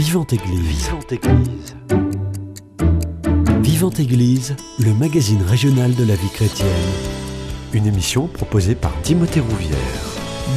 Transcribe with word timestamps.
Vivante 0.00 0.32
Église. 0.32 0.86
Vivante 0.86 1.12
Église. 1.12 1.76
Vivante 3.60 4.00
Église, 4.00 4.56
le 4.78 4.94
magazine 4.94 5.42
régional 5.42 5.94
de 5.94 6.04
la 6.04 6.14
vie 6.14 6.30
chrétienne. 6.30 6.68
Une 7.74 7.86
émission 7.86 8.26
proposée 8.26 8.74
par 8.74 8.98
Timothée 9.02 9.40
Rouvière. 9.40 9.76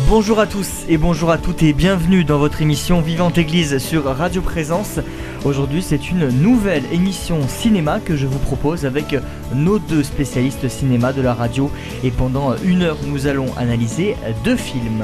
Bonjour 0.07 0.39
à 0.39 0.47
tous 0.47 0.85
et 0.87 0.97
bonjour 0.97 1.29
à 1.29 1.37
toutes 1.37 1.61
et 1.61 1.73
bienvenue 1.73 2.23
dans 2.23 2.37
votre 2.37 2.61
émission 2.61 3.01
Vivante 3.01 3.37
Église 3.37 3.79
sur 3.79 4.05
Radio 4.05 4.41
Présence. 4.41 5.01
Aujourd'hui 5.43 5.81
c'est 5.81 6.09
une 6.09 6.29
nouvelle 6.29 6.85
émission 6.93 7.45
cinéma 7.49 7.99
que 7.99 8.15
je 8.15 8.27
vous 8.27 8.39
propose 8.39 8.85
avec 8.85 9.13
nos 9.53 9.77
deux 9.77 10.03
spécialistes 10.03 10.69
cinéma 10.69 11.11
de 11.11 11.21
la 11.21 11.33
radio 11.33 11.69
et 12.01 12.11
pendant 12.11 12.55
une 12.63 12.83
heure 12.83 12.97
nous 13.05 13.27
allons 13.27 13.53
analyser 13.57 14.15
deux 14.45 14.55
films. 14.55 15.03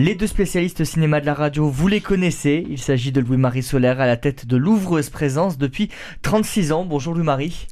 Les 0.00 0.14
deux 0.14 0.28
spécialistes 0.28 0.84
cinéma 0.84 1.20
de 1.20 1.26
la 1.26 1.34
radio, 1.34 1.68
vous 1.68 1.88
les 1.88 2.00
connaissez. 2.00 2.64
Il 2.70 2.78
s'agit 2.78 3.10
de 3.10 3.20
Louis-Marie 3.20 3.64
Solaire 3.64 4.00
à 4.00 4.06
la 4.06 4.16
tête 4.16 4.46
de 4.46 4.56
l'ouvreuse 4.56 5.10
présence 5.10 5.58
depuis 5.58 5.88
36 6.22 6.70
ans. 6.70 6.84
Bonjour 6.84 7.14
Louis-Marie. 7.14 7.66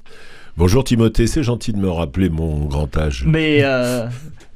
Bonjour 0.56 0.82
Timothée, 0.82 1.28
c'est 1.28 1.44
gentil 1.44 1.72
de 1.72 1.78
me 1.78 1.88
rappeler 1.88 2.28
mon 2.28 2.64
grand 2.64 2.96
âge. 2.96 3.22
Mais, 3.28 3.60
euh, 3.62 4.08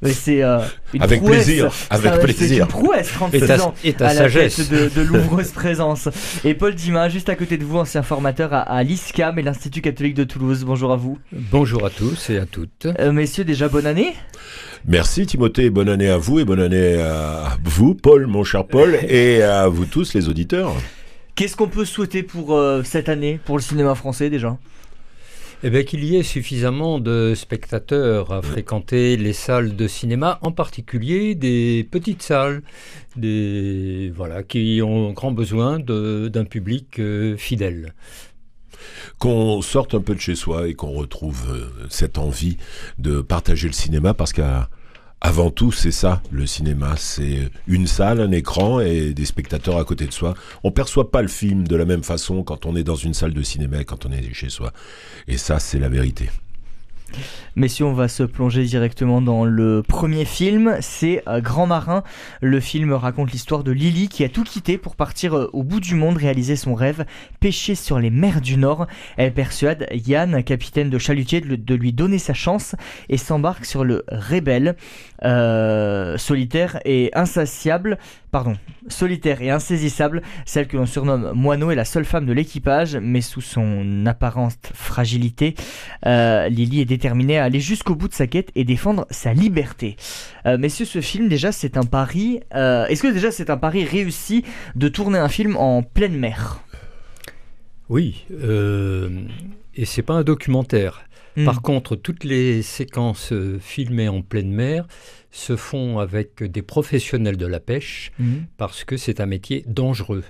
c'est 0.03 0.43
euh, 0.43 0.59
une 0.95 1.03
avec 1.03 1.21
prouesse. 1.21 1.45
plaisir, 1.45 1.73
avec 1.91 2.13
Ça, 2.13 2.19
plaisir. 2.19 2.49
C'est 2.49 2.57
une 2.57 2.67
prouesse, 2.67 3.09
36 3.13 3.37
Et 3.37 3.47
ta- 3.47 3.63
ans 3.65 3.75
et 3.85 3.93
ta 3.93 4.09
à 4.09 4.15
la 4.15 4.21
sagesse. 4.23 4.57
tête 4.57 4.71
de, 4.71 4.89
de 4.89 5.03
l'ouvreuse 5.07 5.51
présence. 5.53 6.09
Et 6.43 6.55
Paul 6.55 6.75
Dima, 6.75 7.09
juste 7.09 7.29
à 7.29 7.37
côté 7.37 7.57
de 7.57 7.65
vous, 7.65 7.77
ancien 7.77 8.03
formateur 8.03 8.53
à, 8.53 8.63
à 8.63 8.83
l'ISCAM 8.83 9.39
et 9.39 9.43
l'Institut 9.43 9.81
catholique 9.83 10.15
de 10.15 10.25
Toulouse. 10.25 10.65
Bonjour 10.65 10.91
à 10.91 10.97
vous. 10.97 11.19
Bonjour 11.53 11.85
à 11.87 11.91
tous 11.91 12.31
et 12.31 12.39
à 12.39 12.47
toutes. 12.47 12.89
Euh, 12.99 13.13
messieurs, 13.13 13.45
déjà 13.45 13.69
bonne 13.69 13.87
année. 13.87 14.15
Merci 14.87 15.27
Timothée, 15.27 15.69
bonne 15.69 15.89
année 15.89 16.09
à 16.09 16.17
vous 16.17 16.41
et 16.41 16.45
bonne 16.45 16.61
année 16.61 17.01
à 17.01 17.59
vous, 17.65 17.95
Paul, 17.95 18.27
mon 18.27 18.45
cher 18.45 18.67
Paul, 18.67 18.99
et 19.09 19.43
à 19.43 19.69
vous 19.69 19.85
tous 19.85 20.15
les 20.15 20.29
auditeurs. 20.29 20.73
Qu'est-ce 21.35 21.55
qu'on 21.55 21.69
peut 21.69 21.85
souhaiter 21.85 22.23
pour 22.23 22.55
euh, 22.55 22.83
cette 22.83 23.09
année, 23.09 23.39
pour 23.45 23.57
le 23.57 23.63
cinéma 23.63 23.95
français 23.95 24.31
déjà? 24.31 24.57
Eh 25.63 25.69
bien, 25.69 25.83
qu'il 25.83 26.03
y 26.05 26.17
ait 26.17 26.23
suffisamment 26.23 26.99
de 26.99 27.35
spectateurs 27.35 28.33
à 28.33 28.41
fréquenter 28.41 29.19
les 29.19 29.35
salles 29.35 29.77
de 29.77 29.87
cinéma, 29.87 30.39
en 30.41 30.53
particulier 30.53 31.35
des 31.35 31.87
petites 31.91 32.23
salles, 32.23 32.63
des 33.17 34.11
voilà, 34.17 34.43
qui 34.43 34.81
ont 34.83 35.13
grand 35.13 35.33
besoin 35.33 35.79
d'un 35.79 36.45
public 36.47 36.99
euh, 36.99 37.37
fidèle. 37.37 37.93
Qu'on 39.19 39.63
sorte 39.63 39.95
un 39.95 40.01
peu 40.01 40.15
de 40.15 40.21
chez 40.21 40.35
soi 40.35 40.69
et 40.69 40.75
qu'on 40.75 40.93
retrouve 40.93 41.45
euh, 41.51 41.87
cette 41.89 42.19
envie 42.19 42.57
de 42.99 43.21
partager 43.21 43.67
le 43.67 43.73
cinéma 43.73 44.15
parce 44.15 44.33
qu'avant 44.33 45.51
tout, 45.51 45.73
c'est 45.73 45.91
ça, 45.91 46.23
le 46.31 46.47
cinéma. 46.47 46.95
C'est 46.97 47.51
une 47.67 47.87
salle, 47.87 48.21
un 48.21 48.33
écran 48.33 48.81
et 48.81 49.13
des 49.13 49.25
spectateurs 49.25 49.79
à 49.79 49.85
côté 49.85 50.07
de 50.07 50.13
soi. 50.13 50.35
On 50.65 50.71
perçoit 50.71 51.11
pas 51.11 51.23
le 51.23 51.29
film 51.29 51.67
de 51.67 51.77
la 51.77 51.85
même 51.85 52.05
façon 52.05 52.43
quand 52.43 52.67
on 52.67 52.77
est 52.77 52.85
dans 52.85 52.97
une 52.97 53.15
salle 53.15 53.35
de 53.35 53.43
cinéma 53.43 53.81
et 53.81 53.85
quand 53.85 54.07
on 54.07 54.13
est 54.13 54.33
chez 54.33 54.49
soi. 54.49 54.73
Et 55.29 55.37
ça, 55.37 55.59
c'est 55.59 55.79
la 55.79 55.89
vérité. 55.89 56.31
Messieurs, 57.57 57.87
on 57.87 57.93
va 57.93 58.09
se 58.09 58.23
plonger 58.23 58.65
directement 58.65 59.21
dans 59.21 59.45
le 59.45 59.83
premier 59.87 60.25
film. 60.25 60.77
C'est 60.81 61.23
euh, 61.29 61.41
Grand 61.41 61.67
Marin. 61.67 62.03
Le 62.41 62.61
film 62.61 62.93
raconte 62.93 63.33
l'histoire 63.33 63.65
de 63.65 63.73
Lily 63.73 64.09
qui 64.09 64.25
a 64.25 64.29
tout 64.29 64.45
quitté 64.45 64.79
pour 64.79 64.97
partir 64.97 65.37
euh, 65.37 65.51
au 65.53 65.63
bout 65.63 65.81
du 65.81 65.95
monde 65.95 66.17
réaliser 66.17 66.57
son 66.57 66.75
rêve, 66.75 67.05
pêcher 67.41 67.75
sur 67.75 67.99
les 67.99 68.11
mers 68.11 68.41
du 68.41 68.57
Nord. 68.57 68.87
Elle 69.17 69.35
persuade 69.35 69.87
Yann, 69.93 70.43
capitaine 70.45 70.91
de 70.91 70.99
chalutier, 70.99 71.41
de 71.41 71.75
lui 71.75 71.93
donner 71.93 72.19
sa 72.19 72.35
chance 72.35 72.77
et 73.09 73.17
s'embarque 73.17 73.65
sur 73.65 73.85
le 73.85 74.05
Rebelle, 74.11 74.77
euh, 75.25 76.17
solitaire 76.19 76.81
et 76.85 77.11
insatiable. 77.15 77.99
Pardon, 78.31 78.57
solitaire 78.87 79.43
et 79.43 79.51
insaisissable, 79.51 80.23
celle 80.47 80.69
que 80.69 80.77
l'on 80.77 80.87
surnomme 80.87 81.33
Moineau 81.35 81.73
est 81.73 81.75
la 81.75 81.85
seule 81.85 82.05
femme 82.05 82.27
de 82.27 82.33
l'équipage, 82.33 82.97
mais 82.97 83.23
sous 83.23 83.41
son 83.41 84.07
apparente 84.07 84.71
fragilité, 84.73 85.57
euh, 86.07 86.49
Lily 86.49 86.83
est 86.83 86.85
déterminée 86.85 87.39
à 87.39 87.45
aller 87.45 87.59
jusqu'au 87.59 87.97
bout 87.97 88.07
de 88.07 88.15
sa 88.15 88.29
quête 88.29 88.53
et 88.55 88.63
défendre 88.63 89.05
sa 89.11 89.35
liberté. 89.35 89.97
Euh, 90.47 90.59
messieurs, 90.59 90.87
ce 90.87 91.01
film, 91.01 91.29
déjà, 91.29 91.51
c'est 91.51 91.77
un 91.77 91.83
pari. 91.83 92.39
euh, 92.55 92.87
Est-ce 92.87 93.03
que 93.03 93.13
déjà 93.13 93.33
c'est 93.33 93.51
un 93.51 93.57
pari 93.57 93.85
réussi 93.85 94.45
de 94.77 94.87
tourner 94.87 95.19
un 95.19 95.29
film 95.29 95.57
en 95.57 95.83
pleine 95.83 96.17
mer? 96.17 96.61
Oui, 97.89 98.27
euh, 98.31 99.11
et 99.75 99.85
c'est 99.85 100.03
pas 100.03 100.15
un 100.15 100.23
documentaire. 100.23 101.03
Hmm. 101.37 101.45
Par 101.45 101.63
contre, 101.63 101.97
toutes 101.97 102.23
les 102.23 102.63
séquences 102.63 103.33
filmées 103.61 104.09
en 104.09 104.23
pleine 104.23 104.53
mer 104.53 104.87
se 105.31 105.57
font 105.57 105.99
avec 105.99 106.43
des 106.43 106.63
professionnels 106.63 107.37
de 107.37 107.47
la 107.47 107.61
pêche 107.61 108.11
Mhm. 108.19 108.47
parce 108.57 108.85
que 108.85 108.97
c'est 108.97 109.21
un 109.21 109.27
métier 109.27 109.65
dangereux. 109.67 110.25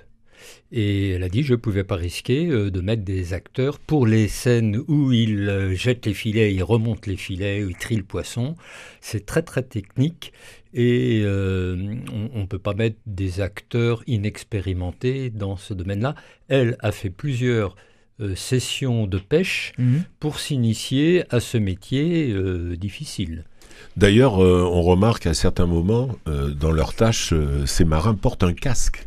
Et 0.72 1.10
elle 1.10 1.22
a 1.22 1.28
dit 1.28 1.42
je 1.42 1.52
ne 1.52 1.56
pouvais 1.58 1.84
pas 1.84 1.96
risquer 1.96 2.46
euh, 2.48 2.70
de 2.70 2.80
mettre 2.80 3.02
des 3.04 3.34
acteurs 3.34 3.78
pour 3.78 4.06
les 4.06 4.26
scènes 4.28 4.80
où 4.88 5.12
ils 5.12 5.48
euh, 5.48 5.74
jettent 5.74 6.06
les 6.06 6.14
filets, 6.14 6.54
ils 6.54 6.62
remontent 6.62 7.02
les 7.10 7.16
filets, 7.18 7.62
où 7.62 7.68
ils 7.70 7.76
trient 7.76 7.96
le 7.96 8.04
poisson. 8.04 8.54
C'est 9.02 9.26
très 9.26 9.42
très 9.42 9.62
technique 9.62 10.32
et 10.72 11.20
euh, 11.24 11.76
on 12.32 12.40
ne 12.40 12.46
peut 12.46 12.58
pas 12.58 12.72
mettre 12.74 12.96
des 13.04 13.40
acteurs 13.42 14.02
inexpérimentés 14.06 15.30
dans 15.30 15.56
ce 15.56 15.74
domaine-là. 15.74 16.14
Elle 16.48 16.76
a 16.80 16.92
fait 16.92 17.10
plusieurs 17.10 17.76
euh, 18.20 18.34
sessions 18.34 19.06
de 19.06 19.18
pêche 19.18 19.72
Mhm. 19.78 20.04
pour 20.20 20.38
s'initier 20.40 21.24
à 21.30 21.40
ce 21.40 21.58
métier 21.58 22.30
euh, 22.32 22.76
difficile. 22.76 23.44
D'ailleurs, 23.96 24.42
euh, 24.42 24.62
on 24.62 24.82
remarque 24.82 25.26
à 25.26 25.34
certains 25.34 25.66
moments, 25.66 26.08
euh, 26.28 26.50
dans 26.50 26.70
leurs 26.70 26.94
tâches, 26.94 27.32
euh, 27.32 27.66
ces 27.66 27.84
marins 27.84 28.14
portent 28.14 28.44
un 28.44 28.52
casque. 28.52 29.06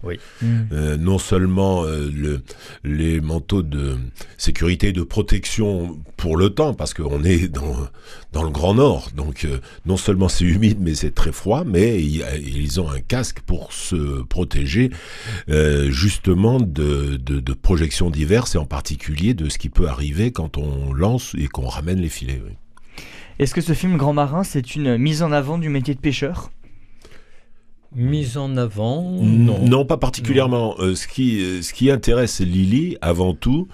Euh, 0.72 0.98
non 0.98 1.18
seulement 1.18 1.84
euh, 1.86 2.10
le, 2.14 2.42
les 2.84 3.22
manteaux 3.22 3.64
de 3.64 3.98
sécurité 4.38 4.90
et 4.90 4.92
de 4.92 5.04
protection 5.04 5.98
pour 6.18 6.38
le 6.38 6.50
temps, 6.50 6.74
parce 6.74 6.94
qu'on 6.94 7.24
est 7.24 7.48
dans, 7.48 7.76
dans 8.34 8.44
le 8.44 8.50
Grand 8.50 8.74
Nord, 8.76 9.10
donc 9.16 9.46
euh, 9.46 9.60
non 9.86 9.98
seulement 9.98 10.30
c'est 10.30 10.46
humide, 10.46 10.78
mais 10.82 10.96
c'est 10.96 11.16
très 11.16 11.32
froid, 11.32 11.64
mais 11.66 12.02
y 12.02 12.24
ils 12.46 12.80
ont 12.80 12.90
un 12.90 13.00
casque 13.02 13.40
pour 13.46 13.74
se 13.74 14.22
protéger 14.24 14.90
euh, 15.50 15.92
justement 15.92 16.60
de, 16.60 17.18
de, 17.18 17.40
de 17.40 17.54
projections 17.54 18.10
diverses, 18.10 18.56
et 18.56 18.58
en 18.58 18.66
particulier 18.66 19.34
de 19.34 19.50
ce 19.50 19.58
qui 19.58 19.70
peut 19.70 19.88
arriver 19.88 20.32
quand 20.32 20.58
on 20.58 20.94
lance 20.94 21.36
et 21.38 21.48
qu'on 21.48 21.68
ramène 21.68 22.00
les 22.00 22.10
filets. 22.10 22.42
oui. 22.46 22.54
Est-ce 23.40 23.54
que 23.54 23.62
ce 23.62 23.74
film 23.74 23.98
Grand 23.98 24.14
Marin, 24.14 24.44
c'est 24.44 24.76
une 24.76 24.98
mise 24.98 25.24
en 25.24 25.32
avant 25.32 25.58
du 25.58 25.70
métier 25.70 25.96
de 25.96 26.00
pêcheur? 26.00 26.52
Mise 27.96 28.38
en 28.38 28.58
avant 28.58 29.12
Non. 29.22 29.60
Non, 29.68 29.86
pas 29.86 29.98
particulièrement. 29.98 30.76
Euh, 30.80 30.96
ce, 30.96 31.08
qui, 31.08 31.42
euh, 31.44 31.62
ce 31.62 31.74
qui 31.74 31.92
intéresse 31.92 32.40
Lily, 32.40 32.98
avant 33.02 33.36
tout, 33.36 33.68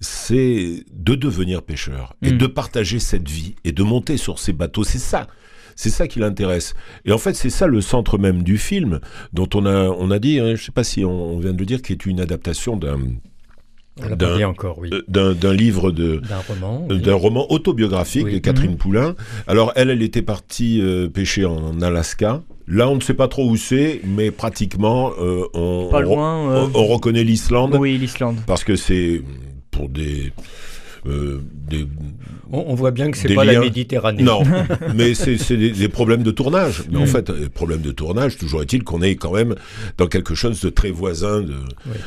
c'est 0.00 0.84
de 0.92 1.14
devenir 1.14 1.62
pêcheur 1.62 2.14
et 2.22 2.32
Mm. 2.32 2.38
de 2.38 2.46
partager 2.46 2.98
cette 2.98 3.28
vie 3.28 3.54
et 3.64 3.70
de 3.72 3.82
monter 3.84 4.16
sur 4.16 4.38
ces 4.40 4.52
bateaux. 4.52 4.82
C'est 4.82 4.98
ça. 4.98 5.28
C'est 5.76 5.90
ça 5.90 6.08
qui 6.08 6.18
l'intéresse. 6.18 6.74
Et 7.04 7.12
en 7.12 7.18
fait, 7.18 7.34
c'est 7.34 7.48
ça 7.48 7.66
le 7.68 7.80
centre 7.80 8.18
même 8.18 8.42
du 8.42 8.58
film, 8.58 8.98
dont 9.32 9.48
on 9.54 9.64
a, 9.66 9.84
on 9.88 10.10
a 10.10 10.18
dit, 10.18 10.40
hein, 10.40 10.56
je 10.56 10.64
sais 10.64 10.72
pas 10.72 10.84
si 10.84 11.04
on, 11.04 11.34
on 11.34 11.38
vient 11.38 11.52
de 11.52 11.58
le 11.58 11.64
dire, 11.64 11.80
qui 11.80 11.92
est 11.92 12.04
une 12.06 12.20
adaptation 12.20 12.76
d'un, 12.76 12.98
d'un- 13.98 14.16
pas 14.16 14.36
dit 14.36 14.44
encore, 14.44 14.78
oui. 14.78 14.90
euh, 14.92 15.02
d'un, 15.08 15.32
d'un 15.34 15.52
livre 15.52 15.90
de, 15.90 16.16
D'un 16.18 16.38
roman. 16.48 16.86
oui. 16.88 17.10
roman 17.10 17.52
autobiographique 17.52 18.24
Oui. 18.26 18.32
de 18.34 18.38
Catherine 18.38 18.72
Mhm. 18.72 18.76
Poulain. 18.76 19.14
Alors 19.46 19.72
elle, 19.76 19.90
elle 19.90 20.02
était 20.02 20.22
partie 20.22 20.80
euh, 20.80 21.08
pêcher 21.08 21.44
en 21.44 21.80
Alaska. 21.80 22.42
Là, 22.66 22.88
on 22.88 22.94
ne 22.94 23.00
sait 23.00 23.14
pas 23.14 23.26
trop 23.28 23.48
où 23.50 23.56
c'est, 23.56 24.00
mais 24.04 24.30
pratiquement, 24.30 25.10
euh, 25.20 25.42
on, 25.54 25.88
Pas 25.90 25.98
on- 25.98 26.02
loin. 26.02 26.36
on, 26.64 26.70
on 26.74 26.86
reconnaît 26.86 27.24
l'Islande 27.24 27.76
Oui, 27.78 27.98
l'Islande. 27.98 28.36
parce 28.46 28.62
que 28.64 28.76
c'est 28.76 29.22
pour 29.72 29.88
des, 29.88 30.32
euh, 31.06 31.40
des 31.68 31.86
On, 32.52 32.64
on 32.68 32.74
voit 32.74 32.90
bien 32.90 33.10
que 33.10 33.16
c'est 33.16 33.28
Des 33.28 33.34
pas 33.34 33.44
la. 33.44 33.60
Méditerranée. 33.60 34.22
non, 34.22 34.42
mais 34.94 35.14
c'est 35.14 35.36
des, 35.56 35.70
des 35.70 35.88
problèmes 35.88 36.22
de 36.22 36.30
tournage. 36.30 36.82
Mais 36.90 36.98
en 36.98 37.02
Mm. 37.04 37.06
fait, 37.06 37.30
euh, 37.30 37.48
problème 37.48 37.80
de 37.80 37.92
tournage, 37.92 38.36
toujours 38.36 38.62
est-il 38.62 38.82
qu'on 38.84 39.02
est 39.02 39.14
quand 39.16 39.32
même 39.32 39.54
dans 39.98 40.06
quelque 40.08 40.34
chose 40.34 40.60
de 40.60 40.68
très 40.68 40.90
voisin 40.90 41.40
de, 41.42 41.54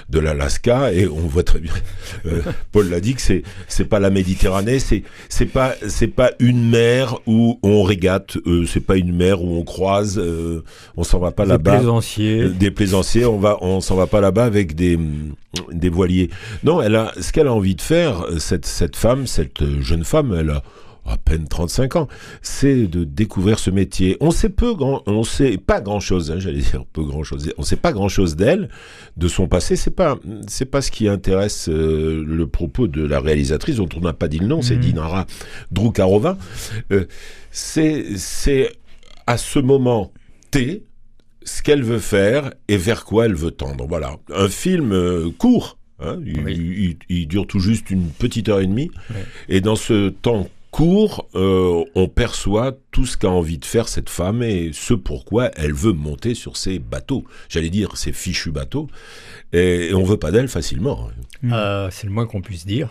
de 0.10 0.20
l'Alaska 0.20 0.92
et 0.94 1.08
on 1.08 1.28
voit 1.28 1.44
très 1.44 1.60
bien. 1.60 1.72
euh, 2.26 2.42
Paul 2.72 2.90
l'a 2.90 3.00
dit 3.00 3.14
que 3.16 3.22
c'est 3.22 3.44
c'est 3.68 3.86
pas 3.86 4.00
la 4.00 4.10
Méditerranée, 4.10 4.80
c'est 4.80 5.04
c'est 5.30 5.46
pas 5.46 5.76
c'est 5.88 6.08
pas 6.08 6.32
une 6.40 6.70
mer 6.70 7.20
où 7.26 7.60
on 7.64 7.84
régate, 7.84 8.38
euh, 8.46 8.66
c'est 8.66 8.80
pas 8.86 8.98
une 8.98 9.16
mer 9.16 9.42
où 9.42 9.56
on 9.58 9.64
croise, 9.64 10.22
on 10.98 11.04
s'en 11.04 11.20
va 11.20 11.32
pas 11.32 11.44
Des 11.46 11.50
là-bas. 11.50 11.78
plaisanciers. 11.78 12.42
Euh, 12.44 12.50
des 12.50 12.70
plaisanciers, 12.72 13.26
on 13.26 13.40
va, 13.40 13.58
on 13.62 13.80
s'en 13.82 13.96
va 13.96 14.08
pas 14.08 14.22
là-bas 14.22 14.46
avec 14.46 14.76
des 14.76 15.00
des 15.72 15.90
voiliers. 15.90 16.30
Non, 16.64 16.82
elle 16.82 16.96
a 16.96 17.12
ce 17.20 17.32
qu'elle 17.32 17.48
a 17.48 17.54
envie 17.54 17.76
de 17.76 17.82
faire, 17.82 18.22
euh, 18.24 18.40
cette 18.40 18.66
cette 18.66 18.96
femme, 18.96 19.28
cette 19.28 19.62
euh, 19.62 19.82
jeune 19.82 20.04
femme, 20.04 20.36
elle 20.38 20.50
a 20.50 20.64
à 21.06 21.18
peine 21.18 21.48
35 21.48 21.98
ans, 21.98 22.08
c'est 22.42 22.88
de 22.88 23.04
découvrir 23.04 23.60
ce 23.60 23.70
métier. 23.70 24.16
On 24.22 24.32
sait 24.32 24.50
peu, 24.50 24.74
grand, 24.74 25.04
on 25.06 25.24
sait 25.24 25.58
pas 25.58 25.82
grand 25.82 26.00
chose, 26.00 26.32
hein, 26.32 26.40
j'allais 26.40 26.62
dire 26.62 26.86
peu 26.94 27.04
grand 27.04 27.24
chose. 27.24 27.52
On 27.58 27.64
sait 27.64 27.76
pas 27.76 27.92
grand 27.92 28.08
chose 28.08 28.36
d'elle, 28.36 28.70
de 29.18 29.28
son 29.28 29.48
passé. 29.48 29.76
C'est 29.76 29.92
pas, 29.92 30.18
c'est 30.48 30.66
pas 30.66 30.82
ce 30.82 30.92
qui 30.92 31.08
intéresse 31.08 31.68
euh, 31.70 32.24
le 32.26 32.48
propos 32.48 32.88
de 32.88 33.06
la 33.06 33.20
réalisatrice 33.20 33.76
dont 33.76 33.90
on 33.98 34.00
n'a 34.00 34.14
pas 34.14 34.28
dit 34.30 34.40
le 34.40 34.48
nom, 34.48 34.62
c'est 34.62 34.76
Mhm. 34.76 34.82
Dinara 34.82 35.26
Droukarova. 35.72 36.38
Euh, 36.92 37.06
c'est, 37.52 38.18
c'est 38.18 38.72
à 39.28 39.38
ce 39.38 39.60
moment 39.60 40.12
T 40.52 40.84
ce 41.46 41.62
qu'elle 41.62 41.84
veut 41.84 42.00
faire 42.00 42.54
et 42.68 42.78
vers 42.78 43.06
quoi 43.06 43.26
elle 43.26 43.36
veut 43.36 43.52
tendre. 43.52 43.86
Voilà, 43.88 44.18
un 44.34 44.50
film 44.50 44.92
euh, 44.92 45.30
court. 45.38 45.78
Hein, 46.00 46.20
il, 46.26 47.28
dure 47.28 47.48
tout 47.48 47.60
juste 47.60 47.90
une 47.90 48.10
petite 48.10 48.50
heure 48.50 48.60
et 48.60 48.68
demie. 48.68 48.92
Et 49.48 49.62
dans 49.62 49.76
ce 49.76 50.10
temps 50.10 50.50
court, 50.72 51.30
euh, 51.36 51.86
on 51.96 52.08
perçoit 52.08 52.74
tout 52.92 53.06
ce 53.06 53.16
qu'a 53.16 53.30
envie 53.30 53.58
de 53.58 53.64
faire 53.64 53.88
cette 53.88 54.10
femme 54.10 54.42
et 54.42 54.72
ce 54.74 54.94
pourquoi 54.94 55.52
elle 55.56 55.72
veut 55.72 55.94
monter 55.94 56.34
sur 56.34 56.58
ces 56.58 56.80
bateaux. 56.80 57.24
J'allais 57.48 57.70
dire 57.70 57.96
ces 57.96 58.12
fichus 58.12 58.52
bateaux. 58.52 58.90
Et, 59.54 59.92
on 59.94 60.04
veut 60.04 60.18
pas 60.18 60.32
d'elle 60.32 60.50
facilement. 60.50 61.10
Euh, 61.46 61.90
c'est 61.92 62.08
le 62.08 62.14
moins 62.14 62.26
qu'on 62.26 62.42
puisse 62.42 62.66
dire. 62.66 62.90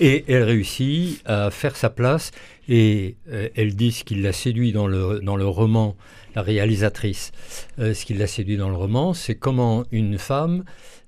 Et 0.00 0.24
elle 0.26 0.44
réussit 0.44 1.20
à 1.26 1.50
faire 1.50 1.76
sa 1.76 1.90
place 1.90 2.30
et 2.68 3.16
elle 3.54 3.74
dit 3.74 3.92
ce 3.92 4.04
qui 4.04 4.14
l'a 4.14 4.32
séduit 4.32 4.72
dans 4.72 4.86
le, 4.86 5.20
dans 5.20 5.36
le 5.36 5.46
roman 5.46 5.96
réalisatrice. 6.42 7.32
Euh, 7.78 7.94
ce 7.94 8.04
qui 8.04 8.14
l'a 8.14 8.26
séduit 8.26 8.56
dans 8.56 8.68
le 8.68 8.76
roman, 8.76 9.14
c'est 9.14 9.34
comment 9.34 9.84
une 9.90 10.18
femme 10.18 10.64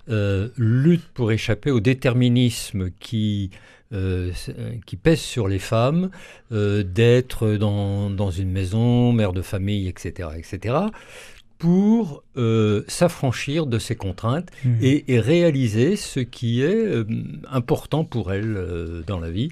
euh, 0.08 0.48
lutte 0.56 1.06
pour 1.14 1.32
échapper 1.32 1.70
au 1.70 1.80
déterminisme 1.80 2.90
qui, 3.00 3.50
euh, 3.92 4.32
qui 4.86 4.96
pèse 4.96 5.20
sur 5.20 5.48
les 5.48 5.58
femmes, 5.58 6.10
d'être 6.50 7.52
dans, 7.52 8.10
dans, 8.10 8.30
une 8.30 8.50
maison, 8.50 9.12
mère 9.12 9.32
de 9.32 9.42
famille, 9.42 9.88
etc., 9.88 10.30
etc., 10.36 10.74
pour 11.58 12.24
s'affranchir 12.88 13.66
de 13.66 13.78
ces 13.78 13.94
contraintes 13.94 14.48
mmh. 14.64 14.70
et, 14.80 15.12
et, 15.12 15.20
réaliser 15.20 15.96
ce 15.96 16.20
qui 16.20 16.62
est 16.62 17.04
important 17.50 18.02
pour 18.02 18.32
elle 18.32 19.04
dans 19.06 19.20
la 19.20 19.30
vie 19.30 19.50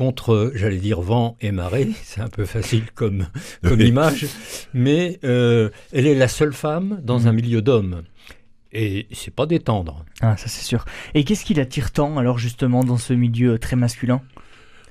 contre, 0.00 0.50
j'allais 0.54 0.78
dire, 0.78 1.02
vent 1.02 1.36
et 1.42 1.52
marée. 1.52 1.90
C'est 2.04 2.22
un 2.22 2.28
peu 2.28 2.46
facile 2.46 2.84
comme, 2.94 3.26
comme 3.62 3.82
image. 3.82 4.26
Mais 4.72 5.20
euh, 5.24 5.68
elle 5.92 6.06
est 6.06 6.14
la 6.14 6.26
seule 6.26 6.54
femme 6.54 7.00
dans 7.04 7.28
un 7.28 7.32
mm. 7.32 7.36
milieu 7.36 7.60
d'hommes. 7.62 8.02
Et 8.72 9.08
c'est 9.12 9.34
pas 9.34 9.46
détendre. 9.46 10.04
Ah, 10.20 10.36
ça 10.36 10.46
c'est 10.46 10.64
sûr. 10.64 10.84
Et 11.14 11.24
qu'est-ce 11.24 11.44
qui 11.44 11.54
l'attire 11.54 11.90
tant, 11.90 12.18
alors, 12.18 12.38
justement, 12.38 12.84
dans 12.84 12.98
ce 12.98 13.12
milieu 13.12 13.58
très 13.58 13.74
masculin? 13.74 14.22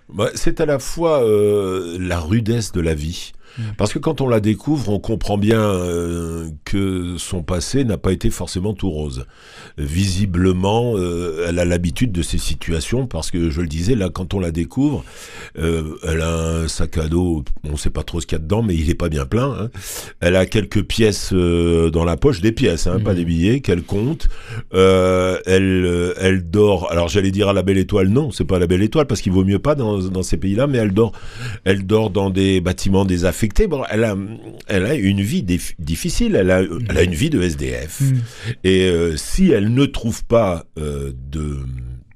Bah, 0.10 0.30
C'est 0.36 0.60
à 0.60 0.66
la 0.66 0.80
fois 0.80 1.24
euh, 1.24 1.98
la 1.98 2.20
rudesse 2.20 2.74
de 2.74 2.82
la 2.82 2.94
vie. 2.94 3.32
Mm. 3.58 3.62
Parce 3.78 3.94
que 3.94 4.00
quand 4.00 4.22
on 4.22 4.28
la 4.28 4.40
découvre, 4.40 4.90
on 4.90 5.00
comprend 5.00 5.38
bien 5.38 5.62
euh, 5.62 6.50
que 6.66 7.16
son 7.18 7.44
passé 7.44 7.84
n'a 7.84 7.98
pas 7.98 8.12
été 8.12 8.30
forcément 8.30 8.74
tout 8.74 8.90
rose. 8.90 9.26
Visiblement, 9.78 10.94
euh, 10.96 11.46
elle 11.48 11.60
a 11.60 11.66
l'habitude 11.66 12.12
de 12.12 12.22
ces 12.22 12.38
situations 12.38 13.08
parce 13.08 13.32
que 13.32 13.50
je 13.50 13.62
le 13.62 13.68
disais, 13.68 13.96
là, 13.96 14.10
quand 14.10 14.34
on 14.34 14.40
la 14.40 14.52
découvre, 14.52 15.04
euh, 15.58 15.96
elle 16.08 16.22
a 16.22 16.62
un 16.62 16.68
sac 16.68 16.98
à 16.98 17.08
dos, 17.08 17.44
on 17.64 17.74
ne 17.74 17.78
sait 17.78 17.90
pas 17.90 18.04
trop 18.04 18.22
ce 18.22 18.28
qu'il 18.28 18.38
y 18.38 18.42
a 18.42 18.44
dedans, 18.44 18.62
mais 18.62 18.76
il 18.76 18.88
n'est 18.88 18.96
pas 18.96 19.10
bien 19.10 19.26
plein. 19.26 19.52
Hein. 19.52 19.70
Elle 20.20 20.36
a 20.36 20.46
quelques 20.46 20.84
pièces 20.84 21.34
dans 21.34 22.06
la 22.06 22.18
poche, 22.18 22.42
des 22.42 22.52
pièces, 22.52 22.88
hein, 22.88 23.00
pas 23.00 23.14
mm. 23.14 23.16
des 23.16 23.26
billets, 23.26 23.60
qu'elle 23.62 23.84
compte. 23.84 24.28
elle, 24.72 26.14
elle 26.20 26.50
dort, 26.50 26.92
alors 26.92 27.08
j'allais 27.08 27.32
dire 27.32 27.50
à 27.50 27.54
la 27.54 27.64
belle 27.64 27.78
étoile, 27.78 28.10
non, 28.10 28.32
c'est 28.32 28.46
pas 28.46 28.58
à 28.58 28.60
la 28.60 28.68
belle 28.68 28.84
étoile 28.84 29.06
parce 29.06 29.22
qu'il 29.22 29.32
vaut 29.32 29.46
mieux 29.46 29.60
pas 29.60 29.76
dans, 29.76 30.00
dans 30.00 30.24
ces 30.24 30.38
pays-là, 30.38 30.68
mais 30.68 30.78
elle 30.78 30.94
dort, 30.94 31.12
elle 31.64 31.86
dort 31.86 32.10
dans 32.10 32.30
des 32.30 32.62
bâtiments 32.62 33.06
des 33.06 33.26
Bon, 33.68 33.84
elle 33.90 34.04
a, 34.04 34.16
elle 34.68 34.86
a 34.86 34.96
une 34.96 35.22
vie 35.22 35.44
difficile. 35.44 36.36
Elle 36.36 36.52
a, 36.52 36.62
elle 36.62 36.98
a 36.98 37.04
une 37.04 37.14
vie 37.14 37.30
de 37.30 37.42
SDF. 37.42 38.02
Mm. 38.02 38.18
Et 38.64 38.90
euh, 38.90 39.18
si 39.18 39.52
elle 39.52 39.74
ne 39.74 39.86
trouve 39.86 40.26
pas 40.26 40.66
euh, 40.78 41.12
de 41.32 41.60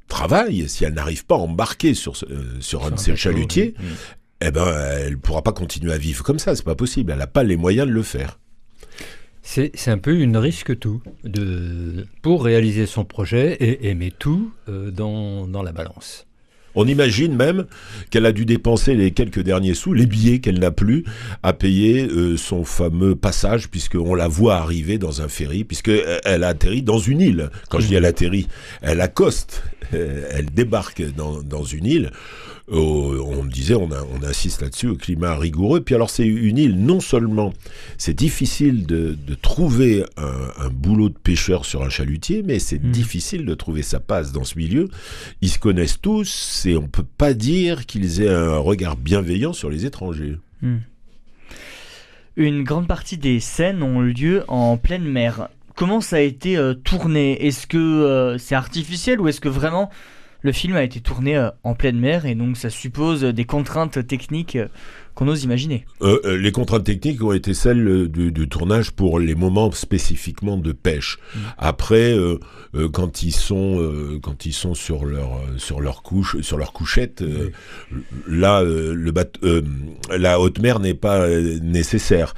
travail, 0.07 0.67
si 0.69 0.85
elle 0.85 0.93
n'arrive 0.93 1.25
pas 1.25 1.35
à 1.35 1.39
embarquer 1.39 1.93
sur, 1.93 2.13
euh, 2.29 2.43
sur 2.59 2.85
un 2.85 2.91
de 2.91 2.99
ces 2.99 3.15
chalutiers, 3.15 3.73
mm. 3.77 3.83
eh 4.41 4.51
ben, 4.51 4.73
elle 4.99 5.17
pourra 5.17 5.41
pas 5.41 5.53
continuer 5.53 5.93
à 5.93 5.97
vivre 5.97 6.23
comme 6.23 6.39
ça. 6.39 6.55
C'est 6.55 6.65
pas 6.65 6.75
possible. 6.75 7.11
Elle 7.11 7.19
n'a 7.19 7.27
pas 7.27 7.43
les 7.43 7.57
moyens 7.57 7.87
de 7.87 7.93
le 7.93 8.03
faire. 8.03 8.39
C'est 9.45 9.89
un 9.89 9.97
peu 9.97 10.17
une 10.17 10.37
risque 10.37 10.79
tout 10.79 11.01
de, 11.25 12.07
pour 12.21 12.45
réaliser 12.45 12.85
son 12.85 13.03
projet 13.03 13.55
et, 13.55 13.89
aimer 13.89 14.13
tout 14.17 14.53
dans, 14.67 15.47
dans 15.47 15.61
la 15.61 15.73
balance. 15.73 16.25
On 16.75 16.87
imagine 16.87 17.35
même 17.35 17.65
qu'elle 18.09 18.25
a 18.25 18.31
dû 18.31 18.45
dépenser 18.45 18.95
les 18.95 19.11
quelques 19.11 19.41
derniers 19.41 19.73
sous, 19.73 19.93
les 19.93 20.05
billets 20.05 20.39
qu'elle 20.39 20.59
n'a 20.59 20.71
plus, 20.71 21.03
à 21.43 21.53
payer 21.53 22.05
euh, 22.05 22.37
son 22.37 22.63
fameux 22.63 23.15
passage, 23.15 23.69
puisqu'on 23.69 24.15
la 24.15 24.27
voit 24.27 24.55
arriver 24.55 24.97
dans 24.97 25.21
un 25.21 25.27
ferry, 25.27 25.63
puisqu'elle 25.63 26.01
euh, 26.25 26.41
a 26.41 26.47
atterri 26.47 26.81
dans 26.81 26.99
une 26.99 27.21
île. 27.21 27.49
Quand 27.69 27.79
je 27.79 27.87
dis 27.87 27.95
elle 27.95 28.05
atterrit, 28.05 28.47
elle 28.81 29.01
accoste, 29.01 29.63
elle 29.91 30.47
débarque 30.53 31.03
dans, 31.15 31.41
dans 31.41 31.63
une 31.63 31.85
île 31.85 32.11
on 32.71 33.43
disait, 33.45 33.75
on, 33.75 33.89
on 33.91 34.23
insiste 34.23 34.61
là-dessus, 34.61 34.87
au 34.87 34.95
climat 34.95 35.35
rigoureux. 35.35 35.81
Puis 35.81 35.95
alors 35.95 36.09
c'est 36.09 36.25
une 36.25 36.57
île, 36.57 36.77
non 36.77 36.99
seulement 36.99 37.53
c'est 37.97 38.13
difficile 38.13 38.85
de, 38.85 39.17
trouver 39.41 40.03
un, 40.17 40.69
boulot 40.69 41.09
de 41.09 41.17
pêcheur 41.17 41.65
sur 41.65 41.83
un 41.83 41.89
chalutier, 41.89 42.43
mais 42.43 42.59
c'est 42.59 42.81
hmm. 42.81 42.91
difficile 42.91 43.45
de 43.45 43.53
trouver 43.53 43.81
sa 43.81 43.99
passe 43.99 44.31
dans 44.31 44.43
ce 44.43 44.57
milieu. 44.57 44.87
Ils 45.41 45.49
se 45.49 45.59
connaissent 45.59 45.99
tous 46.01 46.65
et 46.65 46.75
on 46.77 46.87
peut 46.87 47.05
pas 47.17 47.33
dire 47.33 47.85
qu'ils 47.85 48.21
aient 48.21 48.29
un 48.29 48.57
regard 48.57 48.95
bienveillant 48.95 49.53
sur 49.53 49.69
les 49.69 49.85
étrangers. 49.85 50.37
Hmm. 50.61 50.77
Une 52.35 52.63
grande 52.63 52.87
partie 52.87 53.17
des 53.17 53.39
scènes 53.39 53.83
ont 53.83 54.01
lieu 54.01 54.43
en 54.47 54.77
pleine 54.77 55.03
mer. 55.03 55.49
Comment 55.75 56.01
ça 56.01 56.17
a 56.17 56.19
été 56.19 56.57
euh, 56.57 56.73
tourné? 56.73 57.45
Est-ce 57.45 57.67
que 57.67 57.77
euh, 57.77 58.37
c'est 58.37 58.55
artificiel 58.55 59.19
ou 59.19 59.27
est-ce 59.27 59.41
que 59.41 59.49
vraiment 59.49 59.89
le 60.43 60.51
film 60.51 60.75
a 60.75 60.83
été 60.83 60.99
tourné 60.99 61.35
euh, 61.35 61.49
en 61.63 61.73
pleine 61.73 61.97
mer 61.97 62.25
et 62.25 62.35
donc 62.35 62.57
ça 62.57 62.69
suppose 62.69 63.23
des 63.23 63.45
contraintes 63.45 64.05
techniques 64.05 64.57
euh, 64.57 64.67
qu'on 65.15 65.27
ose 65.27 65.43
imaginer. 65.43 65.85
Euh, 66.01 66.37
les 66.37 66.51
contraintes 66.51 66.83
techniques 66.83 67.23
ont 67.23 67.33
été 67.33 67.53
celles 67.53 68.07
du, 68.07 68.47
tournage 68.49 68.91
pour 68.91 69.19
les 69.19 69.35
moments 69.35 69.71
spécifiquement 69.71 70.57
de 70.57 70.71
pêche. 70.71 71.17
Mm. 71.35 71.39
Après, 71.57 72.17
quand 72.91 73.23
ils 73.23 73.31
sont 73.31 74.19
quand 74.21 74.45
ils 74.45 74.53
sont 74.53 74.73
sur 74.73 75.05
leur 75.05 75.41
sur 75.57 75.81
leur 75.81 76.03
couche 76.03 76.41
sur 76.41 76.57
leur 76.57 76.73
couchette, 76.73 77.23
là 78.27 78.63
le 78.63 79.13
la 80.15 80.39
haute 80.39 80.59
mer 80.59 80.79
n'est 80.79 80.93
pas 80.93 81.27
nécessaire. 81.29 82.33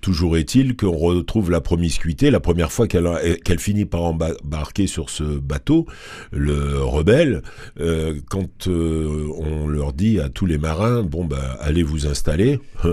toujours 0.00 0.36
est-il 0.36 0.76
qu'on 0.76 0.96
retrouve 0.96 1.50
la 1.50 1.60
promiscuité 1.60 2.30
la 2.30 2.40
première 2.40 2.72
fois 2.72 2.86
qu'elle 2.86 3.08
qu'elle 3.44 3.58
finit 3.58 3.84
par 3.84 4.02
embarquer 4.02 4.86
sur 4.86 5.10
ce 5.10 5.22
bateau, 5.22 5.86
le 6.32 6.82
rebelles, 6.82 7.42
euh, 7.80 8.14
quand 8.28 8.68
euh, 8.68 9.28
on 9.38 9.68
leur 9.68 9.92
dit 9.92 10.20
à 10.20 10.28
tous 10.28 10.46
les 10.46 10.58
marins, 10.58 11.02
bon 11.02 11.24
bah 11.24 11.58
allez 11.68 11.82
vous 11.82 12.06
installer, 12.06 12.60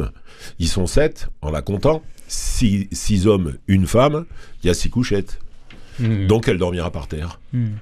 ils 0.59 0.67
sont 0.67 0.85
sept 0.85 1.29
en 1.41 1.49
la 1.49 1.61
comptant, 1.61 2.03
six, 2.27 3.27
hommes, 3.27 3.53
une 3.67 3.87
femme, 3.87 4.25
il 4.63 4.67
y 4.67 4.69
a 4.69 4.73
six 4.73 4.89
couchettes. 4.89 5.39
Hmm. 5.99 6.27
Donc 6.27 6.47
elle 6.47 6.57
dormira 6.57 6.91
par 6.91 7.07
terre. 7.07 7.39
Hmm. 7.53 7.67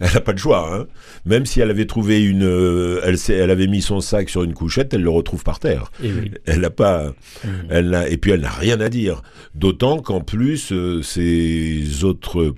Elle 0.00 0.12
n'a 0.12 0.20
pas 0.20 0.34
de 0.34 0.38
choix. 0.38 0.70
Hein. 0.76 0.86
Même 1.24 1.46
si 1.46 1.58
elle 1.60 1.70
avait 1.70 1.86
trouvé 1.86 2.22
une, 2.22 2.44
euh, 2.44 3.00
elle, 3.04 3.16
elle 3.30 3.50
avait 3.50 3.66
mis 3.66 3.80
son 3.80 4.02
sac 4.02 4.28
sur 4.28 4.42
une 4.42 4.52
couchette, 4.52 4.92
elle 4.92 5.00
le 5.00 5.08
retrouve 5.08 5.44
par 5.44 5.60
terre. 5.60 5.90
Et 6.04 6.10
Elle 6.44 6.60
n'a 6.60 6.70
pas, 6.70 7.14
hmm. 7.42 7.48
elle 7.70 8.06
et 8.10 8.18
puis 8.18 8.32
elle 8.32 8.42
n'a 8.42 8.50
rien 8.50 8.80
à 8.80 8.90
dire. 8.90 9.22
D'autant 9.54 10.02
qu'en 10.02 10.20
plus, 10.20 10.74
ces 11.02 12.04
autres 12.04 12.54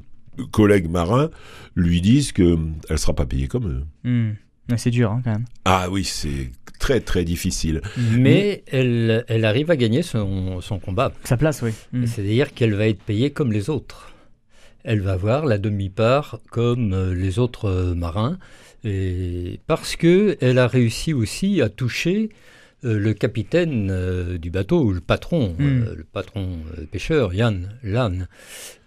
collègues 0.50 0.90
marins 0.90 1.30
lui 1.76 2.00
disent 2.00 2.32
qu'elle 2.32 2.58
ne 2.90 2.96
sera 2.96 3.14
pas 3.14 3.26
payée 3.26 3.46
comme 3.46 3.68
eux. 3.68 3.84
C'est 4.76 4.90
dur 4.90 5.12
hein, 5.12 5.20
quand 5.24 5.32
même. 5.32 5.44
Ah 5.64 5.88
oui, 5.90 6.04
c'est 6.04 6.50
très 6.78 7.00
très 7.00 7.24
difficile. 7.24 7.80
Mais 8.12 8.62
elle, 8.66 9.24
elle 9.28 9.44
arrive 9.44 9.70
à 9.70 9.76
gagner 9.76 10.02
son, 10.02 10.60
son 10.60 10.78
combat. 10.78 11.12
Sa 11.24 11.36
place, 11.36 11.62
oui. 11.62 11.70
Hmm. 11.92 12.06
C'est-à-dire 12.06 12.52
qu'elle 12.54 12.74
va 12.74 12.88
être 12.88 13.02
payée 13.02 13.30
comme 13.30 13.52
les 13.52 13.70
autres. 13.70 14.12
Elle 14.84 15.00
va 15.00 15.12
avoir 15.12 15.46
la 15.46 15.56
demi-part 15.56 16.40
comme 16.50 16.92
euh, 16.92 17.14
les 17.14 17.38
autres 17.38 17.70
euh, 17.70 17.94
marins. 17.94 18.38
Et 18.84 19.60
parce 19.66 19.96
qu'elle 19.96 20.58
a 20.58 20.66
réussi 20.66 21.14
aussi 21.14 21.62
à 21.62 21.70
toucher 21.70 22.28
euh, 22.84 22.98
le 22.98 23.14
capitaine 23.14 24.36
du 24.36 24.50
bateau, 24.50 24.92
le 24.92 25.00
patron, 25.00 25.56
hmm. 25.58 25.84
le 25.96 26.04
patron 26.04 26.58
pêcheur, 26.90 27.32
Yann 27.32 27.78
Lann. 27.82 28.28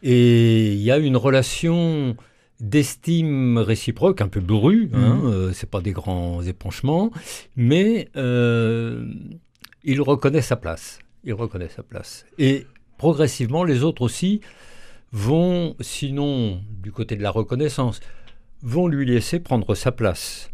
Et 0.04 0.74
il 0.74 0.82
y 0.82 0.92
a 0.92 0.98
une 0.98 1.18
relation 1.18 2.16
d'estime 2.60 3.58
réciproque, 3.58 4.22
un 4.22 4.28
peu 4.28 4.40
bourru, 4.40 4.90
hein, 4.94 5.16
mhm. 5.16 5.26
euh, 5.26 5.54
c'est 5.54 5.70
pas 5.70 5.82
des 5.82 5.92
grands 5.92 6.42
épanchements, 6.42 7.12
mais 7.56 8.10
euh, 8.16 9.06
il 9.84 10.02
reconnaît 10.02 10.42
sa 10.42 10.56
place. 10.56 11.00
Il 11.24 11.34
reconnaît 11.34 11.70
sa 11.70 11.84
place. 11.84 12.26
Et 12.38 12.66
progressivement, 12.98 13.64
les 13.64 13.84
autres 13.84 14.02
aussi 14.02 14.42
vont, 15.12 15.76
sinon 15.82 16.62
du 16.82 16.92
côté 16.92 17.16
de 17.16 17.24
la 17.24 17.32
reconnaissance, 17.32 18.00
vont 18.64 18.88
lui 18.88 19.06
laisser 19.06 19.40
prendre 19.40 19.76
sa 19.76 19.92
place. 19.92 20.50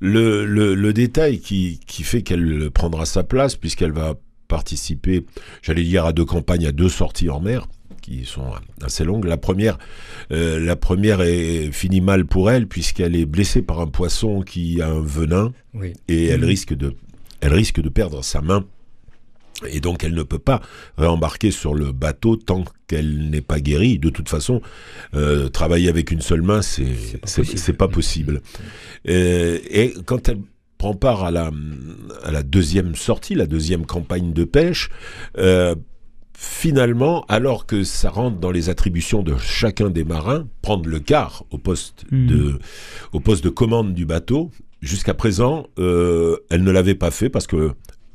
Le, 0.00 0.44
le, 0.44 0.92
détail 0.92 1.40
qui, 1.40 1.80
qui 1.86 2.04
fait 2.04 2.22
qu'elle 2.22 2.70
prendra 2.70 3.04
sa 3.04 3.24
place, 3.24 3.56
puisqu'elle 3.56 3.90
va 3.90 4.14
participer, 4.46 5.26
j'allais 5.60 5.82
dire, 5.82 6.06
à 6.06 6.12
deux 6.12 6.24
campagnes, 6.24 6.66
à 6.66 6.72
deux 6.72 6.88
sorties 6.88 7.30
en 7.30 7.40
mer, 7.40 7.66
qui 8.08 8.24
sont 8.24 8.52
assez 8.82 9.04
longues. 9.04 9.24
La 9.24 9.36
première, 9.36 9.78
euh, 10.32 10.58
la 10.58 10.76
première 10.76 11.20
est 11.20 11.70
finit 11.72 12.00
mal 12.00 12.24
pour 12.24 12.50
elle 12.50 12.66
puisqu'elle 12.66 13.14
est 13.14 13.26
blessée 13.26 13.62
par 13.62 13.80
un 13.80 13.86
poisson 13.86 14.42
qui 14.42 14.80
a 14.80 14.88
un 14.88 15.00
venin 15.00 15.52
et 16.08 16.26
elle 16.26 16.44
risque 16.44 16.74
de 16.74 16.94
elle 17.40 17.54
risque 17.54 17.80
de 17.80 17.88
perdre 17.88 18.24
sa 18.24 18.40
main. 18.40 18.64
Et 19.68 19.80
donc 19.80 20.04
elle 20.04 20.14
ne 20.14 20.22
peut 20.22 20.38
pas 20.38 20.60
réembarquer 20.96 21.50
sur 21.50 21.74
le 21.74 21.92
bateau 21.92 22.36
tant 22.36 22.64
qu'elle 22.86 23.28
n'est 23.30 23.42
pas 23.42 23.60
guérie. 23.60 23.98
De 23.98 24.08
toute 24.08 24.28
façon, 24.28 24.62
euh, 25.14 25.48
travailler 25.48 25.88
avec 25.88 26.10
une 26.10 26.20
seule 26.20 26.42
main, 26.42 26.62
c'est 26.62 26.86
c'est 27.24 27.72
pas, 27.72 27.88
possible. 27.88 28.40
Euh, 29.08 29.58
et 29.68 29.94
quand 30.06 30.28
elle 30.28 30.38
prend 30.78 30.94
part 30.94 31.24
à 31.24 31.32
la, 31.32 31.50
à 32.22 32.30
la 32.30 32.44
deuxième 32.44 32.94
sortie, 32.94 33.34
la 33.34 33.46
deuxième 33.46 33.84
campagne 33.84 34.32
de 34.32 34.44
pêche, 34.44 34.90
euh, 35.36 35.74
finalement, 36.40 37.24
alors 37.26 37.66
que 37.66 37.82
ça 37.82 38.10
rentre 38.10 38.38
dans 38.38 38.52
les 38.52 38.70
attributions 38.70 39.24
de 39.24 39.36
chacun 39.38 39.90
des 39.90 40.04
marins, 40.04 40.46
prendre 40.62 40.88
le 40.88 41.00
quart 41.00 41.44
au 41.50 41.58
poste, 41.58 42.04
hmm. 42.12 42.26
de, 42.28 42.58
au 43.12 43.18
poste 43.18 43.42
de 43.42 43.48
commande 43.48 43.92
du 43.92 44.06
bateau, 44.06 44.52
jusqu'à 44.80 45.14
présent, 45.14 45.66
euh, 45.80 46.36
elle 46.48 46.62
ne 46.62 46.70
l'avait 46.70 46.94
pas 46.94 47.10
fait 47.10 47.28
parce 47.28 47.48
que 47.48 47.72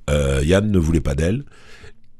euh, 0.10 0.42
Yann 0.42 0.72
ne 0.72 0.80
voulait 0.80 1.02
pas 1.02 1.16
d'elle. 1.16 1.44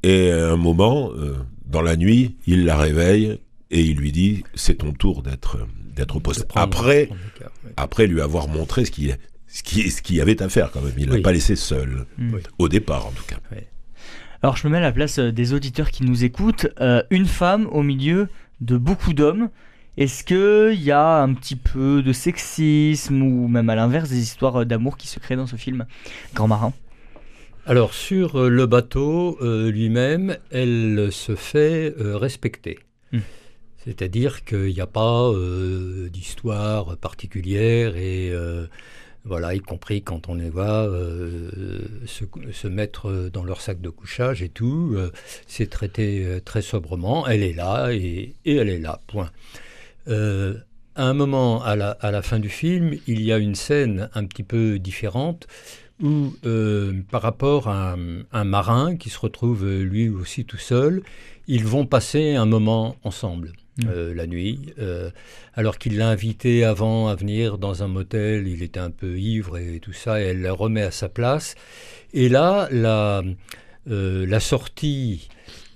Et 0.04 0.30
à 0.30 0.52
un 0.52 0.58
moment, 0.58 1.12
euh, 1.16 1.36
dans 1.68 1.82
la 1.82 1.96
nuit, 1.96 2.36
il 2.48 2.66
la 2.66 2.76
réveille 2.76 3.40
et 3.72 3.82
il 3.82 3.96
lui 3.96 4.12
dit 4.12 4.44
c'est 4.56 4.80
ton 4.80 4.92
tour 4.92 5.24
d'être 5.24 5.58
d'être 5.96 6.18
au 6.18 6.20
poste. 6.20 6.46
Après, 6.56 7.08
après 7.78 8.08
lui 8.08 8.20
avoir 8.20 8.50
montré 8.50 8.84
ce 8.84 8.92
qu'il 8.92 9.18
ce 9.48 9.64
qui, 9.64 9.90
ce 9.90 10.02
qui 10.02 10.20
avait 10.20 10.42
à 10.44 10.50
faire 10.50 10.70
quand 10.72 10.82
même. 10.82 10.96
Il 10.98 11.08
ne 11.08 11.16
l'a 11.16 11.22
pas 11.22 11.32
laissé 11.32 11.56
seul, 11.56 12.08
hmm. 12.18 12.40
au 12.58 12.68
départ 12.68 13.08
en 13.08 13.12
tout 13.12 13.24
cas. 13.26 13.38
Alors 14.44 14.58
je 14.58 14.68
me 14.68 14.72
mets 14.72 14.78
à 14.78 14.82
la 14.82 14.92
place 14.92 15.18
euh, 15.18 15.32
des 15.32 15.54
auditeurs 15.54 15.90
qui 15.90 16.04
nous 16.04 16.24
écoutent. 16.24 16.68
une 17.10 17.26
femme 17.26 17.68
au 17.72 17.82
milieu 17.82 18.28
de 18.62 18.78
beaucoup 18.78 19.14
d'hommes. 19.14 19.50
Est-ce 19.96 20.24
qu'il 20.24 20.82
y 20.82 20.92
a 20.92 21.22
un 21.22 21.34
petit 21.34 21.56
peu 21.56 22.02
de 22.02 22.14
sexisme 22.14 23.22
ou 23.22 23.48
même 23.48 23.70
à 23.70 23.76
l'inverse 23.76 24.10
des 24.10 24.20
histoires 24.20 24.66
d'amour 24.66 24.98
qui 24.98 25.08
se 25.08 25.20
créent 25.20 25.36
dans 25.36 25.48
ce 25.48 25.56
film 25.56 25.86
Grand 26.34 26.48
Marin? 26.48 26.74
Alors 27.66 27.94
sur 27.94 28.36
euh, 28.36 28.50
le 28.50 28.66
bateau 28.66 29.38
euh, 29.42 29.72
lui-même, 29.72 30.38
elle 30.52 31.10
se 31.12 31.36
fait 31.36 31.94
euh, 31.98 32.18
respecter. 32.18 32.80
Hmm. 33.14 33.20
C'est-à-dire 33.78 34.44
qu'il 34.44 34.74
n'y 34.74 34.82
a 34.82 34.88
pas 34.88 35.30
d'histoire 36.10 36.96
particulière 36.96 37.98
et 37.98 38.32
voilà, 39.26 39.54
y 39.54 39.60
compris 39.60 40.02
quand 40.02 40.30
on 40.30 40.36
les 40.36 40.50
voit 40.50 40.90
se, 42.06 42.68
mettre 42.68 43.30
dans 43.32 43.44
leur 43.44 43.62
sac 43.62 43.80
de 43.82 43.90
couchage 43.90 44.42
et 44.42 44.50
tout, 44.50 44.98
c'est 45.48 45.70
traité 45.70 46.40
très 46.44 46.62
sobrement. 46.62 47.28
Elle 47.28 47.44
est 47.44 47.54
là 47.54 47.92
et, 47.92 48.36
elle 48.46 48.70
est 48.70 48.80
là, 48.80 49.00
point. 49.08 49.32
à 50.08 50.12
un 50.96 51.14
moment, 51.14 51.64
à 51.64 51.76
la, 51.76 52.22
fin 52.22 52.40
du 52.40 52.50
film, 52.50 52.96
il 53.08 53.22
y 53.22 53.32
a 53.32 53.38
une 53.38 53.56
scène 53.56 54.10
un 54.14 54.26
petit 54.26 54.44
peu 54.44 54.78
différente 54.80 55.48
où, 56.02 56.36
euh, 56.46 57.02
par 57.12 57.22
rapport 57.22 57.68
à 57.68 57.96
un, 58.32 58.44
marin 58.44 58.96
qui 58.96 59.10
se 59.10 59.20
retrouve 59.20 59.66
euh, 59.66 59.84
lui 59.84 60.10
aussi 60.10 60.46
tout 60.46 60.58
seul, 60.58 61.02
ils 61.48 61.66
vont 61.66 61.86
passer 61.86 62.36
un 62.36 62.46
moment 62.46 62.96
ensemble. 63.04 63.54
Mmh. 63.78 63.88
Euh, 63.88 64.14
la 64.14 64.28
nuit, 64.28 64.74
alors 65.56 65.80
qu'il 65.80 65.98
l'a 65.98 66.08
invité 66.08 66.64
avant 66.64 67.08
à 67.08 67.16
venir 67.16 67.58
dans 67.58 67.82
un 67.82 67.88
motel, 67.88 68.48
il 68.48 68.62
était 68.62 68.80
un 68.80 68.92
peu 68.92 69.18
ivre 69.18 69.58
et 69.58 69.80
tout 69.80 69.94
ça, 69.94 70.22
et 70.22 70.26
elle 70.26 70.42
le 70.42 70.52
remet 70.52 70.84
à 70.84 70.92
sa 70.92 71.10
place. 71.10 71.56
Et 72.14 72.30
là, 72.30 72.68
la, 72.70 73.24
la 73.88 74.40
sortie 74.40 75.28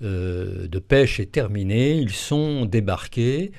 de 0.01 0.79
pêche 0.79 1.19
est 1.19 1.31
terminée, 1.31 1.97
ils 1.97 2.11
sont 2.11 2.65
débarqués, 2.65 3.51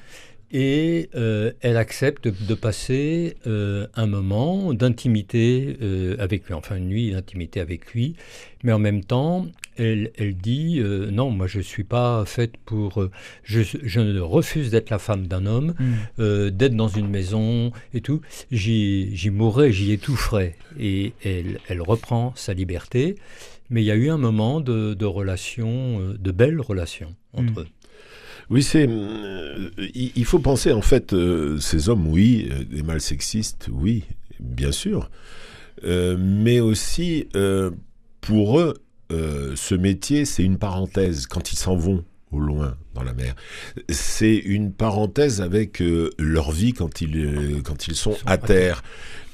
et 0.51 1.11
euh, 1.15 1.53
elle 1.61 1.77
accepte 1.77 2.29
de, 2.29 2.55
passer 2.55 3.37
euh, 3.47 3.87
un 3.95 4.07
moment 4.07 4.73
d'intimité 4.73 5.77
euh, 5.83 6.17
avec 6.19 6.47
lui, 6.47 6.55
enfin 6.55 6.77
une 6.77 6.89
nuit 6.89 7.13
d'intimité 7.13 7.61
avec 7.61 7.93
lui, 7.93 8.15
mais 8.65 8.73
en 8.73 8.79
même 8.79 9.05
temps, 9.05 9.47
elle, 9.77 10.11
elle 10.17 10.37
dit 10.37 10.81
non, 11.13 11.31
moi 11.31 11.47
je 11.47 11.59
ne 11.59 11.63
suis 11.63 11.85
pas 11.85 12.25
faite 12.25 12.57
pour, 12.65 13.07
je, 13.45 13.61
je, 13.63 14.19
refuse 14.19 14.71
d'être 14.71 14.91
la 14.91 14.99
femme 14.99 15.29
d'un 15.29 15.47
homme, 15.47 15.75
mm. 15.79 16.51
d'être 16.51 16.75
dans 16.75 16.89
une 16.89 17.09
maison 17.09 17.71
et 17.95 18.01
tout, 18.01 18.21
j'y 18.51 19.31
mourrais, 19.31 19.71
j'y 19.71 19.93
étoufferais, 19.93 20.57
et 20.81 21.13
elle, 21.23 21.61
elle 21.69 21.83
reprend 21.83 22.33
sa 22.35 22.55
liberté, 22.55 23.15
mais 23.71 23.83
il 23.83 23.87
y 23.87 23.93
a 23.93 23.97
eu 23.97 24.11
un 24.11 24.19
moment 24.19 24.61
de, 24.61 24.95
de 24.95 25.07
relation, 25.07 26.15
de 26.19 26.31
belles 26.33 26.61
relations 26.61 27.15
entre 27.35 27.53
mm. 27.53 27.59
eux. 27.61 27.67
Oui, 28.51 28.63
c'est. 28.63 28.87
Euh, 28.89 29.71
il 29.95 30.25
faut 30.25 30.39
penser 30.39 30.73
en 30.73 30.81
fait, 30.81 31.13
euh, 31.13 31.59
ces 31.59 31.89
hommes, 31.89 32.07
oui, 32.07 32.49
euh, 32.51 32.65
des 32.65 32.83
mâles 32.83 33.01
sexistes, 33.01 33.69
oui, 33.71 34.05
bien 34.41 34.73
sûr, 34.73 35.11
mais 35.85 36.61
aussi 36.61 37.29
pour 38.21 38.59
eux, 38.61 38.75
ce 39.11 39.75
métier, 39.75 40.25
c'est 40.25 40.43
une 40.43 40.59
parenthèse 40.59 41.27
quand 41.27 41.53
ils 41.53 41.59
s'en 41.59 41.77
vont 41.77 42.05
au 42.31 42.41
loin 42.41 42.77
dans 42.95 43.03
la 43.03 43.15
mer. 43.15 43.35
C'est 43.89 44.37
une 44.37 44.73
parenthèse 44.73 45.41
avec 45.41 45.83
leur 46.19 46.51
vie 46.51 46.73
quand 46.73 47.01
ils 47.01 47.63
quand 47.65 47.89
ils 47.89 47.95
sont, 47.95 48.17
à 48.27 48.39
terre. 48.39 48.83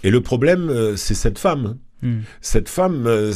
Et 0.03 0.11
le 0.11 0.21
problème, 0.21 0.97
c'est 0.97 1.15
cette 1.15 1.39
femme 1.39 1.79
Hmm. 2.05 2.21
Cette 2.43 2.69
femme, 2.69 3.07
euh, 3.07 3.33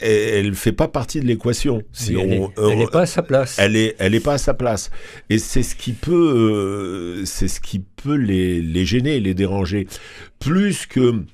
elle, 0.00 0.48
ne 0.48 0.54
fait 0.54 0.72
pas 0.72 0.88
partie 0.88 1.20
de 1.20 1.26
l'équation. 1.26 1.82
Si 1.92 2.14
elle 2.14 2.78
n'est 2.78 2.86
pas 2.86 3.02
à 3.02 3.06
sa 3.06 3.22
place. 3.22 3.58
Elle 3.58 3.76
est, 3.76 3.94
elle 3.98 4.14
est 4.14 4.20
pas 4.20 4.34
à 4.34 4.38
sa 4.38 4.54
place. 4.54 4.90
Et 5.28 5.38
c'est 5.38 5.62
ce 5.62 5.76
qui 5.76 5.92
peut, 5.92 6.14
euh, 6.14 7.24
c'est 7.26 7.46
ce 7.46 7.60
qui 7.60 7.80
peut 7.80 8.16
les, 8.16 8.62
les 8.62 8.86
gêner, 8.86 9.20
les 9.20 9.34
déranger, 9.34 9.86
plus 10.38 10.86
que 10.86 11.24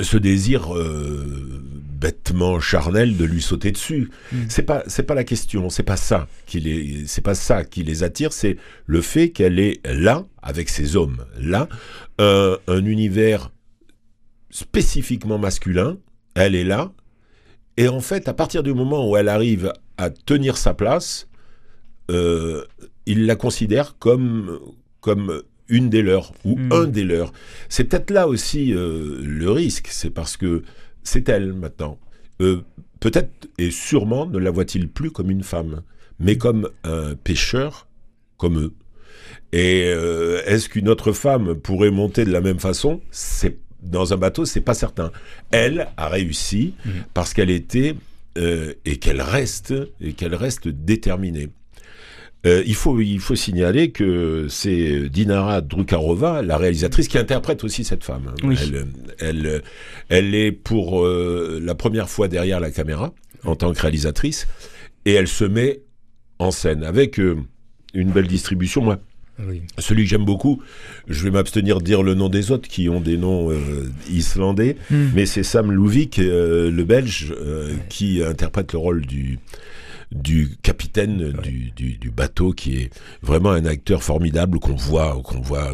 ce 0.00 0.16
désir 0.16 0.74
euh, 0.74 1.62
bêtement 2.00 2.58
charnel 2.58 3.18
de 3.18 3.26
lui 3.26 3.42
sauter 3.42 3.70
dessus. 3.70 4.08
Hmm. 4.32 4.44
C'est 4.48 4.62
pas 4.62 4.84
c'est 4.86 5.02
pas 5.02 5.14
la 5.14 5.24
question, 5.24 5.68
c'est 5.68 5.82
pas 5.82 5.98
ça 5.98 6.26
qui 6.46 6.60
les 6.60 7.02
c'est 7.06 7.20
pas 7.20 7.34
ça 7.34 7.64
qui 7.64 7.82
les 7.82 8.02
attire, 8.02 8.32
c'est 8.32 8.56
le 8.86 9.02
fait 9.02 9.28
qu'elle 9.28 9.58
est 9.58 9.86
là 9.86 10.24
avec 10.40 10.70
ces 10.70 10.96
hommes 10.96 11.26
là 11.38 11.68
un 12.18 12.86
univers 12.86 13.50
spécifiquement 14.52 15.38
masculin, 15.38 15.98
elle 16.36 16.54
est 16.54 16.64
là, 16.64 16.92
et 17.76 17.88
en 17.88 18.00
fait, 18.00 18.28
à 18.28 18.34
partir 18.34 18.62
du 18.62 18.74
moment 18.74 19.08
où 19.08 19.16
elle 19.16 19.28
arrive 19.28 19.72
à 19.96 20.10
tenir 20.10 20.56
sa 20.56 20.74
place, 20.74 21.28
euh, 22.10 22.64
il 23.06 23.26
la 23.26 23.36
considère 23.36 23.96
comme, 23.98 24.58
comme 25.00 25.42
une 25.68 25.88
des 25.88 26.02
leurs, 26.02 26.32
ou 26.44 26.56
hmm. 26.56 26.72
un 26.72 26.84
des 26.84 27.04
leurs. 27.04 27.32
C'est 27.68 27.84
peut-être 27.84 28.10
là 28.10 28.28
aussi 28.28 28.74
euh, 28.74 29.20
le 29.22 29.50
risque, 29.50 29.88
c'est 29.90 30.10
parce 30.10 30.36
que 30.36 30.62
c'est 31.02 31.28
elle 31.28 31.54
maintenant. 31.54 31.98
Euh, 32.40 32.60
peut-être 33.00 33.48
et 33.58 33.70
sûrement 33.70 34.26
ne 34.26 34.38
la 34.38 34.50
voit-il 34.50 34.88
plus 34.88 35.10
comme 35.10 35.30
une 35.30 35.42
femme, 35.42 35.82
mais 36.18 36.36
comme 36.36 36.68
un 36.84 37.14
pêcheur 37.14 37.88
comme 38.36 38.58
eux. 38.58 38.72
Et 39.52 39.82
est-ce 40.46 40.68
qu'une 40.70 40.88
autre 40.88 41.12
femme 41.12 41.54
pourrait 41.54 41.90
monter 41.90 42.24
de 42.24 42.32
la 42.32 42.40
même 42.40 42.58
façon? 42.58 43.02
C'est 43.10 43.58
dans 43.82 44.12
un 44.12 44.16
bateau, 44.16 44.44
c'est 44.44 44.60
pas 44.60 44.74
certain. 44.74 45.10
Elle 45.50 45.88
a 45.96 46.08
réussi 46.08 46.74
mmh. 46.84 46.90
parce 47.14 47.34
qu'elle 47.34 47.50
était 47.50 47.94
euh, 48.38 48.72
et 48.86 48.96
qu'elle 48.96 49.20
reste 49.20 49.74
et 50.00 50.14
qu'elle 50.14 50.34
reste 50.34 50.68
déterminée. 50.68 51.50
Euh, 52.46 52.62
il, 52.66 52.74
faut, 52.74 52.98
il 53.00 53.20
faut 53.20 53.36
signaler 53.36 53.90
que 53.90 54.46
c'est 54.48 55.08
Dinara 55.10 55.60
Drukarova, 55.60 56.42
la 56.42 56.56
réalisatrice, 56.56 57.06
qui 57.08 57.18
interprète 57.18 57.62
aussi 57.62 57.84
cette 57.84 58.02
femme. 58.02 58.34
Elle, 58.42 58.86
elle, 59.20 59.62
elle, 60.08 60.34
est 60.34 60.50
pour 60.50 61.04
euh, 61.04 61.60
la 61.62 61.74
première 61.74 62.08
fois 62.08 62.26
derrière 62.26 62.58
la 62.58 62.70
caméra 62.70 63.12
en 63.44 63.54
tant 63.54 63.72
que 63.72 63.80
réalisatrice 63.80 64.48
et 65.04 65.12
elle 65.12 65.28
se 65.28 65.44
met 65.44 65.82
en 66.38 66.50
scène 66.50 66.84
avec 66.84 67.18
une 67.18 68.10
belle 68.10 68.26
distribution. 68.26 68.82
Moi, 68.82 68.98
celui 69.78 70.04
que 70.04 70.08
j'aime 70.08 70.24
beaucoup, 70.24 70.62
je 71.08 71.24
vais 71.24 71.30
m'abstenir 71.30 71.78
de 71.78 71.84
dire 71.84 72.02
le 72.02 72.14
nom 72.14 72.28
des 72.28 72.50
autres 72.50 72.68
qui 72.68 72.88
ont 72.88 73.00
des 73.00 73.16
noms 73.16 73.50
euh, 73.50 73.90
islandais, 74.10 74.76
hmm. 74.90 75.08
mais 75.14 75.26
c'est 75.26 75.42
Sam 75.42 75.72
Louvik, 75.72 76.18
euh, 76.18 76.70
le 76.70 76.84
Belge, 76.84 77.34
euh, 77.40 77.74
qui 77.88 78.22
interprète 78.22 78.72
le 78.72 78.78
rôle 78.78 79.02
du 79.06 79.38
du 80.10 80.50
capitaine 80.62 81.32
du, 81.42 81.70
du, 81.72 82.10
bateau, 82.10 82.52
qui 82.52 82.76
est 82.76 82.90
vraiment 83.22 83.50
un 83.50 83.64
acteur 83.64 84.02
formidable 84.02 84.58
qu'on 84.58 84.74
voit 84.74 85.18
qu'on 85.24 85.40
voit 85.40 85.72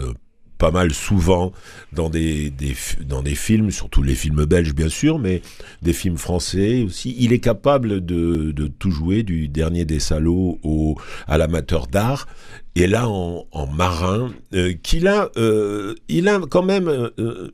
pas 0.59 0.71
mal 0.71 0.93
souvent 0.93 1.53
dans 1.93 2.11
des, 2.11 2.50
des, 2.50 2.75
dans 3.07 3.23
des 3.23 3.35
films, 3.35 3.71
surtout 3.71 4.03
les 4.03 4.15
films 4.15 4.45
belges 4.45 4.75
bien 4.75 4.88
sûr, 4.88 5.19
mais 5.19 5.41
des 5.83 5.93
films 5.93 6.19
français 6.19 6.83
aussi. 6.83 7.17
Il 7.19 7.33
est 7.33 7.38
capable 7.38 8.05
de, 8.05 8.53
de 8.53 8.67
tout 8.67 8.91
jouer, 8.91 9.23
du 9.23 9.49
dernier 9.49 9.85
des 9.85 10.00
salauds 10.00 10.59
au, 10.62 10.97
à 11.27 11.38
l'amateur 11.38 11.87
d'art. 11.87 12.27
Et 12.75 12.87
là, 12.87 13.09
en, 13.09 13.47
en 13.50 13.67
marin, 13.67 14.33
euh, 14.55 14.73
qu'il 14.83 15.09
a, 15.09 15.31
euh, 15.37 15.95
il 16.09 16.29
a 16.29 16.38
quand 16.49 16.62
même, 16.62 16.88
euh, 16.88 17.50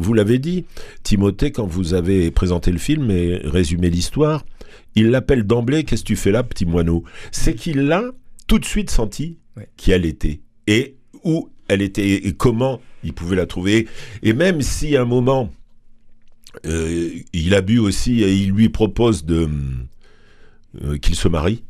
vous 0.00 0.14
l'avez 0.14 0.38
dit, 0.38 0.64
Timothée, 1.02 1.52
quand 1.52 1.66
vous 1.66 1.92
avez 1.92 2.30
présenté 2.30 2.72
le 2.72 2.78
film 2.78 3.10
et 3.10 3.36
résumé 3.44 3.90
l'histoire, 3.90 4.46
il 4.94 5.10
l'appelle 5.10 5.42
d'emblée, 5.42 5.84
qu'est-ce 5.84 6.02
que 6.02 6.08
tu 6.08 6.16
fais 6.16 6.30
là, 6.30 6.42
petit 6.42 6.64
moineau? 6.64 7.04
C'est 7.32 7.54
qu'il 7.54 7.82
l'a 7.82 8.04
tout 8.46 8.58
de 8.58 8.64
suite 8.64 8.90
senti 8.90 9.38
qui 9.76 9.90
elle 9.90 10.06
était. 10.06 10.40
Et 10.66 10.96
où 11.22 11.50
elle 11.68 11.82
était 11.82 12.26
et 12.26 12.32
comment 12.32 12.80
il 13.04 13.12
pouvait 13.12 13.36
la 13.36 13.46
trouver. 13.46 13.86
Et 14.22 14.32
même 14.32 14.62
si 14.62 14.96
à 14.96 15.02
un 15.02 15.06
moment, 15.06 15.50
Euh, 16.64 17.10
il 17.34 17.54
a 17.54 17.60
bu 17.60 17.78
aussi 17.78 18.22
et 18.22 18.32
il 18.32 18.50
lui 18.50 18.70
propose 18.70 19.26
de 19.26 19.46
euh, 20.82 20.96
qu'il 20.96 21.14
se 21.14 21.28
marie 21.28 21.62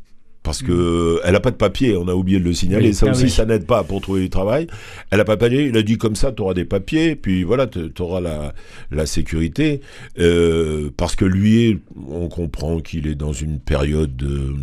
parce 0.43 0.61
que 0.61 1.19
elle 1.25 1.35
a 1.35 1.39
pas 1.39 1.51
de 1.51 1.57
papier, 1.57 1.97
on 1.97 2.07
a 2.07 2.13
oublié 2.13 2.39
de 2.39 2.45
le 2.45 2.53
signaler. 2.53 2.89
Oui, 2.89 2.93
ça 2.93 3.07
ah 3.07 3.11
aussi, 3.11 3.25
oui. 3.25 3.29
ça 3.29 3.45
n'aide 3.45 3.65
pas 3.65 3.83
pour 3.83 3.99
trouver 4.01 4.21
du 4.21 4.29
travail. 4.29 4.67
Elle 5.11 5.19
a 5.19 5.25
pas 5.25 5.35
de 5.35 5.41
papier. 5.41 5.65
Il 5.65 5.75
a 5.75 5.81
dit 5.81 5.97
comme 5.97 6.15
ça, 6.15 6.31
tu 6.31 6.41
auras 6.41 6.53
des 6.53 6.65
papiers, 6.65 7.15
puis 7.15 7.43
voilà, 7.43 7.67
tu 7.67 7.91
auras 7.99 8.21
la, 8.21 8.53
la 8.91 9.05
sécurité. 9.05 9.81
Euh, 10.19 10.89
parce 10.95 11.15
que 11.15 11.25
lui, 11.25 11.79
on 12.09 12.29
comprend 12.29 12.79
qu'il 12.79 13.07
est 13.07 13.15
dans 13.15 13.33
une 13.33 13.59
période 13.59 14.21
euh, 14.23 14.55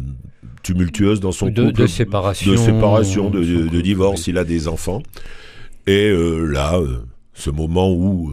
tumultueuse 0.63 1.21
dans 1.21 1.33
son 1.33 1.49
de, 1.51 1.67
couple, 1.67 1.83
de 1.83 1.87
séparation. 1.87 2.51
de 2.51 2.57
séparation, 2.57 3.31
de, 3.31 3.81
divorce. 3.81 4.27
Il 4.27 4.39
a 4.39 4.45
des 4.45 4.69
enfants. 4.69 5.03
Et 5.87 6.09
euh, 6.09 6.47
là, 6.47 6.79
euh, 6.79 7.05
ce 7.35 7.51
moment 7.51 7.93
où 7.93 8.33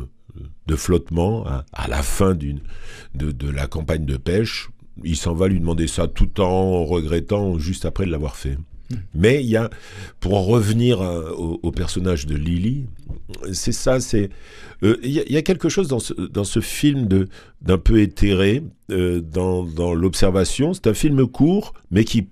de 0.68 0.76
flottement 0.76 1.46
à, 1.46 1.66
à 1.74 1.88
la 1.90 2.02
fin 2.02 2.34
d'une 2.34 2.62
de, 3.14 3.32
de 3.32 3.50
la 3.50 3.68
campagne 3.68 4.06
de 4.06 4.16
pêche, 4.16 4.70
il 5.04 5.16
s'en 5.16 5.34
va 5.34 5.48
lui 5.48 5.60
demander 5.60 5.88
ça 5.88 6.08
tout 6.08 6.40
en 6.42 6.86
regrettant 6.86 7.58
juste 7.60 7.86
après 7.86 8.06
de 8.06 8.12
l'avoir 8.12 8.36
fait. 8.36 8.58
Mais 9.16 9.42
il 9.42 9.50
y 9.50 9.56
a, 9.56 9.70
pour 10.20 10.34
en 10.36 10.44
revenir 10.44 11.00
au, 11.00 11.72
personnage 11.72 12.26
de 12.26 12.36
Lily, 12.36 12.88
c'est 13.54 13.72
ça, 13.72 14.02
c'est 14.02 14.30
euh, 14.84 14.98
il 15.02 15.12
y, 15.12 15.20
a- 15.20 15.24
il 15.28 15.32
y 15.32 15.38
a 15.38 15.42
quelque 15.42 15.70
chose 15.70 15.88
dans 15.88 16.00
ce, 16.00 16.14
dans 16.14 16.44
ce 16.44 16.60
film 16.60 17.08
de 17.08 17.30
d'un 17.62 17.78
peu 17.78 18.02
éthéré 18.02 18.64
euh, 18.92 19.22
dans, 19.22 19.64
dans 19.64 19.94
l'observation. 19.94 20.74
C'est 20.74 20.88
un 20.88 20.94
film 20.94 21.26
court, 21.28 21.74
mais 21.90 22.04
qui 22.04 22.28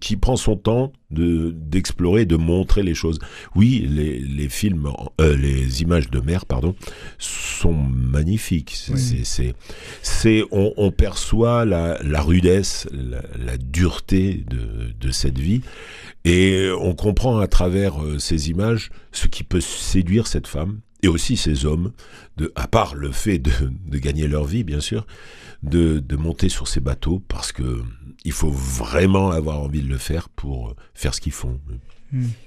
qui 0.00 0.16
prend 0.16 0.36
son 0.36 0.56
temps 0.56 0.92
de 1.10 1.54
d'explorer, 1.56 2.24
de 2.26 2.36
montrer 2.36 2.82
les 2.82 2.94
choses. 2.94 3.18
Oui, 3.54 3.86
les, 3.88 4.18
les 4.18 4.48
films, 4.48 4.88
euh, 5.20 5.36
les 5.36 5.82
images 5.82 6.10
de 6.10 6.20
mer, 6.20 6.44
pardon, 6.46 6.74
sont 7.18 7.72
magnifiques. 7.72 8.72
C'est, 8.74 8.92
Oui. 8.92 8.98
c'est, 9.00 9.24
c'est, 9.24 9.54
c'est- 10.02 10.44
on, 10.50 10.72
on 10.76 10.90
perçoit 10.90 11.64
la, 11.64 12.02
la 12.02 12.20
rudesse, 12.22 12.88
la, 12.92 13.22
la 13.38 13.56
dureté 13.56 14.44
de, 14.50 14.92
de 15.00 15.10
cette 15.12 15.38
vie, 15.38 15.60
et 16.24 16.70
on 16.80 16.94
comprend 16.94 17.38
à 17.38 17.46
travers 17.46 18.02
euh, 18.02 18.18
ces 18.18 18.50
images 18.50 18.90
ce 19.12 19.28
qui 19.28 19.44
peut 19.44 19.60
séduire 19.60 20.26
cette 20.26 20.46
femme 20.46 20.80
et 21.04 21.08
aussi 21.08 21.36
ces 21.36 21.64
hommes, 21.66 21.92
de, 22.36 22.52
à 22.56 22.66
part 22.66 22.94
le 22.94 23.12
fait 23.12 23.38
de, 23.38 23.50
de 23.86 23.98
gagner 23.98 24.26
leur 24.28 24.44
vie, 24.44 24.64
bien 24.64 24.80
sûr, 24.80 25.06
de, 25.62 25.98
de 25.98 26.16
monter 26.16 26.48
sur 26.48 26.66
ces 26.68 26.80
bateaux 26.80 27.22
parce 27.28 27.52
que 27.52 27.82
il 28.24 28.32
faut 28.32 28.50
vraiment 28.50 29.30
avoir 29.30 29.60
envie 29.60 29.82
de 29.82 29.88
le 29.88 29.98
faire 29.98 30.28
pour 30.30 30.74
faire 30.94 31.14
ce 31.14 31.20
qu'ils 31.20 31.32
font. 31.32 31.60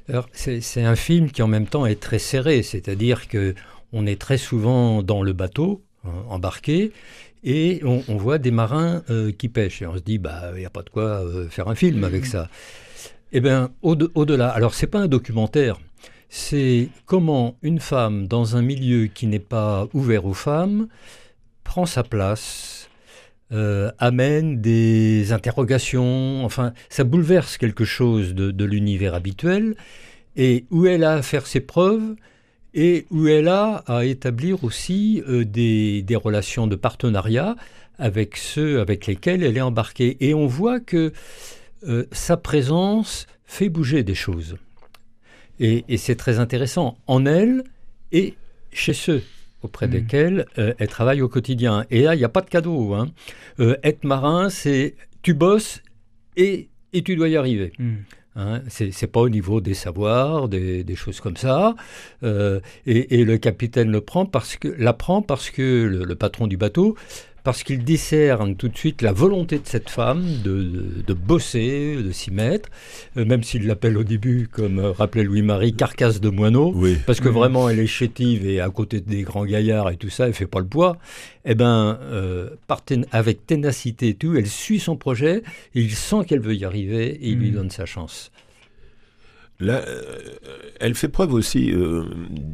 Alors, 0.09 0.27
c'est 0.31 0.83
un 0.83 0.95
film 0.95 1.29
qui 1.29 1.41
en 1.41 1.47
même 1.47 1.67
temps 1.67 1.85
est 1.85 1.99
très 1.99 2.19
serré, 2.19 2.63
c'est-à-dire 2.63 3.27
que 3.27 3.53
on 3.93 4.05
est 4.07 4.19
très 4.19 4.37
souvent 4.37 5.03
dans 5.03 5.21
le 5.23 5.33
bateau, 5.33 5.83
hein, 6.05 6.09
embarqué, 6.29 6.91
et 7.43 7.81
on, 7.83 8.03
on 8.07 8.17
voit 8.17 8.37
des 8.37 8.51
marins 8.51 9.03
euh, 9.09 9.31
qui 9.31 9.49
pêchent. 9.49 9.81
Et 9.81 9.87
on 9.87 9.95
se 9.95 10.01
dit, 10.01 10.17
bah, 10.17 10.51
il 10.55 10.59
n'y 10.59 10.65
a 10.65 10.69
pas 10.69 10.83
de 10.83 10.89
quoi 10.89 11.03
euh, 11.23 11.47
faire 11.49 11.67
un 11.67 11.75
film 11.75 12.03
avec 12.03 12.25
ça. 12.25 12.49
Eh 13.33 13.39
bien, 13.41 13.71
au- 13.81 13.95
au-delà, 14.15 14.49
alors 14.49 14.73
c'est 14.73 14.87
pas 14.87 14.99
un 14.99 15.07
documentaire, 15.07 15.77
c'est 16.29 16.89
comment 17.05 17.55
une 17.61 17.79
femme 17.79 18.27
dans 18.27 18.55
un 18.55 18.61
milieu 18.61 19.07
qui 19.07 19.27
n'est 19.27 19.39
pas 19.39 19.87
ouvert 19.93 20.25
aux 20.25 20.33
femmes 20.33 20.87
prend 21.63 21.85
sa 21.85 22.03
place, 22.03 22.89
euh, 23.51 23.91
amène 23.99 24.61
des 24.61 25.31
interrogations, 25.31 26.43
enfin, 26.43 26.73
ça 26.89 27.03
bouleverse 27.03 27.57
quelque 27.57 27.85
chose 27.85 28.33
de, 28.33 28.65
l'univers 28.65 29.13
habituel, 29.13 29.75
et 30.35 30.65
où 30.69 30.85
elle 30.85 31.03
a 31.03 31.15
à 31.15 31.21
faire 31.21 31.47
ses 31.47 31.61
preuves, 31.61 32.15
et 32.73 33.05
où 33.09 33.27
elle 33.27 33.47
a 33.47 33.83
à 33.87 34.05
établir 34.05 34.63
aussi 34.63 35.23
euh, 35.27 35.45
des, 35.45 36.01
des 36.03 36.15
relations 36.15 36.67
de 36.67 36.75
partenariat 36.75 37.55
avec 37.97 38.37
ceux 38.37 38.79
avec 38.79 39.07
lesquels 39.07 39.43
elle 39.43 39.57
est 39.57 39.61
embarquée. 39.61 40.17
Et 40.19 40.33
on 40.33 40.47
voit 40.47 40.79
que 40.79 41.11
euh, 41.87 42.05
sa 42.11 42.37
présence 42.37 43.27
fait 43.45 43.69
bouger 43.69 44.03
des 44.03 44.15
choses. 44.15 44.57
Et, 45.59 45.85
et 45.87 45.97
c'est 45.97 46.15
très 46.15 46.39
intéressant 46.39 46.97
en 47.07 47.25
elle 47.25 47.63
et 48.11 48.35
chez 48.71 48.93
ceux 48.93 49.23
auprès 49.63 49.87
Mm. 49.87 49.91
desquels 49.91 50.45
euh, 50.59 50.73
elle 50.77 50.87
travaille 50.87 51.21
au 51.21 51.27
quotidien. 51.29 51.85
Et 51.89 52.01
là, 52.03 52.15
il 52.15 52.19
n'y 52.19 52.23
a 52.23 52.29
pas 52.29 52.41
de 52.41 52.49
cadeau. 52.49 52.93
Hein. 52.93 53.09
Euh, 53.59 53.75
être 53.83 54.03
marin, 54.03 54.49
c'est 54.49 54.95
tu 55.23 55.33
bosses 55.33 55.81
et, 56.35 56.69
et 56.93 57.01
tu 57.01 57.15
dois 57.15 57.27
y 57.29 57.35
arriver. 57.35 57.73
Hmm. 57.79 57.95
Hein, 58.35 58.61
c'est 58.67 58.91
c'est 58.91 59.07
pas 59.07 59.21
au 59.21 59.29
niveau 59.29 59.61
des 59.61 59.73
savoirs, 59.73 60.47
des, 60.47 60.83
des 60.83 60.95
choses 60.95 61.19
comme 61.21 61.37
ça. 61.37 61.75
Euh, 62.21 62.59
et, 62.85 63.19
et 63.19 63.25
le 63.25 63.39
capitaine 63.39 63.91
le 63.91 63.99
prend 64.01 64.27
parce 64.27 64.57
que 64.57 64.67
l'apprend 64.77 65.23
parce 65.23 65.49
que 65.49 65.87
le, 65.89 66.03
le 66.05 66.15
patron 66.15 66.45
du 66.45 66.55
bateau, 66.55 66.95
parce 67.47 67.63
qu'il 67.63 67.85
discerne 67.85 68.57
tout 68.57 68.67
de 68.67 68.77
suite 68.77 69.01
la 69.01 69.13
volonté 69.13 69.57
de 69.57 69.65
cette 69.65 69.89
femme 69.89 70.25
de, 70.43 70.61
de, 70.63 70.85
de 71.07 71.13
bosser, 71.13 71.95
de 71.95 72.11
s'y 72.11 72.29
mettre, 72.29 72.67
euh, 73.15 73.23
même 73.23 73.41
s'il 73.41 73.65
l'appelle 73.67 73.97
au 73.97 74.03
début, 74.03 74.49
comme 74.51 74.79
euh, 74.79 74.91
rappelait 74.91 75.23
Louis-Marie, 75.23 75.71
carcasse 75.73 76.19
de 76.19 76.27
moineau. 76.27 76.73
Oui. 76.75 76.97
Parce 77.05 77.21
que 77.21 77.29
vraiment, 77.29 77.69
elle 77.69 77.79
est 77.79 77.87
chétive 77.87 78.45
et 78.45 78.59
à 78.59 78.69
côté 78.69 78.99
des 78.99 79.21
grands 79.21 79.45
gaillards 79.45 79.89
et 79.91 79.95
tout 79.95 80.09
ça, 80.09 80.27
elle 80.27 80.33
fait 80.33 80.45
pas 80.45 80.59
le 80.59 80.65
poids. 80.67 80.97
Eh 81.45 81.55
ben, 81.55 81.97
euh, 82.01 82.49
avec 83.13 83.45
ténacité 83.47 84.09
et 84.09 84.13
tout, 84.15 84.35
elle 84.35 84.47
suit 84.47 84.81
son 84.81 84.97
projet. 84.97 85.41
Et 85.73 85.79
il 85.81 85.91
sent 85.95 86.25
qu'elle 86.27 86.41
veut 86.41 86.53
y 86.53 86.65
arriver 86.65 87.11
et 87.11 87.29
il 87.29 87.37
lui 87.39 87.51
Mhm. 87.51 87.55
donne 87.55 87.69
sa 87.69 87.85
chance. 87.85 88.29
Là, 89.61 89.83
elle 90.81 90.95
fait 90.95 91.07
preuve 91.07 91.31
aussi, 91.33 91.73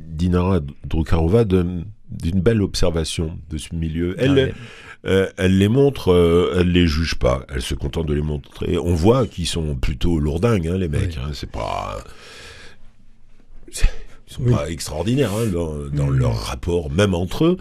Dinara 0.09 0.59
Drukarova, 0.87 1.45
de- 1.45 1.81
d'une 2.21 2.41
belle 2.41 2.61
observation 2.61 3.37
de 3.49 3.57
ce 3.57 3.73
milieu. 3.75 4.15
Elle, 4.17 4.31
Ah 4.31 4.33
ouais. 4.33 4.53
euh, 5.05 5.27
elle 5.37 5.57
les 5.57 5.67
montre, 5.67 6.11
euh, 6.13 6.57
elle 6.59 6.71
les 6.71 6.87
juge 6.87 7.15
pas. 7.15 7.45
Elle 7.53 7.61
se 7.61 7.73
contente 7.75 8.07
de 8.07 8.13
les 8.13 8.21
montrer. 8.21 8.77
On 8.77 8.93
voit 8.93 9.25
qu'ils 9.27 9.47
sont 9.47 9.75
plutôt 9.75 10.19
lourdingues, 10.19 10.67
hein, 10.67 10.77
les 10.77 10.87
mecs. 10.87 11.17
Oui. 11.17 11.19
hein. 11.23 11.31
c'est 11.33 11.49
pas, 11.51 11.97
ils 13.67 14.33
sont 14.33 14.41
Oui. 14.43 14.53
pas 14.53 14.69
extraordinaires 14.69 15.31
hein, 15.33 15.47
dans, 15.47 15.75
dans 15.89 16.07
Mhm. 16.07 16.17
leur 16.17 16.35
rapport, 16.35 16.91
même 16.91 17.13
entre 17.13 17.45
eux, 17.45 17.57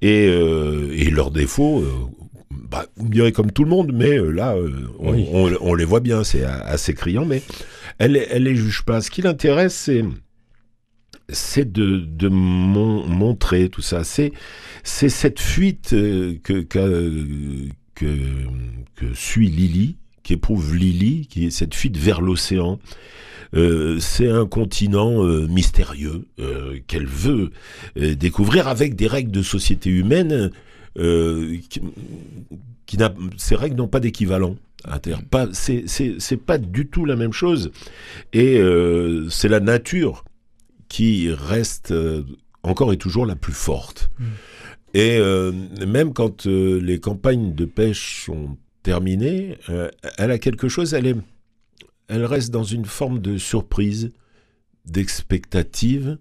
et, 0.00 0.26
euh, 0.28 0.90
et 0.92 1.10
leurs 1.10 1.30
défauts. 1.30 1.82
euh, 1.82 1.90
bah, 2.70 2.86
vous 2.96 3.04
me 3.06 3.10
direz 3.12 3.32
comme 3.32 3.50
tout 3.50 3.64
le 3.64 3.70
monde, 3.70 3.92
mais 3.94 4.16
là, 4.18 4.54
on, 4.98 5.12
Oui. 5.12 5.26
on- 5.32 5.52
on 5.60 5.74
les 5.74 5.84
voit 5.84 6.00
bien, 6.00 6.24
c'est 6.24 6.42
assez 6.44 6.94
criant, 6.94 7.24
mais 7.26 7.42
elle, 7.98 8.16
elle 8.30 8.44
les 8.44 8.56
juge 8.56 8.82
pas. 8.82 9.00
Ce 9.02 9.10
qui 9.10 9.20
l'intéresse, 9.22 9.74
c'est 9.74 10.04
c'est 11.32 11.70
de, 11.72 11.98
de 11.98 12.28
mon- 12.28 13.06
montrer 13.06 13.68
tout 13.68 13.82
ça. 13.82 14.04
C'est 14.04 14.32
c'est 14.84 15.08
cette 15.08 15.40
fuite 15.40 15.92
euh, 15.92 16.34
que, 16.42 16.60
que, 16.62 17.68
que 17.94 18.06
que 18.96 19.14
suit 19.14 19.48
Lily, 19.48 19.96
qu'éprouve 20.22 20.74
Lily, 20.76 21.26
qui 21.28 21.46
est 21.46 21.50
cette 21.50 21.74
fuite 21.74 21.96
vers 21.96 22.20
l'océan. 22.20 22.78
Euh, 23.54 23.98
c'est 24.00 24.28
un 24.28 24.46
continent 24.46 25.22
euh, 25.24 25.46
mystérieux 25.46 26.26
euh, 26.38 26.78
qu'elle 26.86 27.06
veut 27.06 27.50
découvrir 27.96 28.66
avec 28.66 28.94
des 28.96 29.06
règles 29.06 29.30
de 29.30 29.42
société 29.42 29.90
humaine 29.90 30.50
qui, 30.96 31.80
qui 32.86 32.96
n'a- 32.98 33.14
ces 33.36 33.54
règles 33.56 33.76
n'ont 33.76 33.88
pas 33.88 34.00
d'équivalent. 34.00 34.56
à 34.84 34.98
terre. 34.98 35.20
Pas, 35.30 35.48
c'est, 35.52 35.84
c'est, 35.86 36.16
c'est 36.18 36.36
pas 36.36 36.58
du 36.58 36.86
tout 36.86 37.04
la 37.04 37.14
même 37.16 37.32
chose. 37.32 37.70
Et 38.32 38.60
c'est 39.30 39.48
la 39.48 39.60
nature 39.60 40.24
qui 40.92 41.32
reste 41.32 41.90
euh, 41.90 42.22
encore 42.62 42.92
et 42.92 42.98
toujours 42.98 43.24
la 43.24 43.34
plus 43.34 43.54
forte. 43.54 44.10
Mm. 44.18 44.24
Et 44.92 45.16
euh, 45.16 45.50
même 45.86 46.12
quand 46.12 46.46
euh, 46.46 46.78
les 46.82 47.00
campagnes 47.00 47.54
de 47.54 47.64
pêche 47.64 48.26
sont 48.26 48.58
terminées, 48.82 49.56
euh, 49.70 49.88
elle 50.18 50.30
a 50.30 50.38
quelque 50.38 50.68
chose, 50.68 50.92
elle, 50.92 51.06
est, 51.06 51.16
elle 52.08 52.26
reste 52.26 52.50
dans 52.50 52.62
une 52.62 52.84
forme 52.84 53.20
de 53.20 53.38
surprise, 53.38 54.10
d'expectative. 54.84 56.18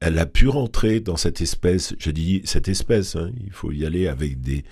Elle 0.00 0.18
a 0.18 0.26
pu 0.26 0.48
rentrer 0.48 1.00
dans 1.00 1.16
cette 1.16 1.40
espèce, 1.40 1.94
je 1.98 2.10
dis 2.10 2.42
cette 2.44 2.68
espèce, 2.68 3.16
hein, 3.16 3.32
il 3.42 3.52
faut 3.52 3.72
y 3.72 3.86
aller 3.86 4.06
avec 4.06 4.42
des, 4.42 4.64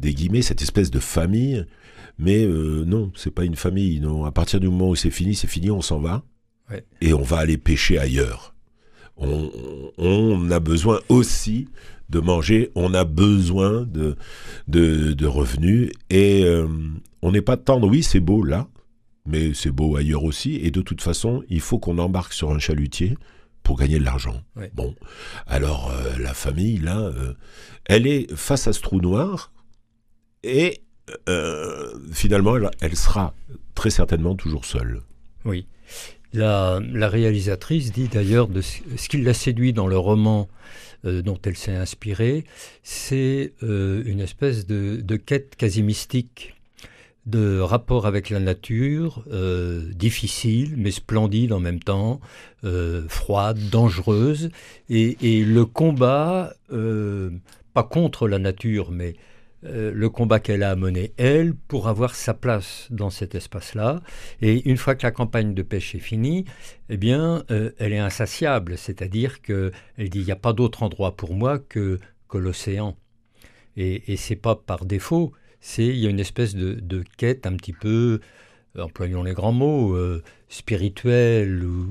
des 0.00 0.14
guillemets, 0.14 0.40
cette 0.40 0.62
espèce 0.62 0.90
de 0.90 0.98
famille. 0.98 1.66
Mais 2.18 2.46
non, 2.46 3.12
c'est 3.16 3.30
pas 3.30 3.44
une 3.44 3.56
famille. 3.56 4.00
Non, 4.00 4.24
à 4.24 4.32
partir 4.32 4.60
du 4.60 4.68
moment 4.68 4.88
où 4.88 4.96
c'est 4.96 5.10
fini, 5.10 5.34
c'est 5.34 5.46
fini, 5.46 5.70
on 5.70 5.82
s'en 5.82 5.98
va. 5.98 6.24
Ouais. 6.70 6.84
Et 7.00 7.12
on 7.12 7.22
va 7.22 7.38
aller 7.38 7.58
pêcher 7.58 7.98
ailleurs. 7.98 8.51
On, 9.16 9.50
on 9.98 10.50
a 10.50 10.60
besoin 10.60 11.00
aussi 11.08 11.68
de 12.08 12.20
manger, 12.20 12.70
on 12.74 12.92
a 12.94 13.04
besoin 13.04 13.82
de, 13.82 14.16
de, 14.68 15.12
de 15.12 15.26
revenus. 15.26 15.90
Et 16.10 16.44
euh, 16.44 16.66
on 17.22 17.32
n'est 17.32 17.42
pas 17.42 17.56
tendre, 17.56 17.88
oui, 17.88 18.02
c'est 18.02 18.20
beau 18.20 18.42
là, 18.42 18.68
mais 19.26 19.54
c'est 19.54 19.70
beau 19.70 19.96
ailleurs 19.96 20.24
aussi. 20.24 20.56
Et 20.56 20.70
de 20.70 20.82
toute 20.82 21.00
façon, 21.00 21.42
il 21.48 21.60
faut 21.60 21.78
qu'on 21.78 21.98
embarque 21.98 22.32
sur 22.32 22.50
un 22.50 22.58
chalutier 22.58 23.16
pour 23.62 23.78
gagner 23.78 23.98
de 23.98 24.04
l'argent. 24.04 24.42
Ouais. 24.56 24.70
Bon, 24.74 24.94
alors 25.46 25.90
euh, 25.90 26.18
la 26.18 26.34
famille, 26.34 26.78
là, 26.78 26.98
euh, 26.98 27.34
elle 27.84 28.06
est 28.06 28.34
face 28.34 28.66
à 28.66 28.72
ce 28.72 28.80
trou 28.80 29.00
noir 29.00 29.52
et 30.42 30.82
finalement, 32.12 32.56
elle, 32.56 32.70
elle 32.80 32.96
sera 32.96 33.34
très 33.74 33.90
certainement 33.90 34.34
toujours 34.34 34.64
seule. 34.64 35.02
Oui. 35.44 35.66
La, 36.34 36.80
réalisatrice 37.08 37.92
dit 37.92 38.08
d'ailleurs 38.08 38.48
de 38.48 38.62
ce 38.62 39.08
qui 39.08 39.18
l'a 39.18 39.34
séduit 39.34 39.72
dans 39.72 39.86
le 39.86 39.98
roman 39.98 40.48
euh, 41.04 41.20
dont 41.20 41.38
elle 41.44 41.56
s'est 41.56 41.74
inspirée, 41.74 42.44
c'est 42.82 43.52
euh, 43.62 44.02
une 44.06 44.20
espèce 44.20 44.66
de, 44.66 45.16
quête 45.16 45.56
quasi 45.56 45.82
mystique 45.82 46.54
de 47.26 47.60
rapport 47.60 48.06
avec 48.06 48.30
la 48.30 48.40
nature, 48.40 49.24
euh, 49.30 49.92
difficile 49.92 50.74
mais 50.76 50.90
splendide 50.90 51.52
en 51.52 51.60
même 51.60 51.80
temps, 51.80 52.20
froide, 53.08 53.58
dangereuse, 53.70 54.50
et 54.88 55.44
le 55.44 55.64
combat, 55.66 56.54
pas 56.68 57.82
contre 57.82 58.28
la 58.28 58.38
nature, 58.38 58.90
mais 58.90 59.14
euh, 59.64 59.92
le 59.94 60.10
combat 60.10 60.40
qu'elle 60.40 60.64
a 60.64 60.74
mené, 60.74 61.12
elle, 61.18 61.54
pour 61.54 61.86
avoir 61.86 62.16
sa 62.16 62.34
place 62.34 62.88
dans 62.90 63.10
cet 63.10 63.36
espace-là. 63.36 64.02
Et 64.40 64.68
une 64.68 64.76
fois 64.76 64.96
que 64.96 65.04
la 65.04 65.12
campagne 65.12 65.54
de 65.54 65.62
pêche 65.62 65.94
est 65.94 66.00
finie, 66.00 66.46
eh 66.88 66.96
bien, 66.96 67.44
euh, 67.50 67.70
elle 67.78 67.92
est 67.92 67.98
insatiable. 67.98 68.76
C'est-à-dire 68.76 69.40
qu'elle 69.40 69.72
dit, 69.98 70.18
il 70.18 70.24
n'y 70.24 70.32
a 70.32 70.36
pas 70.36 70.52
d'autre 70.52 70.82
endroit 70.82 71.16
pour 71.16 71.34
moi 71.34 71.60
que, 71.60 72.00
que 72.28 72.38
l'océan. 72.38 72.96
Et, 73.76 74.12
et 74.12 74.16
c'est 74.16 74.36
pas 74.36 74.56
par 74.56 74.84
défaut, 74.84 75.32
c'est 75.60 75.86
il 75.86 75.96
y 75.96 76.06
a 76.06 76.10
une 76.10 76.20
espèce 76.20 76.56
de, 76.56 77.04
quête 77.16 77.46
un 77.46 77.54
petit 77.54 77.72
peu, 77.72 78.20
employons 78.76 79.22
les 79.22 79.32
grands 79.32 79.52
mots, 79.52 79.94
euh, 79.94 80.22
spirituelle, 80.48 81.64
ou, 81.64 81.86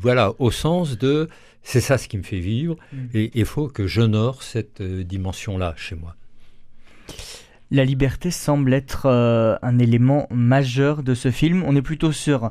voilà, 0.00 0.32
au 0.38 0.50
sens 0.52 0.96
de, 0.96 1.28
c'est 1.62 1.80
ça 1.80 1.98
ce 1.98 2.08
qui 2.08 2.16
me 2.16 2.22
fait 2.22 2.38
vivre, 2.38 2.76
mmh. 2.92 2.96
et 3.14 3.30
il 3.34 3.44
faut 3.44 3.68
que 3.68 3.86
j'honore 3.86 4.42
cette 4.42 4.80
dimension-là 4.80 5.74
chez 5.76 5.96
moi. 5.96 6.16
La 7.70 7.84
liberté 7.84 8.30
semble 8.30 8.72
être 8.72 9.06
euh, 9.06 9.56
un 9.62 9.78
élément 9.78 10.28
majeur 10.30 11.02
de 11.02 11.14
ce 11.14 11.30
film. 11.30 11.64
On 11.66 11.74
est 11.74 11.82
plutôt 11.82 12.12
sur 12.12 12.50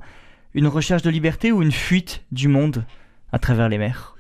une 0.54 0.68
recherche 0.68 1.04
de 1.04 1.10
liberté 1.10 1.52
ou 1.52 1.62
une 1.62 1.72
fuite 1.72 2.24
du 2.32 2.48
monde 2.48 2.86
à 3.32 3.40
travers 3.40 3.70
les 3.70 3.78
mers? 3.78 4.16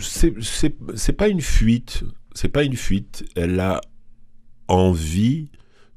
C'est 0.00 1.12
pas 1.12 1.28
une 1.28 1.40
fuite. 1.40 2.04
C'est 2.34 2.48
pas 2.48 2.64
une 2.64 2.76
fuite. 2.76 3.24
Elle 3.36 3.60
a 3.60 3.80
envie 4.68 5.50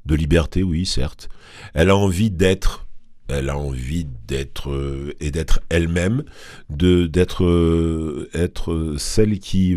de 0.06 0.14
liberté, 0.14 0.62
oui, 0.62 0.86
certes. 0.86 1.28
Elle 1.74 1.90
a 1.90 1.96
envie 1.96 2.30
d'être 2.30 2.86
elle 3.32 3.48
a 3.48 3.56
envie 3.56 4.08
d'être 4.26 4.72
euh, 4.72 5.14
et 5.20 5.30
d'être 5.30 5.60
elle-même, 5.68 6.24
d'être 6.68 7.44
euh, 7.44 8.96
celle 8.98 9.38
qui 9.38 9.76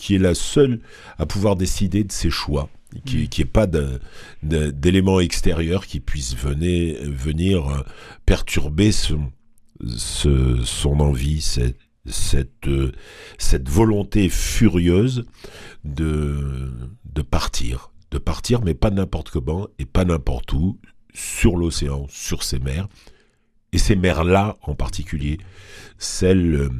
qui 0.00 0.14
est 0.14 0.18
la 0.18 0.34
seule 0.34 0.80
à 1.18 1.26
pouvoir 1.26 1.56
décider 1.56 2.04
de 2.04 2.10
ses 2.10 2.30
choix, 2.30 2.70
qui 3.04 3.18
mm. 3.18 3.42
ait 3.42 3.44
pas 3.44 3.68
d'éléments 4.42 5.20
extérieurs 5.20 5.86
qui 5.86 6.00
puissent 6.00 6.34
venir, 6.34 6.96
venir 7.02 7.68
euh, 7.68 7.82
perturber 8.24 8.92
son, 8.92 9.30
son 9.84 11.00
envie, 11.00 11.42
cette, 11.42 11.78
cette, 12.06 12.66
euh, 12.66 12.92
cette 13.36 13.68
volonté 13.68 14.30
furieuse 14.30 15.26
de, 15.84 16.72
de 17.04 17.22
partir. 17.22 17.92
De 18.10 18.18
partir, 18.18 18.62
mais 18.62 18.74
pas 18.74 18.90
n'importe 18.90 19.30
comment 19.30 19.68
et 19.78 19.84
pas 19.84 20.04
n'importe 20.04 20.52
où, 20.54 20.80
sur 21.12 21.56
l'océan, 21.56 22.06
sur 22.08 22.42
ces 22.42 22.58
mers. 22.58 22.88
Et 23.72 23.78
ces 23.78 23.94
mers-là 23.94 24.56
en 24.62 24.74
particulier, 24.74 25.38
celles 25.98 26.54
euh, 26.54 26.70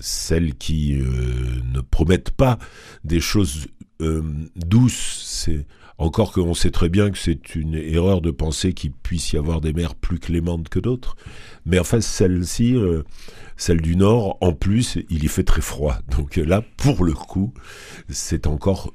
celles 0.00 0.54
qui 0.54 0.98
euh, 1.00 1.60
ne 1.72 1.80
promettent 1.80 2.30
pas 2.30 2.58
des 3.04 3.20
choses 3.20 3.66
euh, 4.00 4.22
douces. 4.56 5.22
C'est 5.24 5.66
encore 5.98 6.32
qu'on 6.32 6.54
sait 6.54 6.70
très 6.70 6.88
bien 6.88 7.10
que 7.10 7.18
c'est 7.18 7.54
une 7.54 7.74
erreur 7.74 8.20
de 8.20 8.30
penser 8.30 8.72
qu'il 8.72 8.92
puisse 8.92 9.32
y 9.32 9.36
avoir 9.36 9.60
des 9.60 9.72
mers 9.72 9.94
plus 9.94 10.18
clémentes 10.18 10.68
que 10.68 10.80
d'autres. 10.80 11.16
Mais 11.64 11.78
enfin, 11.78 12.00
celle-ci, 12.00 12.74
euh, 12.74 13.02
celle 13.56 13.80
du 13.80 13.96
Nord, 13.96 14.38
en 14.40 14.52
plus, 14.52 14.98
il 15.10 15.24
y 15.24 15.28
fait 15.28 15.44
très 15.44 15.62
froid. 15.62 15.98
Donc 16.16 16.36
là, 16.36 16.62
pour 16.76 17.04
le 17.04 17.12
coup, 17.12 17.54
c'est 18.08 18.46
encore 18.46 18.92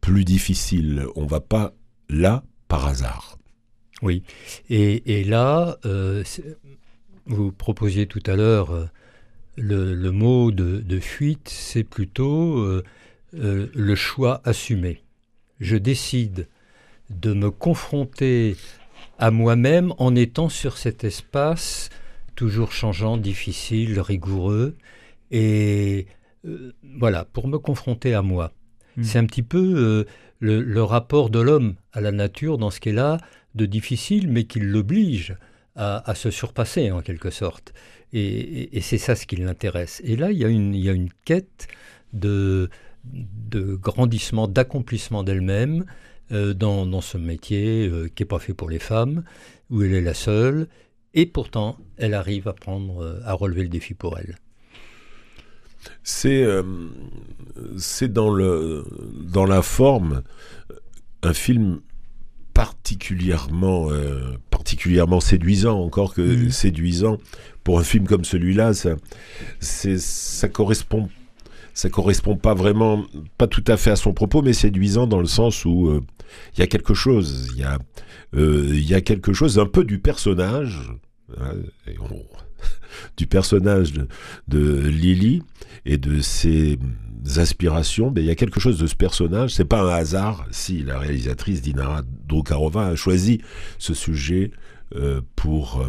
plus 0.00 0.24
difficile. 0.24 1.06
On 1.16 1.26
va 1.26 1.40
pas 1.40 1.74
là 2.08 2.44
par 2.68 2.86
hasard. 2.86 3.38
Oui. 4.02 4.22
Et, 4.70 5.18
et 5.18 5.24
là, 5.24 5.76
vous 7.26 7.52
proposiez 7.52 8.06
tout 8.06 8.22
à 8.24 8.34
l'heure 8.34 8.90
le, 9.56 10.10
mot 10.10 10.50
de, 10.50 11.00
fuite, 11.00 11.48
c'est 11.48 11.84
plutôt 11.84 12.58
euh, 12.58 12.82
euh, 13.34 13.68
le 13.74 13.94
choix 13.94 14.40
assumé. 14.44 15.02
Je 15.60 15.76
décide 15.76 16.48
de 17.10 17.32
me 17.32 17.50
confronter 17.50 18.56
à 19.18 19.30
moi-même 19.30 19.92
en 19.98 20.14
étant 20.14 20.48
sur 20.48 20.78
cet 20.78 21.04
espace 21.04 21.90
toujours 22.36 22.72
changeant, 22.72 23.18
difficile, 23.18 24.00
rigoureux. 24.00 24.76
Et 25.30 26.06
euh, 26.46 26.72
voilà, 26.98 27.26
pour 27.26 27.48
me 27.48 27.58
confronter 27.58 28.14
à 28.14 28.22
moi. 28.22 28.52
Hmm. 28.96 29.02
C'est 29.02 29.18
un 29.18 29.26
petit 29.26 29.42
peu 29.42 30.06
le, 30.38 30.82
rapport 30.82 31.28
de 31.28 31.40
l'homme 31.40 31.74
à 31.92 32.00
la 32.00 32.12
nature 32.12 32.56
dans 32.56 32.70
ce 32.70 32.80
qu'elle 32.80 32.98
a 32.98 33.18
de 33.54 33.66
difficile, 33.66 34.28
mais 34.28 34.44
qui 34.44 34.60
l'oblige 34.60 35.36
à, 35.76 36.14
se 36.14 36.30
surpasser 36.30 36.90
en 36.90 37.00
quelque 37.00 37.30
sorte. 37.30 37.72
Et, 38.12 38.80
c'est 38.80 38.98
ça 38.98 39.14
ce 39.14 39.26
qui 39.26 39.36
l'intéresse. 39.36 40.00
Et 40.04 40.16
là, 40.16 40.32
il 40.32 40.38
y 40.38 40.44
a 40.44 40.48
une, 40.48 41.10
quête 41.24 41.68
de, 42.12 42.68
grandissement, 43.52 44.48
d'accomplissement 44.48 45.22
d'elle-même 45.22 45.84
euh, 46.32 46.54
dans, 46.54 47.00
ce 47.00 47.18
métier 47.18 47.88
euh, 47.88 48.08
qui 48.08 48.22
n'est 48.22 48.28
pas 48.28 48.38
fait 48.38 48.54
pour 48.54 48.68
les 48.68 48.78
femmes, 48.78 49.24
où 49.70 49.82
elle 49.82 49.94
est 49.94 50.00
la 50.00 50.14
seule, 50.14 50.68
et 51.14 51.26
pourtant, 51.26 51.76
elle 51.96 52.14
arrive 52.14 52.48
à 52.48 52.52
prendre, 52.52 53.02
euh, 53.02 53.20
à 53.24 53.32
relever 53.32 53.62
le 53.62 53.68
défi 53.68 53.94
pour 53.94 54.18
elle. 54.18 54.36
C'est 56.02 56.44
dans, 58.08 58.36
dans 58.36 59.46
la 59.46 59.62
forme 59.62 60.22
un 61.22 61.32
film 61.32 61.80
particulièrement, 62.54 63.88
particulièrement 64.50 65.20
séduisant, 65.20 65.80
encore 65.80 66.14
que 66.14 66.20
mmh. 66.20 66.50
séduisant 66.50 67.18
pour 67.64 67.78
un 67.78 67.84
film 67.84 68.06
comme 68.06 68.24
celui-là, 68.24 68.74
ça, 68.74 68.96
ça 69.60 70.48
correspond 70.48 71.08
ça 71.74 71.88
correspond 71.88 72.36
pas 72.36 72.54
vraiment, 72.54 73.04
pas 73.38 73.46
tout 73.46 73.64
à 73.66 73.76
fait 73.76 73.90
à 73.90 73.96
son 73.96 74.12
propos, 74.12 74.42
mais 74.42 74.52
séduisant 74.52 75.06
dans 75.06 75.20
le 75.20 75.26
sens 75.26 75.64
où 75.64 75.88
euh, 75.88 76.00
il 76.54 76.60
y 76.60 76.62
a 76.62 76.66
quelque 76.66 76.94
chose, 76.94 77.50
il 77.54 77.60
y 77.60 77.64
a, 77.64 77.78
euh, 78.34 78.68
il 78.70 78.88
y 78.88 78.94
a 78.94 79.00
quelque 79.00 79.32
chose 79.32 79.58
un 79.58 79.66
peu 79.66 79.84
du 79.84 79.98
personnage, 79.98 80.92
hein, 81.38 81.54
du 83.16 83.26
personnage 83.26 83.92
de, 83.92 84.08
de, 84.48 84.88
Lily 84.88 85.42
et 85.86 85.98
de 85.98 86.20
ses 86.20 86.78
aspirations. 87.36 88.10
Mais 88.14 88.22
il 88.22 88.26
y 88.26 88.30
a 88.30 88.34
quelque 88.34 88.60
chose 88.60 88.78
de 88.78 88.86
ce 88.86 88.94
personnage. 88.94 89.54
C'est 89.54 89.64
pas 89.64 89.82
un 89.82 89.94
hasard 89.94 90.46
si 90.50 90.82
la 90.82 90.98
réalisatrice 90.98 91.62
Dinara 91.62 92.02
Drukarova 92.26 92.86
a 92.86 92.96
choisi 92.96 93.40
ce 93.78 93.94
sujet 93.94 94.50
euh, 94.94 95.20
pour 95.36 95.86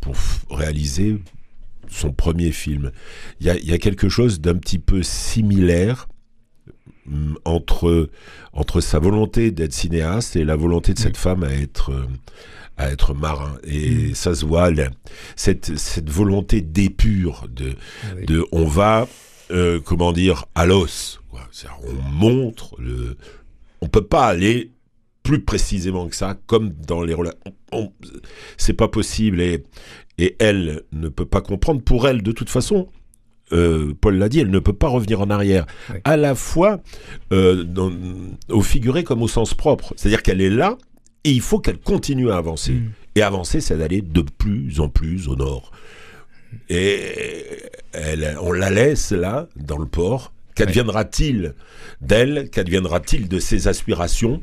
pour 0.00 0.14
réaliser 0.50 1.18
son 1.88 2.12
premier 2.12 2.52
film. 2.52 2.90
Il 3.40 3.46
y 3.46 3.72
a, 3.72 3.78
quelque 3.78 4.08
chose 4.08 4.40
d'un 4.40 4.56
petit 4.56 4.78
peu 4.78 5.02
similaire 5.02 6.08
mm, 7.06 7.34
entre, 7.44 8.10
entre 8.52 8.80
sa 8.80 8.98
volonté 8.98 9.50
d'être 9.50 9.72
cinéaste 9.72 10.36
et 10.36 10.44
la 10.44 10.56
volonté 10.56 10.94
de 10.94 10.98
cette 10.98 11.16
femme 11.16 11.42
à 11.42 11.52
être, 11.52 11.92
à 12.78 12.90
être 12.90 13.12
marin. 13.12 13.56
Et 13.64 13.90
mm. 13.90 14.14
ça 14.14 14.34
se 14.34 14.46
voit, 14.46 14.70
cette, 15.36 15.76
cette 15.76 16.08
volonté 16.08 16.60
d'épure, 16.62 17.46
de, 17.50 17.74
de 18.26 18.46
on 18.52 18.64
va, 18.64 19.06
euh, 19.50 19.80
comment 19.84 20.12
dire, 20.12 20.46
à 20.54 20.64
l'os. 20.64 21.20
On 21.82 22.02
montre 22.12 22.76
le... 22.78 23.16
On 23.80 23.88
peut 23.88 24.06
pas 24.06 24.26
aller 24.26 24.72
plus 25.22 25.40
précisément 25.40 26.08
que 26.08 26.16
ça, 26.16 26.36
comme 26.46 26.70
dans 26.70 27.02
les 27.02 27.14
relations. 27.14 27.92
C'est 28.56 28.72
pas 28.72 28.88
possible 28.88 29.40
et, 29.40 29.64
et 30.18 30.36
elle 30.38 30.82
ne 30.92 31.08
peut 31.08 31.26
pas 31.26 31.40
comprendre. 31.40 31.82
Pour 31.82 32.08
elle, 32.08 32.22
de 32.22 32.32
toute 32.32 32.48
façon, 32.48 32.88
euh, 33.52 33.94
Paul 34.00 34.16
l'a 34.16 34.28
dit, 34.28 34.40
elle 34.40 34.50
ne 34.50 34.58
peut 34.58 34.72
pas 34.72 34.88
revenir 34.88 35.20
en 35.20 35.30
arrière. 35.30 35.66
À 36.04 36.16
la 36.16 36.34
fois 36.34 36.80
euh, 37.32 37.64
au 38.48 38.62
figuré 38.62 39.04
comme 39.04 39.22
au 39.22 39.28
sens 39.28 39.54
propre. 39.54 39.94
C'est-à-dire 39.96 40.22
qu'elle 40.22 40.40
est 40.40 40.50
là 40.50 40.76
et 41.28 41.32
il 41.32 41.42
faut 41.42 41.58
qu'elle 41.58 41.78
continue 41.78 42.30
à 42.30 42.36
avancer. 42.36 42.72
Mm. 42.72 42.92
Et 43.16 43.22
avancer, 43.22 43.60
c'est 43.60 43.76
d'aller 43.76 44.00
de 44.00 44.22
plus 44.22 44.80
en 44.80 44.88
plus 44.88 45.28
au 45.28 45.36
nord. 45.36 45.72
Et 46.70 47.00
elle, 47.92 48.38
on 48.40 48.52
la 48.52 48.70
laisse 48.70 49.12
là, 49.12 49.46
dans 49.56 49.76
le 49.76 49.84
port. 49.84 50.32
Qu'adviendra-t-il 50.54 51.54
d'elle? 52.00 52.48
Qu'adviendra-t-il 52.50 53.28
de 53.28 53.38
ses 53.38 53.68
aspirations? 53.68 54.42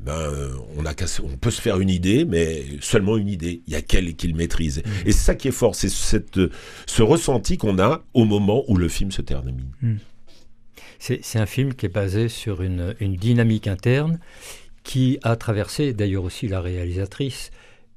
Ben, 0.00 0.30
on, 0.76 0.84
a 0.86 0.92
on 1.22 1.36
peut 1.36 1.52
se 1.52 1.60
faire 1.60 1.78
une 1.78 1.88
idée, 1.88 2.24
mais 2.24 2.64
seulement 2.80 3.16
une 3.16 3.28
idée. 3.28 3.62
Il 3.68 3.72
y 3.72 3.76
a 3.76 3.82
qu'elle 3.82 4.14
qui 4.16 4.26
le 4.26 4.34
maîtrise. 4.34 4.78
Mmh. 4.78 5.08
Et 5.08 5.12
c'est 5.12 5.24
ça 5.24 5.34
qui 5.36 5.48
est 5.48 5.52
fort, 5.52 5.76
c'est 5.76 5.88
cette, 5.88 6.40
ce 6.86 7.02
ressenti 7.02 7.58
qu'on 7.58 7.78
a 7.78 8.02
au 8.12 8.24
moment 8.24 8.64
où 8.66 8.76
le 8.76 8.88
film 8.88 9.12
se 9.12 9.22
termine. 9.22 9.62
Mmh. 9.82 9.94
C'est 10.98 11.38
un 11.38 11.46
film 11.46 11.74
qui 11.74 11.86
est 11.86 11.90
basé 11.90 12.28
sur 12.28 12.62
une, 12.62 12.94
dynamique 13.00 13.68
interne 13.68 14.18
qui 14.86 15.18
a 15.24 15.34
traversé, 15.34 15.92
d'ailleurs 15.92 16.22
aussi 16.22 16.46
la 16.46 16.60
réalisatrice, 16.60 17.50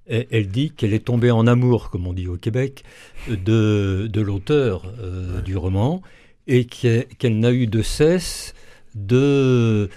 elle, 0.08 0.48
dit 0.48 0.72
qu'elle 0.72 0.96
est 0.96 1.06
tombée 1.06 1.30
en 1.30 1.46
amour, 1.46 1.92
comme 1.92 2.08
on 2.08 2.14
dit 2.14 2.28
au 2.28 2.36
Québec, 2.36 2.84
de, 3.30 4.10
de 4.12 4.22
l'auteur 4.22 4.92
euh, 5.00 5.40
du 5.42 5.56
roman 5.56 6.02
et 6.48 6.66
qu'elle 6.66 7.40
n'a 7.40 7.52
eu 7.52 7.68
de 7.68 7.84
cesse 7.84 8.56
de, 8.96 9.88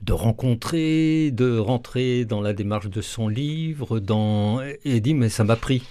de 0.00 0.12
rencontrer, 0.14 1.30
de 1.30 1.58
rentrer 1.58 2.24
dans 2.24 2.40
la 2.40 2.54
démarche 2.54 2.88
de 2.88 3.02
son 3.02 3.28
livre, 3.28 4.00
dans, 4.00 4.62
et 4.62 5.00
dit 5.00 5.12
mais 5.12 5.28
ça 5.28 5.44
m'a 5.44 5.56
pris. 5.56 5.82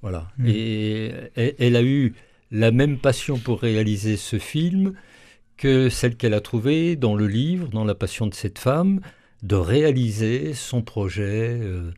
Voilà. 0.00 0.28
Mmh. 0.38 0.46
Et 0.48 1.12
elle, 1.36 1.76
a 1.76 1.82
eu 1.82 2.14
la 2.50 2.70
même 2.70 2.96
passion 2.96 3.36
pour 3.36 3.60
réaliser 3.60 4.16
ce 4.16 4.38
film 4.38 4.94
que 5.58 5.90
celle 5.90 6.16
qu'elle 6.16 6.32
a 6.32 6.40
trouvée 6.40 6.96
dans 6.96 7.14
le 7.14 7.26
livre, 7.26 7.68
dans 7.68 7.84
La 7.84 7.94
passion 7.94 8.26
de 8.26 8.34
cette 8.34 8.58
femme, 8.58 9.00
de 9.42 9.56
réaliser 9.56 10.54
son 10.54 10.82
projet, 10.82 11.58
euh, 11.60 11.92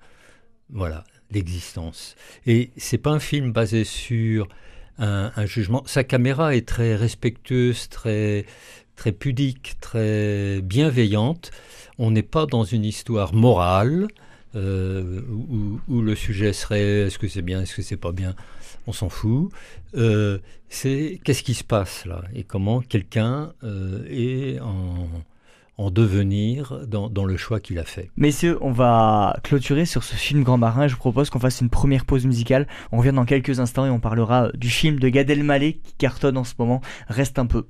voilà, 0.70 1.04
l'existence. 1.30 2.16
Et 2.46 2.70
c'est 2.76 2.98
pas 2.98 3.10
un 3.10 3.20
film 3.20 3.52
basé 3.52 3.84
sur 3.84 4.48
un, 4.98 5.30
jugement. 5.44 5.82
Sa 5.86 6.04
caméra 6.04 6.56
est 6.56 6.66
très 6.66 6.96
respectueuse, 6.96 7.88
très 7.88 8.46
très 8.96 9.12
pudique, 9.12 9.76
très 9.80 10.62
bienveillante. 10.62 11.50
On 11.98 12.10
n'est 12.10 12.22
pas 12.22 12.46
dans 12.46 12.64
une 12.64 12.84
histoire 12.84 13.34
morale 13.34 14.08
euh, 14.54 15.20
où, 15.86 16.00
le 16.00 16.14
sujet 16.14 16.54
serait 16.54 17.06
est-ce 17.06 17.18
que 17.18 17.28
c'est 17.28 17.42
bien, 17.42 17.60
est-ce 17.60 17.76
que 17.76 17.82
c'est 17.82 17.98
pas 17.98 18.12
bien, 18.12 18.34
on 18.86 18.92
s'en 18.92 19.10
fout. 19.10 19.50
Euh, 19.94 20.38
c'est 20.70 21.20
qu'est-ce 21.24 21.42
qui 21.42 21.52
se 21.52 21.64
passe 21.64 22.06
là? 22.06 22.22
Et 22.34 22.42
comment 22.42 22.80
quelqu'un 22.80 23.52
est 24.08 24.58
en 24.60 25.08
en 25.78 25.90
devenir 25.90 26.86
dans, 26.86 27.24
le 27.24 27.36
choix 27.36 27.60
qu'il 27.60 27.78
a 27.78 27.84
fait. 27.84 28.10
Messieurs, 28.16 28.58
on 28.60 28.72
va 28.72 29.38
clôturer 29.42 29.84
sur 29.84 30.04
ce 30.04 30.14
film 30.14 30.42
Grand 30.42 30.58
Marin. 30.58 30.86
Je 30.88 30.94
vous 30.94 30.98
propose 30.98 31.28
qu'on 31.28 31.40
fasse 31.40 31.60
une 31.60 31.68
première 31.68 32.06
pause 32.06 32.24
musicale. 32.24 32.66
On 32.92 32.98
revient 32.98 33.12
dans 33.12 33.24
quelques 33.24 33.60
instants 33.60 33.84
et 33.86 33.90
on 33.90 34.00
parlera 34.00 34.50
du 34.54 34.70
film 34.70 34.98
de 34.98 35.08
Gad 35.08 35.28
Elmaleh 35.28 35.74
qui 35.82 35.94
cartonne 35.94 36.38
en 36.38 36.44
ce 36.44 36.54
moment. 36.58 36.80
Reste 37.08 37.38
un 37.38 37.46
peu. 37.46 37.66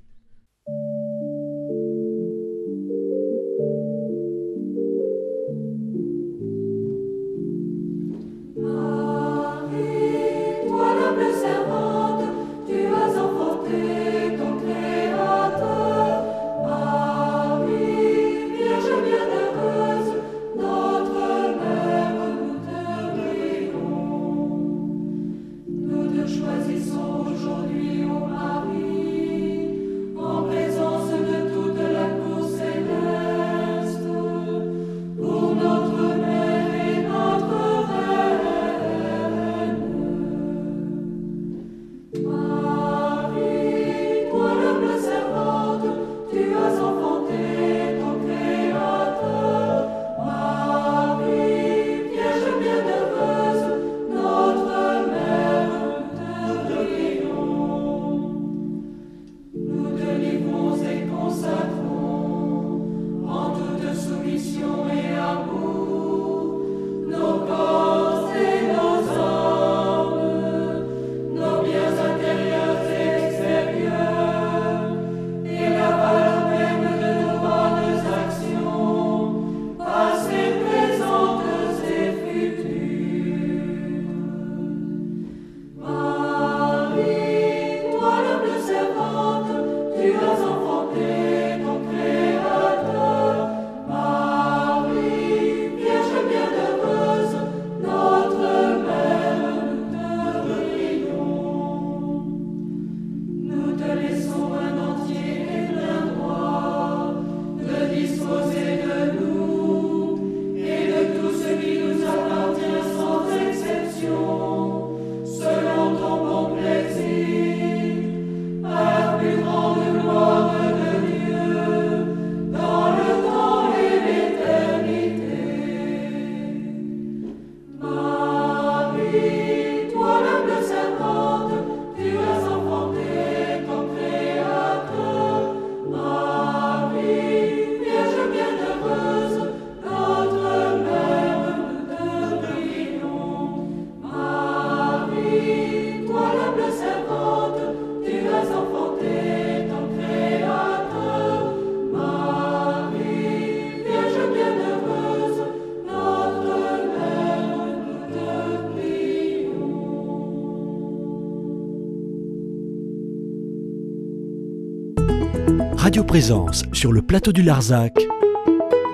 Présence 166.06 166.62
sur 166.72 166.92
le 166.92 167.02
plateau 167.02 167.32
du 167.32 167.42
Larzac, 167.42 167.98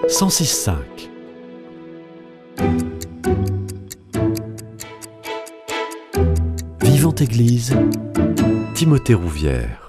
106.5. 0.08 0.74
Vivante 6.82 7.20
Église, 7.20 7.76
Timothée 8.74 9.14
Rouvière. 9.14 9.81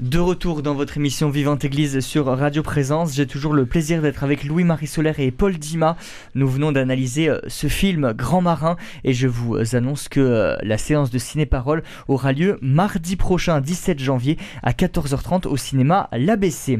De 0.00 0.20
retour 0.20 0.62
dans 0.62 0.74
votre 0.74 0.96
émission 0.96 1.28
Vivante 1.28 1.64
Église 1.64 1.98
sur 1.98 2.26
Radio 2.26 2.62
Présence, 2.62 3.16
j'ai 3.16 3.26
toujours 3.26 3.52
le 3.52 3.66
plaisir 3.66 4.00
d'être 4.00 4.22
avec 4.22 4.44
Louis-Marie 4.44 4.86
Solaire 4.86 5.18
et 5.18 5.32
Paul 5.32 5.58
Dima. 5.58 5.96
Nous 6.36 6.48
venons 6.48 6.70
d'analyser 6.70 7.28
euh, 7.28 7.40
ce 7.48 7.66
film 7.66 8.12
Grand 8.12 8.40
Marin 8.40 8.76
et 9.02 9.12
je 9.12 9.26
vous 9.26 9.74
annonce 9.74 10.08
que 10.08 10.20
euh, 10.20 10.56
la 10.62 10.78
séance 10.78 11.10
de 11.10 11.18
ciné-parole 11.18 11.82
aura 12.06 12.32
lieu 12.32 12.58
mardi 12.62 13.16
prochain, 13.16 13.60
17 13.60 13.98
janvier 13.98 14.38
à 14.62 14.70
14h30 14.70 15.48
au 15.48 15.56
cinéma 15.56 16.08
L'ABC. 16.12 16.78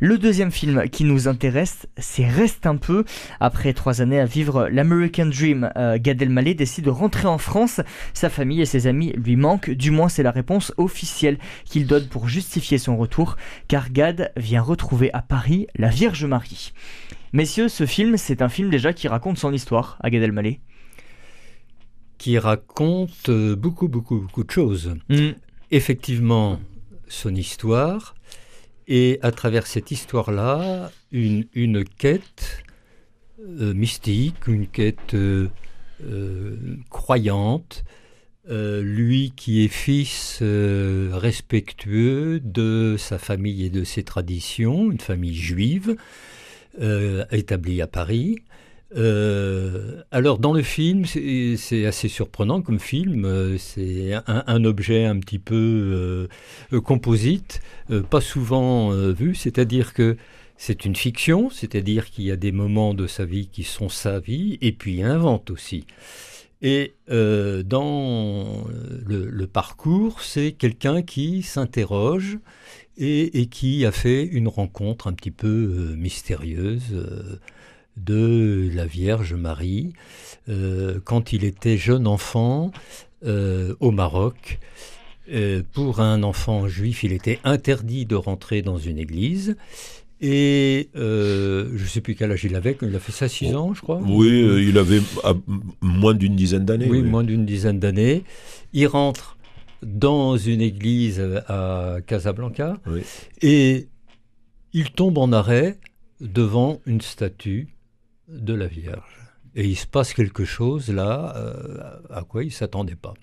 Le 0.00 0.18
deuxième 0.18 0.50
film 0.50 0.88
qui 0.90 1.04
nous 1.04 1.28
intéresse, 1.28 1.86
c'est 1.98 2.26
Reste 2.26 2.66
un 2.66 2.76
peu. 2.76 3.04
Après 3.38 3.74
trois 3.74 4.02
années 4.02 4.18
à 4.18 4.26
vivre 4.26 4.68
l'American 4.72 5.26
Dream, 5.26 5.70
euh, 5.76 5.98
Gad 6.00 6.20
Elmaleh 6.20 6.54
décide 6.54 6.86
de 6.86 6.90
rentrer 6.90 7.28
en 7.28 7.38
France. 7.38 7.80
Sa 8.12 8.28
famille 8.28 8.60
et 8.60 8.66
ses 8.66 8.88
amis 8.88 9.12
lui 9.12 9.36
manquent, 9.36 9.70
du 9.70 9.92
moins 9.92 10.08
c'est 10.08 10.24
la 10.24 10.32
réponse 10.32 10.72
officielle 10.78 11.38
qu'il 11.64 11.86
donne 11.86 12.08
pour 12.08 12.28
justifier 12.28 12.55
son 12.60 12.96
retour, 12.96 13.36
car 13.68 13.90
Gad 13.90 14.32
vient 14.36 14.62
retrouver 14.62 15.12
à 15.12 15.22
Paris 15.22 15.66
la 15.76 15.88
Vierge 15.88 16.24
Marie. 16.24 16.72
Messieurs, 17.32 17.68
ce 17.68 17.86
film, 17.86 18.16
c'est 18.16 18.42
un 18.42 18.48
film 18.48 18.70
déjà 18.70 18.92
qui 18.92 19.08
raconte 19.08 19.38
son 19.38 19.52
histoire 19.52 19.98
à 20.00 20.10
Gad 20.10 20.22
Elmaleh. 20.22 20.60
Qui 22.18 22.38
raconte 22.38 23.28
euh, 23.28 23.54
beaucoup, 23.54 23.88
beaucoup, 23.88 24.20
beaucoup 24.20 24.44
de 24.44 24.50
choses. 24.50 24.94
Mm. 25.08 25.30
Effectivement, 25.70 26.58
son 27.08 27.34
histoire, 27.34 28.14
et 28.88 29.18
à 29.22 29.32
travers 29.32 29.66
cette 29.66 29.90
histoire-là, 29.90 30.90
une, 31.12 31.46
une 31.54 31.84
quête 31.84 32.64
euh, 33.40 33.74
mystique, 33.74 34.46
une 34.46 34.66
quête 34.66 35.14
euh, 35.14 35.48
croyante, 36.90 37.84
lui 38.48 39.32
qui 39.36 39.64
est 39.64 39.68
fils 39.68 40.42
respectueux 40.42 42.40
de 42.40 42.96
sa 42.98 43.18
famille 43.18 43.64
et 43.64 43.70
de 43.70 43.84
ses 43.84 44.02
traditions, 44.02 44.90
une 44.90 45.00
famille 45.00 45.34
juive 45.34 45.96
établie 47.30 47.82
à 47.82 47.86
Paris. 47.86 48.38
Euh, 48.94 50.02
alors 50.12 50.38
dans 50.38 50.52
le 50.52 50.62
film, 50.62 51.04
c'est 51.06 51.86
assez 51.86 52.08
surprenant 52.08 52.62
comme 52.62 52.78
film. 52.78 53.24
Euh, 53.24 53.58
c'est 53.58 54.12
un, 54.26 54.64
objet 54.64 55.04
un 55.04 55.18
petit 55.18 55.38
peu 55.38 56.28
euh, 56.72 56.80
composite, 56.80 57.60
pas 58.10 58.20
souvent 58.20 58.90
vu. 59.12 59.34
C'est-à-dire 59.34 59.92
que 59.92 60.16
c'est 60.56 60.84
une 60.84 60.96
fiction, 60.96 61.50
c'est-à-dire 61.50 62.10
qu'il 62.10 62.24
y 62.24 62.30
a 62.30 62.36
des 62.36 62.52
moments 62.52 62.94
de 62.94 63.06
sa 63.06 63.24
vie 63.24 63.48
qui 63.48 63.62
sont 63.62 63.88
sa 63.88 64.20
vie, 64.20 64.56
et 64.62 64.72
puis 64.72 64.94
il 64.94 65.02
invente 65.02 65.50
aussi. 65.50 65.84
Et 66.62 66.94
dans 67.08 68.64
le, 69.06 69.46
parcours, 69.46 70.22
c'est 70.22 70.52
quelqu'un 70.52 71.02
qui 71.02 71.42
s'interroge 71.42 72.38
et, 72.96 73.46
qui 73.50 73.84
a 73.84 73.92
fait 73.92 74.24
une 74.24 74.48
rencontre 74.48 75.06
un 75.06 75.12
petit 75.12 75.30
peu 75.30 75.94
mystérieuse 75.96 76.94
de 77.96 78.70
la 78.74 78.86
Vierge 78.86 79.34
Marie 79.34 79.92
euh, 80.48 81.00
quand 81.04 81.32
il 81.32 81.44
était 81.44 81.76
jeune 81.76 82.06
enfant 82.06 82.70
euh, 83.24 83.74
au 83.80 83.90
Maroc. 83.90 84.58
Euh, 85.32 85.62
pour 85.72 86.00
un 86.00 86.22
enfant 86.22 86.68
juif, 86.68 87.02
il 87.02 87.12
était 87.12 87.40
interdit 87.42 88.06
de 88.06 88.14
rentrer 88.14 88.62
dans 88.62 88.78
une 88.78 88.98
église. 88.98 89.56
Et 90.20 90.88
je 90.94 91.82
ne 91.82 91.88
sais 91.88 92.00
plus 92.00 92.14
quel 92.14 92.32
âge 92.32 92.44
il 92.44 92.54
avait, 92.56 92.76
il 92.80 92.94
a 92.94 92.98
fait 92.98 93.12
ça 93.12 93.28
6 93.28 93.54
ans, 93.54 93.74
je 93.74 93.82
crois. 93.82 94.00
Oui, 94.02 94.64
il 94.66 94.78
avait 94.78 95.00
moins 95.80 96.14
d'une 96.14 96.36
dizaine 96.36 96.64
d'années. 96.64 96.88
Oui, 96.88 97.02
moins 97.02 97.24
d'une 97.24 97.44
dizaine 97.44 97.78
d'années. 97.78 98.24
Il 98.72 98.86
rentre 98.86 99.36
dans 99.82 100.36
une 100.36 100.62
église 100.62 101.20
à 101.48 101.98
Casablanca 102.06 102.78
et 103.42 103.88
il 104.72 104.90
tombe 104.90 105.18
en 105.18 105.32
arrêt 105.32 105.78
devant 106.20 106.80
une 106.86 107.00
statue 107.00 107.68
de 108.28 108.54
la 108.54 108.66
Vierge. 108.66 109.18
Et 109.54 109.64
il 109.66 109.76
se 109.76 109.86
passe 109.86 110.12
quelque 110.12 110.44
chose 110.44 110.90
là 110.90 111.34
euh, 111.36 111.78
à 112.10 112.22
quoi 112.22 112.42
il 112.42 112.48
ne 112.48 112.52
s'attendait 112.52 112.96
pas. 112.96 113.14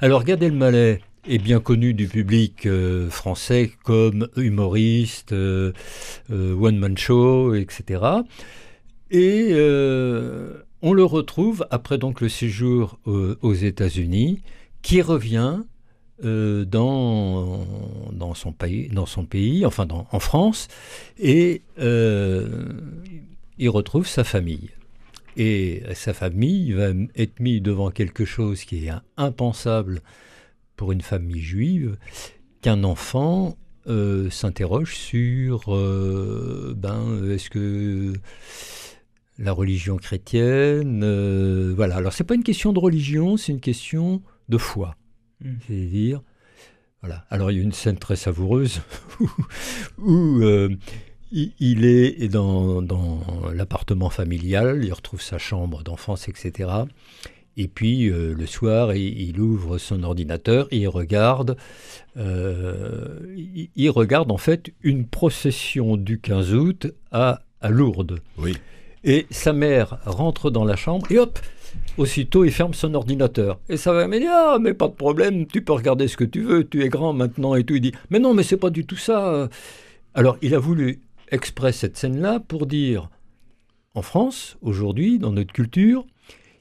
Alors 0.00 0.24
Gad 0.24 0.42
Elmaleh 0.42 1.00
est 1.28 1.38
bien 1.38 1.60
connu 1.60 1.94
du 1.94 2.08
public 2.08 2.66
euh, 2.66 3.10
français 3.10 3.70
comme 3.84 4.28
humoriste, 4.36 5.32
euh, 5.32 5.72
one-man 6.30 6.96
show, 6.96 7.54
etc. 7.54 8.02
Et 9.10 9.52
on 10.80 10.92
le 10.92 11.04
retrouve 11.04 11.66
après 11.70 11.98
donc 11.98 12.20
le 12.20 12.28
séjour 12.28 12.98
aux 13.06 13.54
États-Unis, 13.54 14.42
qui 14.82 15.00
revient 15.02 15.60
dans, 16.22 17.66
dans, 18.12 18.34
son 18.34 18.52
pays, 18.52 18.88
dans 18.88 19.06
son 19.06 19.24
pays, 19.24 19.64
enfin 19.64 19.88
en 19.90 20.20
France, 20.20 20.68
et 21.18 21.62
il 21.78 23.68
retrouve 23.70 24.06
sa 24.06 24.24
famille. 24.24 24.70
Et 25.38 25.82
sa 25.94 26.12
famille 26.12 26.72
va 26.72 26.88
être 27.16 27.40
mise 27.40 27.62
devant 27.62 27.90
quelque 27.90 28.24
chose 28.24 28.64
qui 28.64 28.86
est 28.86 28.92
impensable 29.16 30.02
pour 30.78 30.92
une 30.92 31.02
famille 31.02 31.42
juive, 31.42 31.98
qu'un 32.62 32.84
enfant 32.84 33.58
euh, 33.88 34.30
s'interroge 34.30 34.94
sur 34.96 35.74
euh, 35.74 36.72
ben, 36.76 37.30
est-ce 37.30 37.50
que 37.50 38.14
la 39.38 39.52
religion 39.52 39.96
chrétienne, 39.96 41.02
euh, 41.04 41.74
voilà. 41.76 41.96
Alors 41.96 42.12
c'est 42.12 42.24
pas 42.24 42.34
une 42.34 42.44
question 42.44 42.72
de 42.72 42.78
religion, 42.78 43.36
c'est 43.36 43.52
une 43.52 43.60
question 43.60 44.22
de 44.48 44.56
foi. 44.56 44.96
Hmm. 45.44 45.54
C'est-à-dire, 45.66 46.22
voilà. 47.02 47.26
Alors 47.28 47.50
il 47.50 47.58
y 47.58 47.60
a 47.60 47.62
une 47.62 47.72
scène 47.72 47.98
très 47.98 48.16
savoureuse 48.16 48.80
où, 49.98 50.40
il 51.32 51.84
est 51.84 52.28
dans, 52.28 52.82
l'appartement 53.52 54.10
familial, 54.10 54.84
il 54.84 54.92
retrouve 54.92 55.20
sa 55.20 55.38
chambre 55.38 55.82
d'enfance, 55.82 56.28
etc. 56.28 56.70
Et 57.58 57.66
puis 57.66 58.08
euh, 58.08 58.34
le 58.38 58.46
soir, 58.46 58.94
il, 58.94 59.40
ouvre 59.40 59.78
son 59.78 60.04
ordinateur 60.04 60.68
et 60.70 60.78
il 60.78 60.88
regarde, 60.88 61.56
euh, 62.16 63.18
il, 63.74 63.90
regarde 63.90 64.30
en 64.30 64.36
fait 64.36 64.72
une 64.82 65.06
procession 65.06 65.96
du 65.96 66.20
15 66.20 66.54
août 66.54 66.86
à, 67.10 67.40
à 67.60 67.70
Lourdes. 67.70 68.20
Oui. 68.38 68.56
Et 69.02 69.26
sa 69.30 69.52
mère 69.52 69.98
rentre 70.06 70.50
dans 70.50 70.64
la 70.64 70.76
chambre 70.76 71.04
et 71.10 71.18
hop, 71.18 71.40
aussitôt 71.96 72.44
il 72.44 72.52
ferme 72.52 72.74
son 72.74 72.94
ordinateur. 72.94 73.58
Et 73.68 73.76
ça 73.76 73.92
va 73.92 74.06
me 74.06 74.20
dire 74.20 74.30
ah 74.32 74.58
mais 74.60 74.72
pas 74.72 74.86
de 74.86 74.94
problème, 74.94 75.48
tu 75.48 75.60
peux 75.62 75.72
regarder 75.72 76.06
ce 76.06 76.16
que 76.16 76.24
tu 76.24 76.42
veux, 76.42 76.62
tu 76.66 76.84
es 76.84 76.88
grand 76.88 77.12
maintenant 77.12 77.56
et 77.56 77.64
tout. 77.64 77.74
Il 77.74 77.80
dit 77.80 77.92
mais 78.10 78.20
non 78.20 78.34
mais 78.34 78.44
c'est 78.44 78.56
pas 78.56 78.70
du 78.70 78.86
tout 78.86 78.96
ça. 78.96 79.48
Alors 80.14 80.36
il 80.42 80.54
a 80.54 80.60
voulu 80.60 81.00
exprès 81.32 81.72
cette 81.72 81.96
scène-là 81.96 82.38
pour 82.38 82.66
dire, 82.66 83.10
en 83.94 84.02
France, 84.02 84.56
aujourd'hui, 84.62 85.18
dans 85.18 85.32
notre 85.32 85.52
culture, 85.52 86.06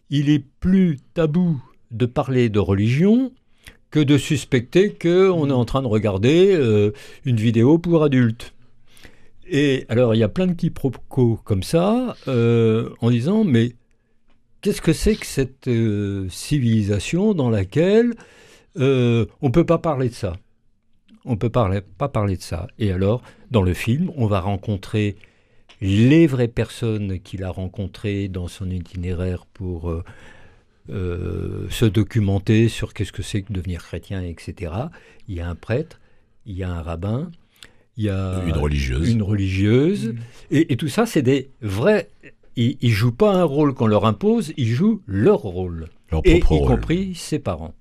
il 0.10 0.30
est 0.30 0.44
plus 0.60 1.00
tabou 1.14 1.62
de 1.92 2.06
parler 2.06 2.50
de 2.50 2.60
religion 2.60 3.32
que 3.92 4.00
de 4.00 4.18
suspecter 4.18 4.94
qu'on 4.94 5.50
est 5.50 5.54
en 5.54 5.66
train 5.66 5.82
de 5.82 5.88
regarder 5.88 6.54
euh, 6.54 6.92
une 7.26 7.38
vidéo 7.38 7.78
pour 7.78 8.04
adultes. 8.04 8.54
Et 9.50 9.86
alors, 9.88 10.14
il 10.14 10.18
y 10.18 10.24
a 10.24 10.30
plein 10.30 10.48
de 10.48 10.54
quiproquos 10.54 11.40
comme 11.46 11.64
ça, 11.64 12.18
euh, 12.28 12.90
en 13.00 13.10
disant, 13.10 13.46
mais 13.46 13.74
qu'est-ce 14.60 14.82
que 14.82 14.92
c'est 14.92 15.16
que 15.16 15.26
cette 15.26 15.70
euh, 15.70 16.28
civilisation 16.30 17.34
dans 17.34 17.50
laquelle 17.50 18.14
on 18.76 19.26
ne 19.42 19.50
peut 19.50 19.66
pas 19.66 19.80
parler 19.80 20.10
de 20.10 20.14
ça? 20.14 20.36
On 21.26 21.32
ne 21.32 21.38
peut 21.38 21.50
pas 21.50 22.10
parler 22.10 22.38
de 22.38 22.42
ça. 22.42 22.68
Et 22.78 22.92
alors, 22.92 23.22
dans 23.52 23.64
le 23.64 23.74
film, 23.74 24.12
on 24.16 24.28
va 24.28 24.40
rencontrer 24.40 25.16
les 25.82 26.28
vraies 26.28 26.48
personnes 26.48 27.20
qu'il 27.20 27.44
a 27.44 27.50
rencontrées 27.50 28.28
dans 28.28 28.48
son 28.48 28.70
itinéraire 28.70 29.46
pour 29.46 29.90
euh, 29.90 30.04
euh, 30.90 31.68
se 31.70 31.86
documenter 31.86 32.70
sur 32.70 32.94
qu'est-ce 32.94 33.12
que 33.12 33.24
c'est 33.24 33.42
que 33.42 33.54
devenir 33.54 33.84
chrétien, 33.84 34.24
etc. 34.24 34.74
Il 35.28 35.36
y 35.36 35.40
a 35.40 35.50
un 35.50 35.56
prêtre, 35.56 36.00
il 36.46 36.56
y 36.56 36.64
a 36.64 36.70
un 36.70 36.82
rabbin, 36.82 37.30
il 37.98 38.06
y 38.06 38.10
a 38.10 38.44
une 38.46 38.58
religieuse. 38.58 39.10
Une 39.10 39.24
religieuse. 39.24 40.10
Mm. 40.10 40.18
Et, 40.52 40.78
tout 40.78 40.88
ça, 40.88 41.06
c'est 41.06 41.22
des 41.22 41.50
vrais. 41.62 42.10
Ils 42.56 42.78
ne 42.82 42.90
jouent 42.90 43.12
pas 43.12 43.34
un 43.34 43.44
rôle 43.44 43.74
qu'on 43.74 43.88
leur 43.88 44.06
impose, 44.06 44.54
ils 44.58 44.68
jouent 44.68 45.02
leur 45.06 45.40
rôle. 45.40 45.90
Leur 46.12 46.24
propre 46.24 46.52
et, 46.54 46.56
y 46.56 46.66
compris 46.66 47.16
ses 47.16 47.40
parents. 47.40 47.74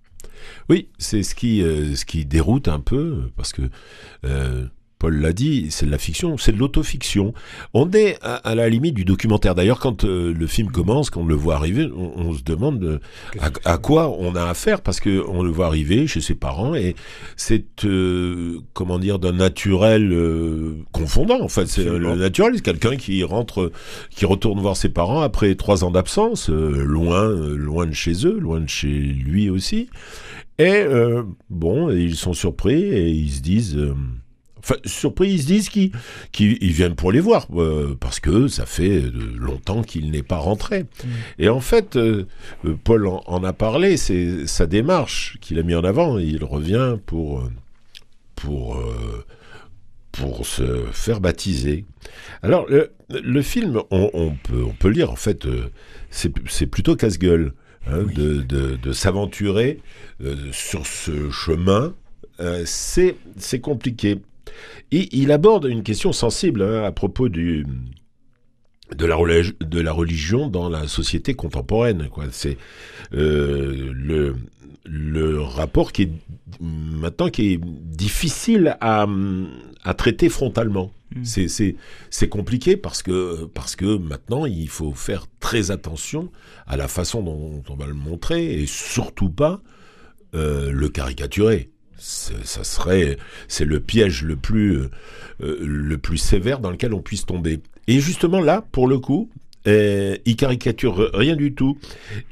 Oui, 0.69 0.89
c'est 0.99 1.23
ce 1.23 1.35
qui, 1.35 1.63
euh, 1.63 1.95
ce 1.95 2.05
qui 2.05 2.25
déroute 2.25 2.69
un 2.69 2.81
peu, 2.81 3.31
parce 3.37 3.53
que 3.53 3.63
euh, 4.25 4.67
Paul 4.99 5.21
l'a 5.21 5.35
dit, 5.35 5.67
c'est 5.69 5.85
de 5.85 5.91
la 5.91 5.99
fiction, 5.99 6.39
c'est 6.39 6.53
de 6.53 6.57
l'autofiction. 6.57 7.35
On 7.75 7.91
est 7.91 8.17
à, 8.23 8.55
la 8.55 8.67
limite 8.71 8.95
du 8.95 9.05
documentaire. 9.05 9.55
D'ailleurs, 9.55 9.79
quand 9.79 10.05
euh, 10.05 10.33
le 10.33 10.47
film 10.47 10.71
commence, 10.71 11.11
quand 11.11 11.21
on 11.21 11.27
le 11.27 11.35
voit 11.35 11.57
arriver, 11.57 11.87
on, 11.95 12.33
se 12.33 12.43
demande 12.43 12.83
euh, 12.83 12.99
à, 13.65 13.77
quoi 13.77 14.09
on 14.19 14.35
a 14.35 14.45
affaire, 14.45 14.81
parce 14.81 15.01
que 15.01 15.23
on 15.29 15.43
le 15.43 15.51
voit 15.51 15.67
arriver 15.67 16.07
chez 16.07 16.23
ses 16.23 16.35
parents 16.35 16.75
et 16.75 16.97
c'est 17.37 17.85
euh, 17.85 18.61
comment 18.73 18.99
dire 18.99 19.19
d'un 19.19 19.33
naturel 19.33 20.17
confondant. 20.93 21.43
En 21.43 21.49
fait, 21.49 21.67
c'est 21.67 21.85
le 21.85 22.17
naturel, 22.17 22.53
c'est 22.55 22.63
quelqu'un 22.63 22.97
qui 22.97 23.23
rentre, 23.23 23.71
qui 24.09 24.25
retourne 24.25 24.61
voir 24.61 24.79
ses 24.79 24.89
parents 24.89 25.21
après 25.21 25.57
trois 25.57 25.85
ans 25.85 25.91
d'absence, 25.91 26.49
loin, 26.49 27.29
loin 27.29 27.85
de 27.85 27.93
chez 27.93 28.27
eux, 28.27 28.39
loin 28.39 28.61
de 28.61 28.69
chez 28.69 28.89
lui 28.89 29.51
aussi. 29.51 29.91
Et 30.59 30.85
bon, 31.51 31.91
ils 31.91 32.17
sont 32.17 32.33
surpris 32.33 32.83
et 32.83 33.11
ils 33.11 33.31
se 33.31 33.41
disent 33.43 33.79
Enfin, 34.69 34.81
surpris, 34.85 35.31
ils 35.31 35.43
se 35.43 35.47
disent 35.47 35.69
qu'ils 35.69 36.73
viennent 36.73 36.97
pour 36.97 37.13
les 37.13 37.21
voir, 37.21 37.47
euh, 37.55 37.97
parce 38.01 38.19
que 38.19 38.49
ça 38.49 38.67
fait 38.67 39.01
longtemps 39.39 39.85
qu'il 39.85 40.11
n'est 40.11 40.25
pas 40.25 40.39
rentré. 40.39 40.83
Mm. 40.83 41.09
Et 41.39 41.49
en 41.49 41.61
fait, 41.61 41.95
euh, 41.95 42.27
euh, 42.65 42.75
Paul 42.83 43.07
en, 43.07 43.45
a 43.45 43.53
parlé, 43.53 43.97
c'est 43.97 44.49
sa 44.49 44.67
démarche 44.67 45.39
qu'il 45.41 45.61
a 45.61 45.63
mis 45.63 45.77
en 45.77 45.85
avant. 45.85 46.19
Il 46.19 46.43
revient 46.43 46.97
pour, 47.07 47.49
pour, 48.35 48.85
pour 50.11 50.45
se 50.45 50.87
faire 50.91 51.21
baptiser. 51.21 51.85
Alors, 52.43 52.67
le, 53.09 53.43
film, 53.43 53.83
on, 53.93 54.35
peut, 54.43 54.65
on 54.65 54.73
peut 54.73 54.89
lire, 54.89 55.13
en 55.13 55.17
fait, 55.17 55.47
c'est 56.11 56.67
plutôt 56.67 56.97
casse-gueule. 56.97 57.53
Hein, 57.89 58.03
de, 58.17 58.41
de 58.43 58.93
s'aventurer 58.93 59.79
sur 60.51 60.85
ce 60.89 61.31
chemin, 61.31 61.95
c'est 62.65 63.61
compliqué. 63.61 64.19
Et 64.93 65.09
il 65.17 65.33
aborde 65.33 65.65
une 65.67 65.83
question 65.83 66.13
sensible 66.13 66.63
hein, 66.63 66.85
à 66.85 66.93
propos 66.93 67.29
du, 67.29 67.67
de 68.97 69.07
la, 69.07 69.17
de 69.61 69.81
la 69.81 69.93
religion 69.93 70.49
dans 70.49 70.69
la 70.69 70.87
société 70.87 71.35
contemporaine. 71.35 72.09
C'est 72.31 72.57
euh, 73.15 73.93
le, 73.95 74.37
le 74.85 75.41
rapport 75.41 75.93
qui 75.93 76.03
est 76.03 76.11
maintenant 76.61 77.29
qui 77.29 77.55
est 77.55 77.61
difficile 77.63 78.77
à, 78.81 79.07
à 79.83 79.95
traiter 79.95 80.29
frontalement. 80.29 80.93
Mm. 81.15 81.25
C'est- 81.25 82.29
compliqué 82.29 82.77
parce 82.77 83.03
que, 83.03 83.45
parce 83.47 83.77
que 83.77 83.97
maintenant, 83.97 84.47
il 84.47 84.69
faut 84.69 84.93
faire 84.93 85.27
très 85.41 85.71
attention 85.71 86.31
à 86.67 86.77
la 86.77 86.89
façon 86.89 87.23
dont 87.23 87.63
on 87.69 87.77
va 87.77 87.87
le 87.87 87.95
montrer 87.95 88.61
et 88.61 88.67
surtout 88.67 89.31
pas 89.31 89.61
euh, 90.35 90.71
le 90.73 90.89
caricaturer. 90.89 91.71
Ça 91.99 92.65
serait, 92.65 93.17
c'est 93.49 93.65
le 93.65 93.81
piège 93.81 94.23
le 94.23 94.37
plus, 94.37 94.77
euh, 94.77 94.91
euh, 95.43 95.59
le 95.61 95.99
plus 95.99 96.19
sévère 96.19 96.61
dans 96.61 96.71
lequel 96.71 96.93
on 96.95 97.01
puisse 97.01 97.27
tomber. 97.27 97.61
Et 97.87 98.01
justement 98.01 98.41
là, 98.41 98.65
pour 98.73 98.89
le 98.89 98.99
coup, 98.99 99.31
euh, 99.67 100.17
il 100.25 100.37
caricature 100.37 101.11
rien 101.15 101.35
du 101.37 101.53
tout 101.55 101.77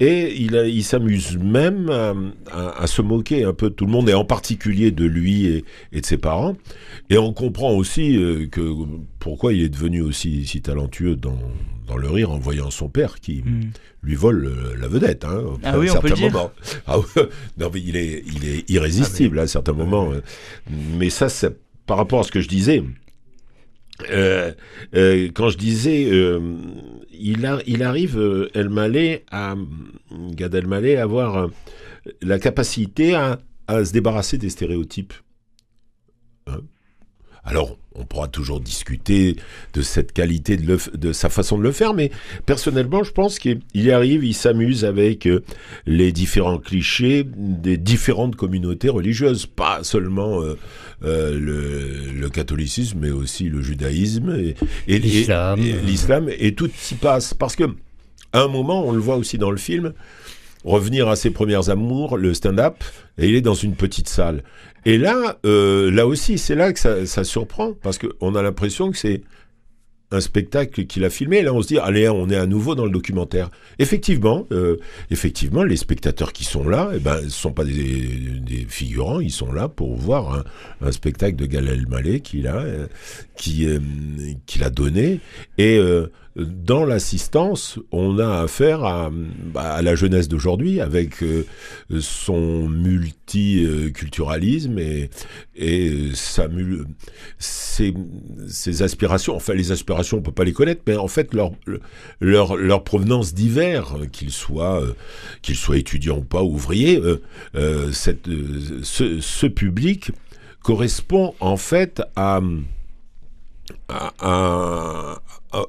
et 0.01 0.35
il, 0.41 0.57
a- 0.57 0.67
il 0.69 0.85
s'amuse 0.85 1.37
même 1.39 1.91
à, 1.91 2.15
à- 2.53 2.83
à 2.83 2.87
se 2.87 3.03
moquer 3.03 3.45
un 3.45 3.53
peu 3.53 3.71
de 3.71 3.75
tout 3.75 3.87
le 3.87 3.93
monde 3.93 4.09
et 4.09 4.15
en 4.15 4.25
particulier 4.25 4.91
de 4.91 5.05
lui 5.05 5.47
et, 5.47 5.65
et 5.93 6.01
de 6.01 6.07
ses 6.07 6.19
parents. 6.19 6.57
Et 7.11 7.19
on 7.19 7.33
comprend 7.33 7.73
aussi 7.73 8.17
euh, 8.17 8.47
que 8.47 8.73
pourquoi 9.19 9.53
il 9.53 9.63
est 9.63 9.69
devenu 9.69 10.01
aussi 10.01 10.47
si 10.47 10.63
talentueux 10.63 11.17
dans, 11.17 11.39
dans 11.87 11.97
le 11.97 12.09
rire 12.09 12.31
en 12.31 12.39
voyant 12.39 12.71
son 12.71 12.89
père 12.89 13.21
qui 13.21 13.43
Mm. 13.43 13.61
lui 14.03 14.15
vole 14.15 14.47
euh, 14.47 14.77
la 14.81 14.87
vedette. 14.89 15.25
Hein, 15.25 15.43
Ah 15.65 15.73
à 15.73 15.79
oui, 15.79 15.91
on 15.91 16.01
peut 16.01 16.09
le 16.09 16.17
certain 16.17 16.23
dire. 16.29 16.33
moment. 16.33 16.51
Ah 16.87 16.99
ouais, 16.99 17.05
non, 17.59 17.71
mais 17.73 17.81
il 17.85 17.97
est, 17.97 18.23
il 18.27 18.49
est 18.49 18.71
irrésistible 18.71 19.39
à 19.39 19.43
un 19.43 19.47
certain 19.47 19.73
moment. 19.73 20.13
euh. 20.13 20.21
Mais 20.99 21.11
ça, 21.11 21.29
c'est 21.29 21.55
par 21.87 21.97
rapport 21.99 22.21
à 22.21 22.23
ce 22.23 22.31
que 22.33 22.41
je 22.41 22.49
disais. 22.49 22.83
Euh, 24.11 24.53
euh, 24.97 25.29
quand 25.35 25.51
je 25.51 25.57
disais, 25.59 26.07
euh, 26.11 26.41
il, 27.19 27.83
arrive, 27.83 28.19
euh, 28.19 28.51
Elmaleh, 28.55 29.25
à 29.31 29.55
Gad 30.31 30.55
Elmaleh, 30.55 30.97
à 30.97 31.03
avoir 31.03 31.37
euh, 31.37 31.49
la 32.23 32.39
capacité 32.39 33.15
à, 33.15 33.41
à 33.67 33.85
se 33.85 33.93
débarrasser 33.93 34.39
des 34.39 34.51
stéréotypes. 34.51 35.15
Hein? 36.47 36.61
Alors, 37.45 37.77
on 37.95 38.05
pourra 38.05 38.27
toujours 38.27 38.59
discuter 38.61 39.37
de 39.75 39.83
cette 39.83 40.13
qualité 40.13 40.57
de, 40.57 40.67
le 40.67 40.77
f- 40.79 40.97
de 40.97 41.13
sa 41.13 41.29
façon 41.29 41.59
de 41.59 41.63
le 41.63 41.73
faire, 41.73 41.93
mais 41.95 42.11
personnellement, 42.47 43.05
je 43.05 43.13
pense 43.13 43.39
qu'il 43.39 43.61
y 43.75 43.91
arrive, 43.91 44.25
il 44.25 44.35
s'amuse 44.35 44.85
avec 44.85 45.27
euh, 45.27 45.45
les 45.87 46.11
différents 46.11 46.59
clichés 46.59 47.25
des 47.37 47.77
différentes 47.77 48.35
communautés 48.35 48.89
religieuses, 48.89 49.45
pas 49.47 49.85
seulement 49.85 50.41
euh, 50.43 50.57
euh, 51.05 51.39
le, 51.39 52.13
le 52.19 52.31
catholicisme, 52.31 52.99
mais 53.01 53.11
aussi 53.11 53.45
le 53.51 53.61
judaïsme 53.61 54.35
et, 54.39 54.55
et- 54.89 54.95
et- 54.97 54.99
L'islam. 54.99 55.61
et 55.61 55.73
l'islam, 55.85 56.31
et 56.37 56.55
tout 56.55 56.71
s'y 56.75 56.95
passe. 56.95 57.35
Parce 57.35 57.57
que, 57.57 57.65
à 58.33 58.41
un 58.41 58.49
moment, 58.49 58.87
on 58.87 58.93
le 58.93 59.01
voit 59.01 59.17
aussi 59.17 59.37
dans 59.39 59.51
le 59.51 59.59
film, 59.59 59.93
revenir 60.65 61.09
à 61.09 61.17
ses 61.17 61.31
premières 61.31 61.71
amours, 61.71 62.17
le 62.17 62.35
stand-up, 62.35 62.77
et 63.19 63.29
il 63.29 63.35
est 63.35 63.41
dans 63.41 63.55
une 63.55 63.75
petite 63.75 64.09
salle. 64.09 64.43
Et 64.87 64.99
là, 64.99 65.39
euh, 65.47 65.91
là 65.91 66.07
aussi, 66.07 66.39
c'est 66.39 66.55
là 66.55 66.73
que 66.73 66.79
ça, 66.79 67.07
ça 67.07 67.25
surprend, 67.25 67.73
parce 67.83 67.99
qu'on 67.99 68.35
a 68.35 68.43
l'impression 68.43 68.91
que 68.91 68.99
c'est 68.99 69.23
un 70.11 70.21
spectacle 70.21 70.87
qu'il 70.87 71.05
a 71.05 71.11
filmé. 71.11 71.39
Et 71.39 71.43
là, 71.43 71.53
on 71.53 71.63
se 71.63 71.69
dit, 71.69 71.79
allez, 71.79 72.09
on 72.09 72.29
est 72.29 72.37
à 72.37 72.47
nouveau 72.47 72.75
dans 72.75 72.85
le 72.85 72.91
documentaire. 72.91 73.51
Effectivement, 73.79 74.47
euh, 74.53 74.77
effectivement, 75.11 75.65
les 75.65 75.77
spectateurs 75.77 76.33
qui 76.33 76.45
sont 76.45 76.69
là, 76.69 76.91
eh 76.95 76.99
ben, 76.99 77.21
ce 77.23 77.31
sont 77.31 77.53
pas 77.53 77.65
des, 77.65 78.67
figurants, 78.69 79.21
ils 79.21 79.33
sont 79.33 79.53
là 79.53 79.69
pour 79.69 79.97
voir 79.97 80.45
un, 80.81 80.93
spectacle 80.93 81.37
de 81.37 81.47
Gad 81.47 81.67
Elmaleh 81.67 82.21
qu'il 82.21 82.47
a, 82.47 82.57
euh, 82.57 82.87
qui, 83.37 83.67
qu'il 84.47 84.63
a 84.63 84.71
donné. 84.71 85.21
Et 85.59 85.81
dans 86.37 86.85
l'assistance, 86.85 87.79
on 87.93 88.19
a 88.19 88.41
affaire 88.43 88.83
à, 88.85 89.09
bah, 89.13 89.81
la 89.83 89.95
jeunesse 89.95 90.27
d'aujourd'hui 90.29 90.81
avec 90.81 91.23
euh, 91.23 91.47
son 92.01 92.69
multiculturalisme 92.69 94.77
et, 94.81 95.11
et 95.55 96.11
mul- 96.51 96.87
ses, 97.39 97.95
aspirations. 98.83 99.37
Enfin, 99.37 99.55
les 99.55 99.71
aspirations, 99.71 100.19
on 100.19 100.23
peut 100.23 100.33
pas 100.33 100.43
les 100.43 100.53
connaître, 100.53 100.83
mais 100.89 100.97
en 100.97 101.07
fait, 101.07 101.33
leur, 101.35 101.53
provenance 102.83 103.33
divers, 103.33 103.95
euh, 103.97 104.07
qu'ils 104.07 104.33
soient, 104.33 104.83
euh, 104.83 104.93
qu'ils 105.41 105.55
soient 105.57 105.77
étudiants 105.77 106.19
ou 106.19 106.25
pas, 106.25 106.43
ouvriers, 106.43 106.99
euh, 107.01 107.23
euh, 107.55 107.93
euh, 108.29 108.81
ce, 108.83 109.21
public 109.47 110.11
correspond 110.63 111.35
en 111.41 111.57
fait 111.57 112.03
à, 112.17 112.41
à, 113.89 114.13
à- 114.19 115.23
à- 115.53 115.65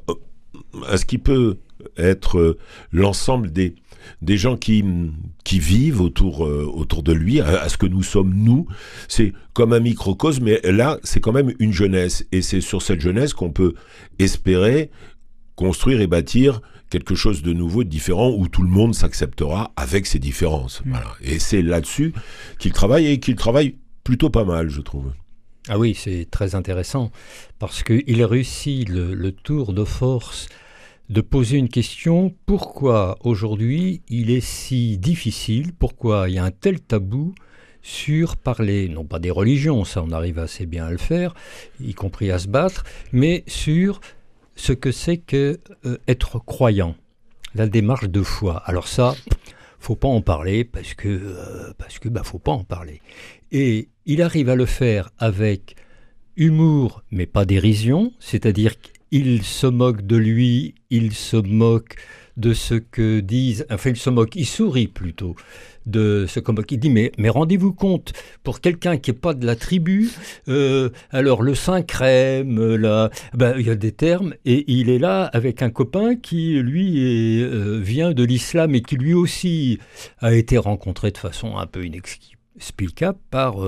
à 0.87 0.97
ce 0.97 1.05
qui 1.05 1.17
peut 1.17 1.57
être 1.97 2.37
euh, 2.39 2.57
l'ensemble 2.91 3.51
des, 3.51 3.75
des 4.21 4.37
gens 4.37 4.57
qui, 4.57 4.83
qui 5.43 5.59
vivent 5.59 6.01
autour, 6.01 6.45
euh, 6.45 6.63
autour 6.65 7.03
de 7.03 7.13
lui, 7.13 7.41
à, 7.41 7.61
à 7.61 7.69
ce 7.69 7.77
que 7.77 7.85
nous 7.85 8.03
sommes 8.03 8.33
nous. 8.33 8.67
C'est 9.07 9.33
comme 9.53 9.73
un 9.73 9.79
microcosme, 9.79 10.43
mais 10.43 10.59
là, 10.63 10.99
c'est 11.03 11.19
quand 11.19 11.33
même 11.33 11.53
une 11.59 11.73
jeunesse. 11.73 12.25
Et 12.31 12.41
c'est 12.41 12.61
sur 12.61 12.81
cette 12.81 13.01
jeunesse 13.01 13.33
qu'on 13.33 13.51
peut 13.51 13.73
espérer 14.19 14.89
construire 15.55 16.01
et 16.01 16.07
bâtir 16.07 16.61
quelque 16.89 17.15
chose 17.15 17.41
de 17.41 17.53
nouveau, 17.53 17.83
de 17.83 17.89
différent, 17.89 18.29
où 18.29 18.47
tout 18.47 18.61
le 18.61 18.69
monde 18.69 18.93
s'acceptera 18.93 19.71
avec 19.75 20.05
ses 20.05 20.19
différences. 20.19 20.81
Voilà. 20.85 21.07
Et 21.21 21.39
c'est 21.39 21.61
là-dessus 21.61 22.13
qu'il 22.59 22.73
travaille 22.73 23.07
et 23.07 23.19
qu'il 23.19 23.35
travaille 23.35 23.75
plutôt 24.03 24.29
pas 24.29 24.43
mal, 24.43 24.69
je 24.69 24.81
trouve. 24.81 25.11
Ah 25.67 25.79
oui, 25.79 25.95
c'est 25.95 26.27
très 26.29 26.53
intéressant 26.53 27.11
parce 27.57 27.81
qu'il 27.81 28.23
réussit 28.23 28.87
le, 28.87 29.15
le 29.15 29.31
tour 29.31 29.73
de 29.73 29.83
force 29.83 30.47
de 31.09 31.21
poser 31.21 31.57
une 31.57 31.69
question 31.69 32.33
pourquoi 32.45 33.17
aujourd'hui 33.21 34.01
il 34.09 34.31
est 34.31 34.41
si 34.41 34.97
difficile, 34.97 35.73
pourquoi 35.73 36.29
il 36.29 36.35
y 36.35 36.37
a 36.39 36.43
un 36.43 36.51
tel 36.51 36.81
tabou 36.81 37.35
sur 37.81 38.35
parler, 38.35 38.89
non 38.89 39.05
pas 39.05 39.19
des 39.19 39.29
religions, 39.29 39.85
ça 39.85 40.01
on 40.01 40.11
arrive 40.11 40.39
assez 40.39 40.65
bien 40.65 40.85
à 40.85 40.91
le 40.91 40.97
faire, 40.97 41.35
y 41.79 41.93
compris 41.93 42.31
à 42.31 42.39
se 42.39 42.47
battre, 42.47 42.83
mais 43.11 43.43
sur 43.45 44.01
ce 44.55 44.73
que 44.73 44.91
c'est 44.91 45.17
que 45.17 45.59
euh, 45.85 45.97
être 46.07 46.39
croyant, 46.39 46.95
la 47.53 47.67
démarche 47.67 48.09
de 48.09 48.23
foi. 48.23 48.57
Alors 48.65 48.87
ça, 48.87 49.15
faut 49.79 49.95
pas 49.95 50.07
en 50.07 50.21
parler 50.21 50.63
parce 50.63 50.95
que 50.95 51.07
euh, 51.07 51.73
parce 51.77 51.99
que 51.99 52.09
bah 52.09 52.23
faut 52.23 52.39
pas 52.39 52.53
en 52.53 52.63
parler. 52.63 53.01
Et 53.51 53.89
il 54.07 54.23
arrive 54.23 54.49
à 54.49 54.55
le 54.55 54.65
faire 54.65 55.11
avec 55.19 55.75
humour, 56.37 57.03
mais 57.11 57.27
pas 57.27 57.45
dérision, 57.45 58.13
c'est-à-dire 58.19 58.73
qu'il 59.15 59.43
se 59.43 59.65
moque 59.65 60.05
de 60.05 60.17
lui, 60.17 60.75
il 60.89 61.13
se 61.13 61.37
moque 61.37 61.95
de 62.35 62.53
ce 62.53 62.73
que 62.73 63.21
disent, 63.21 63.65
enfin 63.71 63.91
il 63.91 63.95
se 63.95 64.09
moque, 64.09 64.35
il 64.35 64.45
sourit 64.45 64.89
plutôt 64.89 65.37
de 65.85 66.25
ce 66.27 66.41
qu'on 66.41 66.53
il 66.69 66.79
dit. 66.79 66.89
Mais, 66.89 67.13
mais 67.17 67.29
rendez-vous 67.29 67.71
compte 67.71 68.11
pour 68.43 68.59
quelqu'un 68.59 68.97
qui 68.97 69.11
n'est 69.11 69.17
pas 69.17 69.33
de 69.33 69.45
la 69.45 69.55
tribu 69.55 70.09
euh, 70.49 70.89
alors 71.11 71.43
le 71.43 71.55
saint 71.55 71.81
crème 71.81 72.59
euh, 72.59 72.75
là 72.75 73.09
ben, 73.33 73.55
il 73.57 73.65
y 73.65 73.69
a 73.69 73.75
des 73.75 73.93
termes 73.93 74.33
et 74.43 74.65
il 74.67 74.89
est 74.89 74.99
là 74.99 75.23
avec 75.31 75.61
un 75.61 75.69
copain 75.69 76.17
qui 76.17 76.59
lui 76.59 77.41
euh, 77.41 77.79
vient 77.81 78.11
de 78.11 78.23
l'islam 78.25 78.75
et 78.75 78.81
qui 78.81 78.97
lui 78.97 79.13
aussi 79.13 79.79
a 80.19 80.33
été 80.33 80.57
rencontré 80.57 81.11
de 81.11 81.17
façon 81.17 81.55
un 81.55 81.67
peu 81.67 81.85
inexplicable 81.85 83.19
par 83.31 83.59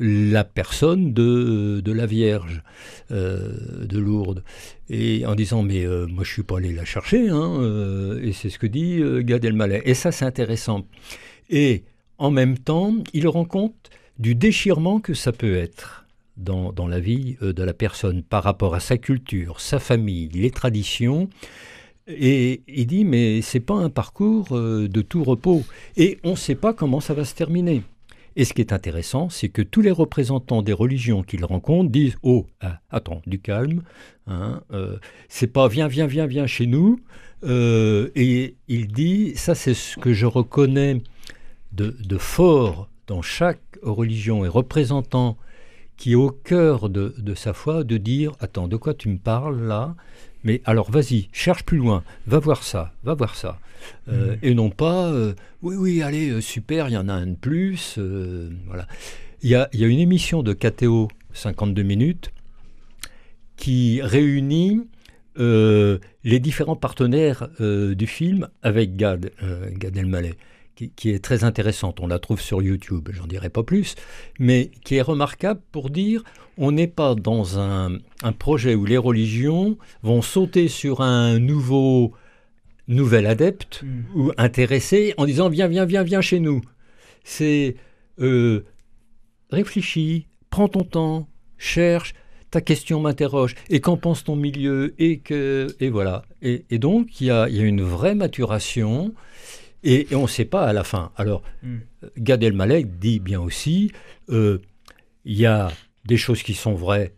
la 0.00 0.44
personne 0.44 1.12
de, 1.12 1.80
de 1.84 1.92
la 1.92 2.06
Vierge 2.06 2.62
euh, 3.10 3.84
de 3.84 3.98
Lourdes. 3.98 4.44
Et 4.88 5.26
en 5.26 5.34
disant, 5.34 5.62
mais 5.62 5.84
euh, 5.84 6.06
moi 6.06 6.24
je 6.24 6.32
suis 6.32 6.42
pas 6.42 6.58
allé 6.58 6.72
la 6.72 6.84
chercher, 6.84 7.28
hein, 7.28 7.60
euh, 7.60 8.22
et 8.22 8.32
c'est 8.32 8.50
ce 8.50 8.58
que 8.58 8.66
dit 8.66 9.00
Gad 9.24 9.44
Elmaleh. 9.44 9.82
Et 9.84 9.94
ça 9.94 10.12
c'est 10.12 10.24
intéressant. 10.24 10.86
Et 11.50 11.84
en 12.18 12.30
même 12.30 12.58
temps, 12.58 12.94
il 13.12 13.28
rend 13.28 13.44
compte 13.44 13.90
du 14.18 14.34
déchirement 14.34 15.00
que 15.00 15.14
ça 15.14 15.32
peut 15.32 15.56
être 15.56 16.06
dans, 16.36 16.72
dans 16.72 16.88
la 16.88 17.00
vie 17.00 17.36
de 17.40 17.62
la 17.62 17.72
personne 17.72 18.22
par 18.22 18.44
rapport 18.44 18.74
à 18.74 18.80
sa 18.80 18.98
culture, 18.98 19.60
sa 19.60 19.78
famille, 19.78 20.28
les 20.28 20.50
traditions. 20.50 21.28
Et 22.08 22.62
il 22.66 22.86
dit, 22.86 23.04
mais 23.04 23.42
c'est 23.42 23.60
pas 23.60 23.74
un 23.74 23.90
parcours 23.90 24.48
de 24.50 25.02
tout 25.02 25.22
repos. 25.24 25.64
Et 25.96 26.18
on 26.24 26.32
ne 26.32 26.36
sait 26.36 26.54
pas 26.54 26.72
comment 26.72 27.00
ça 27.00 27.14
va 27.14 27.24
se 27.24 27.34
terminer. 27.34 27.82
Et 28.38 28.44
ce 28.44 28.54
qui 28.54 28.60
est 28.60 28.72
intéressant, 28.72 29.28
c'est 29.30 29.48
que 29.48 29.62
tous 29.62 29.82
les 29.82 29.90
représentants 29.90 30.62
des 30.62 30.72
religions 30.72 31.24
qu'il 31.24 31.44
rencontre 31.44 31.90
disent 31.90 32.16
Oh, 32.22 32.46
ah, 32.60 32.78
attends, 32.88 33.20
du 33.26 33.40
calme, 33.40 33.82
hein, 34.28 34.62
euh, 34.72 34.96
c'est 35.28 35.48
pas 35.48 35.66
viens, 35.66 35.88
viens, 35.88 36.06
viens, 36.06 36.26
viens 36.26 36.46
chez 36.46 36.66
nous. 36.66 37.00
Euh, 37.42 38.10
et 38.14 38.54
il 38.68 38.86
dit 38.92 39.32
Ça, 39.34 39.56
c'est 39.56 39.74
ce 39.74 39.98
que 39.98 40.12
je 40.12 40.24
reconnais 40.24 41.02
de, 41.72 41.92
fort 42.16 42.88
dans 43.08 43.22
chaque 43.22 43.60
religion 43.82 44.44
et 44.44 44.48
représentant 44.48 45.36
qui 45.96 46.12
est 46.12 46.14
au 46.14 46.30
cœur 46.30 46.88
de 46.90 47.34
sa 47.34 47.52
foi, 47.52 47.82
de 47.82 47.96
dire 47.96 48.34
Attends, 48.38 48.68
de 48.68 48.76
quoi 48.76 48.94
tu 48.94 49.08
me 49.08 49.18
parles 49.18 49.66
là? 49.66 49.96
Mais 50.44 50.60
alors 50.64 50.90
vas-y, 50.90 51.28
cherche 51.32 51.64
plus 51.64 51.78
loin, 51.78 52.02
va 52.26 52.38
voir 52.38 52.62
ça, 52.62 52.92
va 53.04 53.14
voir 53.14 53.34
ça. 53.34 53.58
Euh, 54.08 54.32
Mhm. 54.32 54.38
Et 54.42 54.54
non 54.54 54.70
pas, 54.70 55.06
euh, 55.12 55.34
oui, 55.62 55.76
oui, 55.76 56.02
allez, 56.02 56.30
euh, 56.30 56.40
super, 56.40 56.88
il 56.88 56.92
y 56.92 56.96
en 56.96 57.08
a 57.08 57.12
un 57.12 57.28
de 57.28 57.36
plus. 57.36 57.94
euh, 57.98 58.50
voilà. 58.66 58.86
Il 59.42 59.48
y 59.50 59.54
a, 59.54 59.68
il 59.72 59.80
y 59.80 59.84
a 59.84 59.86
une 59.86 60.00
émission 60.00 60.42
de 60.42 60.52
KTO, 60.52 61.08
52 61.32 61.82
minutes, 61.82 62.30
qui 63.56 64.00
réunit 64.02 64.82
les 65.36 66.40
différents 66.40 66.74
partenaires 66.74 67.48
du 67.60 68.06
film 68.08 68.48
avec 68.62 68.96
Gad, 68.96 69.30
Gad 69.74 69.96
Elmaleh, 69.96 70.34
qui, 70.96 71.10
est 71.10 71.22
très 71.22 71.44
intéressante. 71.44 72.00
On 72.00 72.06
la 72.06 72.18
trouve 72.18 72.40
sur 72.40 72.62
YouTube, 72.62 73.08
j'en 73.12 73.26
dirai 73.26 73.48
pas 73.48 73.62
plus, 73.62 73.94
mais 74.38 74.70
qui 74.84 74.96
est 74.96 75.02
remarquable 75.02 75.60
pour 75.72 75.90
dire 75.90 76.22
on 76.56 76.72
n'est 76.72 76.88
pas 76.88 77.14
dans 77.14 77.58
un, 77.58 77.98
projet 78.38 78.74
où 78.74 78.84
les 78.84 78.96
religions 78.96 79.78
vont 80.02 80.22
sauter 80.22 80.68
sur 80.68 81.00
un 81.00 81.38
nouveau 81.38 82.12
nouvel 82.88 83.26
adepte 83.26 83.82
hmm. 83.82 84.18
ou 84.18 84.32
intéressé 84.38 85.14
en 85.18 85.26
disant 85.26 85.48
viens, 85.48 85.68
viens, 85.68 85.84
viens, 85.84 86.02
viens 86.02 86.20
chez 86.20 86.40
nous. 86.40 86.62
C'est 87.22 87.76
euh, 88.20 88.64
réfléchis, 89.50 90.26
prends 90.50 90.68
ton 90.68 90.84
temps, 90.84 91.28
cherche, 91.58 92.14
ta 92.50 92.60
question 92.60 93.00
m'interroge, 93.00 93.54
et 93.68 93.80
qu'en 93.80 93.96
pense 93.96 94.24
ton 94.24 94.36
milieu, 94.36 94.94
et 94.98 95.18
que, 95.18 95.68
et 95.80 95.90
voilà. 95.90 96.24
Et, 96.40 96.78
donc, 96.78 97.20
il 97.20 97.26
y 97.26 97.30
a, 97.30 97.48
une 97.48 97.82
vraie 97.82 98.14
maturation, 98.14 99.12
et, 99.82 100.08
on 100.12 100.22
ne 100.22 100.26
sait 100.26 100.44
pas 100.44 100.66
à 100.66 100.72
la 100.72 100.84
fin. 100.84 101.12
Alors, 101.16 101.42
mm. 101.62 101.78
Gad 102.18 102.42
Elmalek 102.42 102.98
dit 102.98 103.20
bien 103.20 103.40
aussi, 103.40 103.92
euh, 104.30 104.58
il 105.24 105.38
y 105.38 105.46
a 105.46 105.70
des 106.04 106.16
choses 106.16 106.42
qui 106.42 106.54
sont 106.54 106.74
vraies, 106.74 107.14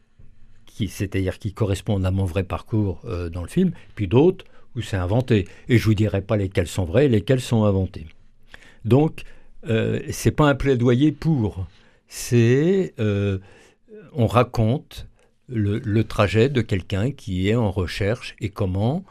qui, 0.66 0.88
c'est-à-dire 0.88 1.38
qui 1.38 1.52
correspondent 1.52 2.04
à 2.04 2.10
mon 2.10 2.24
vrai 2.24 2.44
parcours 2.44 3.00
euh, 3.04 3.28
dans 3.28 3.42
le 3.42 3.48
film, 3.48 3.72
puis 3.94 4.08
d'autres 4.08 4.44
où 4.76 4.82
c'est 4.82 4.96
inventé. 4.96 5.48
Et 5.68 5.78
je 5.78 5.84
vous 5.84 5.94
dirai 5.94 6.22
pas 6.22 6.36
lesquelles 6.36 6.68
sont 6.68 6.84
vraies, 6.84 7.08
lesquelles 7.08 7.40
sont 7.40 7.64
inventées. 7.64 8.06
Donc, 8.84 9.22
euh, 9.68 10.00
c'est 10.10 10.30
pas 10.30 10.48
un 10.48 10.54
plaidoyer 10.54 11.12
pour, 11.12 11.66
c'est 12.08 12.94
euh, 12.98 13.38
on 14.12 14.26
raconte 14.26 15.06
le, 15.48 16.02
trajet 16.02 16.48
de 16.48 16.60
quelqu'un 16.62 17.10
qui 17.10 17.48
est 17.48 17.56
en 17.56 17.70
recherche 17.70 18.36
et 18.40 18.48
comment 18.48 19.04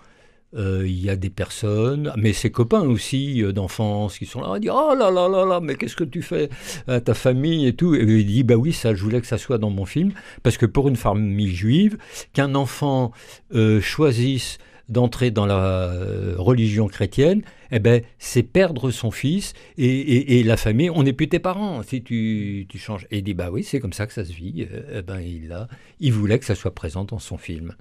euh, 0.56 0.84
il 0.86 1.00
y 1.00 1.10
a 1.10 1.16
des 1.16 1.30
personnes, 1.30 2.12
mais 2.18 2.34
ses 2.34 2.50
copains 2.50 2.82
aussi 2.82 3.44
euh, 3.44 3.52
d'enfance 3.52 4.18
qui 4.18 4.26
sont 4.26 4.42
là, 4.42 4.50
on 4.50 4.58
dit 4.58 4.70
oh 4.72 4.96
là 4.98 5.12
là 5.12 5.30
là 5.30 5.46
là, 5.46 5.60
mais 5.60 5.76
qu'est-ce 5.76 5.96
que 5.96 6.04
tu 6.04 6.24
fais 6.24 6.50
à 6.88 7.00
ta 7.02 7.14
famille 7.14 7.68
et 7.68 7.74
tout. 7.74 7.94
Et 7.94 8.02
il 8.02 8.26
dit 8.26 8.44
bah 8.44 8.56
oui, 8.56 8.74
ça, 8.74 8.96
je 8.96 9.04
voulais 9.04 9.22
que 9.22 9.28
ça 9.28 9.38
soit 9.38 9.60
dans 9.60 9.70
mon 9.70 9.86
film 9.86 10.12
parce 10.42 10.58
que 10.58 10.66
pour 10.66 10.88
une 10.88 10.96
famille 10.96 11.54
juive, 11.54 11.98
qu'un 12.34 12.56
enfant 12.56 13.12
euh, 13.54 13.80
choisisse 13.80 14.58
d'entrer 14.90 15.32
dans 15.32 15.46
la 15.46 15.94
religion 16.38 16.88
chrétienne, 16.88 17.44
eh 17.72 17.80
ben, 17.80 18.02
c'est 18.18 18.44
perdre 18.44 18.92
son 18.92 19.12
fils 19.12 19.54
et, 19.78 20.44
la 20.44 20.58
famille. 20.58 20.90
On 20.90 21.04
n'est 21.04 21.14
plus 21.14 21.30
tes 21.30 21.40
parents 21.40 21.84
si 21.84 22.04
tu, 22.04 22.68
changes. 22.76 23.08
Et 23.12 23.20
il 23.20 23.24
dit 23.24 23.34
bah 23.34 23.50
oui, 23.52 23.64
c'est 23.64 23.80
comme 23.80 23.94
ça 23.94 24.08
que 24.08 24.14
ça 24.14 24.26
se 24.26 24.34
vit. 24.34 24.68
Eh 24.94 25.02
ben, 25.02 25.20
il, 25.20 25.52
a, 25.52 25.68
il 26.00 26.12
voulait 26.12 26.40
que 26.40 26.46
ça 26.46 26.56
soit 26.56 26.74
présent 26.74 27.06
dans 27.06 27.20
son 27.20 27.38
film. 27.38 27.76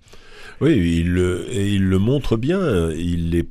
Oui, 0.60 0.72
il 0.72 1.12
le, 1.12 1.46
et 1.50 1.72
il 1.72 1.84
le 1.84 1.98
montre 1.98 2.36
bien. 2.36 2.90
Il 2.90 3.34
est 3.34 3.48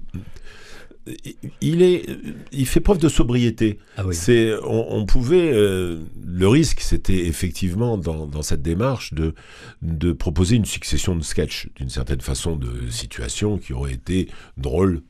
il 1.62 1.82
est, 1.82 2.06
il 2.52 2.66
fait 2.66 2.80
preuve 2.80 2.98
de 2.98 3.10
sobriété. 3.10 3.80
Ah 3.98 4.04
c'est, 4.12 4.54
on, 4.64 5.06
pouvait, 5.06 5.52
euh, 5.54 6.00
le 6.26 6.48
risque, 6.48 6.82
c'était 6.82 7.26
effectivement 7.28 7.98
dans, 7.98 8.42
cette 8.42 8.62
démarche 8.62 9.14
de 9.14 9.34
de 9.82 10.12
proposer 10.12 10.56
une 10.56 10.66
succession 10.66 11.16
de 11.16 11.24
sketchs, 11.24 11.70
d'une 11.76 11.90
certaine 11.90 12.22
façon, 12.22 12.56
de 12.56 12.90
situations 12.90 13.58
qui 13.58 13.74
auraient 13.74 13.94
été 13.94 14.30
drôles, 14.58 15.02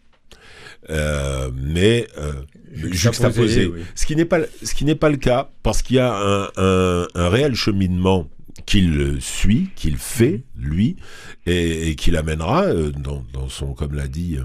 euh, 0.89 1.49
mais 1.55 2.07
euh, 2.17 2.33
juxtaposées. 2.73 3.71
Ce 3.95 4.05
qui 4.05 4.15
n'est 4.15 4.25
pas, 4.25 4.39
ce 4.63 4.73
qui 4.73 4.85
n'est 4.85 4.95
pas 4.95 5.09
le 5.09 5.17
cas, 5.17 5.49
parce 5.63 5.81
qu'il 5.81 5.97
y 5.97 5.99
a 5.99 6.13
un, 6.57 7.07
un 7.13 7.29
réel 7.29 7.55
cheminement 7.55 8.29
qu'il 8.65 9.17
suit, 9.21 9.69
qu'il 9.75 9.97
fait, 9.97 10.43
lui, 10.55 10.97
et, 11.45 11.95
qu'il 11.95 12.15
amènera 12.15 12.63
euh, 12.63 12.91
dans, 12.91 13.49
son, 13.49 13.73
comme 13.73 13.93
l'a 13.93 14.07
dit, 14.07 14.37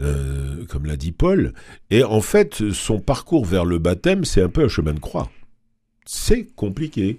euh, 0.00 0.60
euh, 0.60 0.64
comme 0.66 0.86
l'a 0.86 0.96
dit 0.96 1.12
Paul. 1.12 1.52
Et 1.90 2.02
en 2.04 2.20
fait, 2.20 2.72
son 2.72 3.00
parcours 3.00 3.44
vers 3.44 3.64
le 3.64 3.78
baptême, 3.78 4.24
c'est 4.24 4.42
un 4.42 4.48
peu 4.48 4.64
un 4.64 4.68
chemin 4.68 4.92
de 4.92 5.00
croix. 5.00 5.30
C'est 6.04 6.44
compliqué. 6.54 7.18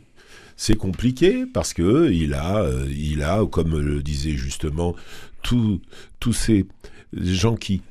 C'est 0.57 0.77
compliqué 0.77 1.45
parce 1.45 1.73
que 1.73 2.09
il 2.11 2.33
a, 2.33 2.65
il 2.89 3.23
a, 3.23 3.45
comme 3.45 3.77
le 3.77 4.01
disait 4.01 4.37
justement, 4.37 4.95
tous 5.41 5.81
ces 6.31 6.65
gens 7.13 7.55
qui 7.55 7.81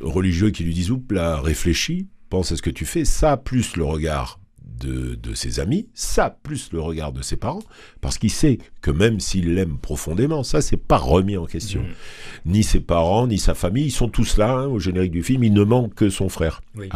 religieux 0.00 0.50
qui 0.50 0.62
lui 0.62 0.74
disent 0.74 0.90
oups 0.90 1.12
là, 1.12 1.40
réfléchis, 1.40 2.06
pense 2.28 2.52
à 2.52 2.56
ce 2.56 2.62
que 2.62 2.70
tu 2.70 2.84
fais, 2.84 3.04
ça 3.04 3.36
plus 3.36 3.76
le 3.76 3.84
regard 3.84 4.38
de, 4.78 5.34
ses 5.34 5.60
amis, 5.60 5.88
ça 5.94 6.30
plus 6.42 6.72
le 6.72 6.80
regard 6.80 7.12
de 7.12 7.22
ses 7.22 7.36
parents, 7.36 7.62
parce 8.00 8.18
qu'il 8.18 8.30
sait 8.30 8.58
que 8.80 8.90
même 8.90 9.20
s'il 9.20 9.54
l'aime 9.54 9.78
profondément, 9.78 10.42
ça 10.42 10.60
c'est 10.60 10.76
pas 10.76 10.96
remis 10.96 11.36
en 11.36 11.46
question. 11.46 11.82
Mm. 11.82 12.50
Ni 12.52 12.62
ses 12.62 12.80
parents, 12.80 13.26
ni 13.26 13.38
sa 13.38 13.54
famille, 13.54 13.86
ils 13.86 13.90
sont 13.90 14.08
tous 14.08 14.36
là 14.36 14.52
hein, 14.52 14.66
au 14.66 14.78
générique 14.78 15.12
du 15.12 15.22
film. 15.22 15.44
Il 15.44 15.52
ne 15.52 15.64
manque 15.64 15.94
que 15.94 16.10
son 16.10 16.28
frère, 16.28 16.62
oui. 16.76 16.88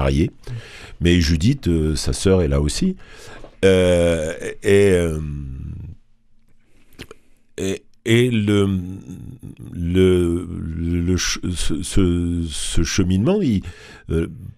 Mais 1.01 1.21
Judith, 1.21 1.69
euh, 1.69 1.97
sa 1.97 2.13
sœur, 2.13 2.43
est 2.43 2.49
là 2.49 2.61
aussi. 2.61 2.97
Euh, 3.65 4.33
euh, 4.65 5.21
et, 7.59 7.83
et, 8.05 8.31
le, 8.31 8.79
le, 9.73 10.47
le, 10.47 11.17
ce, 11.17 12.43
ce, 12.49 12.83
cheminement, 12.83 13.43
il 13.43 13.63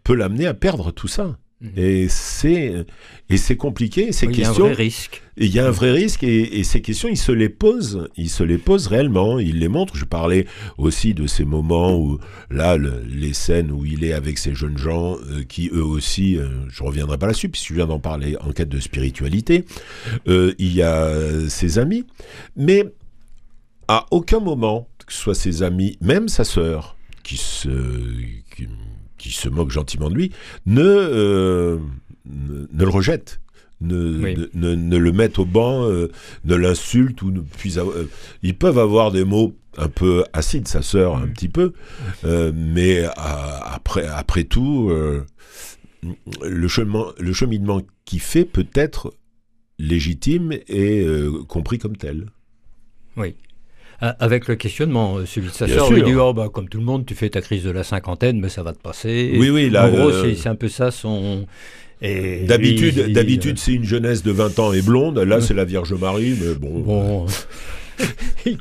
peut 0.04 0.14
l'amener 0.14 0.46
à 0.46 0.54
perdre 0.54 0.92
tout 0.92 1.08
ça. 1.08 1.36
Mhm. 1.62 1.70
Et 1.76 2.08
c'est 2.08 2.84
et 3.30 3.36
c'est 3.38 3.56
compliqué. 3.56 4.12
Ces 4.12 4.26
questions. 4.26 4.66
Il 4.66 4.68
y 4.68 4.68
a 4.68 4.70
un 4.70 4.74
vrai 4.74 4.82
risque. 4.82 5.22
Il 5.38 5.54
y 5.54 5.58
a 5.58 5.66
un 5.66 5.70
vrai 5.70 5.90
risque 5.92 6.22
et, 6.22 6.62
ces 6.64 6.82
questions, 6.82 7.08
il 7.08 7.16
se 7.16 7.32
les 7.32 7.48
pose. 7.48 8.08
Il 8.16 8.28
se 8.28 8.42
les 8.42 8.58
pose 8.58 8.88
réellement. 8.88 9.38
Il 9.38 9.60
les 9.60 9.68
montre. 9.68 9.96
Je 9.96 10.04
parlais 10.04 10.46
aussi 10.76 11.14
de 11.14 11.26
ces 11.26 11.44
moments 11.44 11.96
où 11.96 12.18
là, 12.50 12.76
les 12.76 13.32
scènes 13.32 13.70
où 13.70 13.86
il 13.86 14.04
est 14.04 14.12
avec 14.12 14.38
ces 14.38 14.54
jeunes 14.54 14.76
gens 14.76 15.16
euh, 15.16 15.44
qui 15.48 15.70
eux 15.72 15.84
aussi, 15.84 16.36
euh, 16.36 16.48
je 16.68 16.82
reviendrai 16.82 17.16
pas 17.16 17.26
là-dessus 17.26 17.48
puisque 17.48 17.68
je 17.68 17.74
viens 17.74 17.86
d'en 17.86 18.00
parler 18.00 18.36
en 18.40 18.50
quête 18.50 18.68
de 18.68 18.80
spiritualité. 18.80 19.64
Euh, 20.28 20.54
il 20.58 20.74
y 20.74 20.82
a 20.82 21.10
ses 21.48 21.78
amis, 21.78 22.04
mais 22.56 22.84
à 23.88 24.06
aucun 24.10 24.40
moment, 24.40 24.88
que 25.06 25.12
ce 25.12 25.18
soit 25.18 25.34
ses 25.34 25.62
amis, 25.62 25.96
même 26.00 26.28
sa 26.28 26.44
sœur, 26.44 26.96
qui 27.22 27.36
se 27.36 27.68
qui, 28.54 28.68
qui 29.22 29.30
se 29.30 29.48
moque 29.48 29.70
gentiment 29.70 30.10
de 30.10 30.16
lui, 30.16 30.32
ne, 30.66 30.82
euh, 30.82 31.78
ne, 32.26 32.66
le 32.84 32.88
rejette. 32.88 33.40
Ne, 33.80 34.48
ne, 34.54 34.96
le 34.96 35.12
mette 35.12 35.40
au 35.40 35.44
banc, 35.44 35.88
euh, 35.88 36.08
ne 36.44 36.54
l'insulte 36.54 37.20
ou 37.22 37.32
ne 37.32 37.40
euh, 37.40 38.04
ils 38.44 38.56
peuvent 38.56 38.78
avoir 38.78 39.10
des 39.10 39.24
mots 39.24 39.56
un 39.76 39.88
peu 39.88 40.24
acides, 40.32 40.68
sa 40.68 40.82
sœur 40.82 41.16
un 41.16 41.26
petit 41.26 41.48
peu, 41.48 41.72
mais 42.54 43.02
après, 43.16 44.06
après 44.06 44.44
tout, 44.44 44.92
le, 46.42 46.68
chemin, 46.68 47.06
le 47.18 47.32
cheminement 47.32 47.80
qu'il 48.04 48.20
fait 48.20 48.44
peut 48.44 48.68
être 48.74 49.14
légitime 49.78 50.52
et 50.68 51.04
compris 51.48 51.78
comme 51.78 51.96
tel. 51.96 52.26
Oui. 53.16 53.34
Euh, 54.02 54.12
avec 54.18 54.48
le 54.48 54.56
questionnement. 54.56 55.16
Euh, 55.16 55.26
celui 55.26 55.48
de 55.48 55.52
sa 55.52 55.68
sœur 55.68 55.90
lui 55.92 56.02
dit 56.02 56.14
oh, 56.14 56.32
bah, 56.32 56.48
Comme 56.52 56.68
tout 56.68 56.78
le 56.78 56.84
monde, 56.84 57.06
tu 57.06 57.14
fais 57.14 57.30
ta 57.30 57.40
crise 57.40 57.62
de 57.62 57.70
la 57.70 57.84
cinquantaine, 57.84 58.40
mais 58.40 58.48
ça 58.48 58.62
va 58.62 58.72
te 58.72 58.80
passer. 58.80 59.34
Oui, 59.36 59.50
oui, 59.50 59.70
là. 59.70 59.86
En 59.86 59.90
gros, 59.90 60.10
euh, 60.10 60.34
c'est 60.34 60.48
un 60.48 60.54
peu 60.54 60.68
ça 60.68 60.90
son. 60.90 61.46
D'habitude, 62.02 63.12
d'habitude, 63.12 63.58
c'est 63.58 63.74
une 63.74 63.84
jeunesse 63.84 64.24
de 64.24 64.32
20 64.32 64.58
ans 64.58 64.72
et 64.72 64.82
blonde. 64.82 65.18
Là, 65.20 65.40
c'est 65.40 65.54
la 65.54 65.64
Vierge 65.64 65.92
Marie, 65.92 66.36
mais 66.40 66.54
bon. 66.54 66.80
bon. 66.80 67.26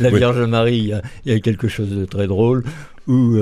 la 0.00 0.10
Vierge 0.10 0.40
Marie, 0.40 0.92
il 1.24 1.32
y, 1.32 1.34
a 1.34 1.40
quelque 1.40 1.68
chose 1.68 1.88
de 1.88 2.04
très 2.04 2.26
drôle 2.26 2.64
où. 3.06 3.38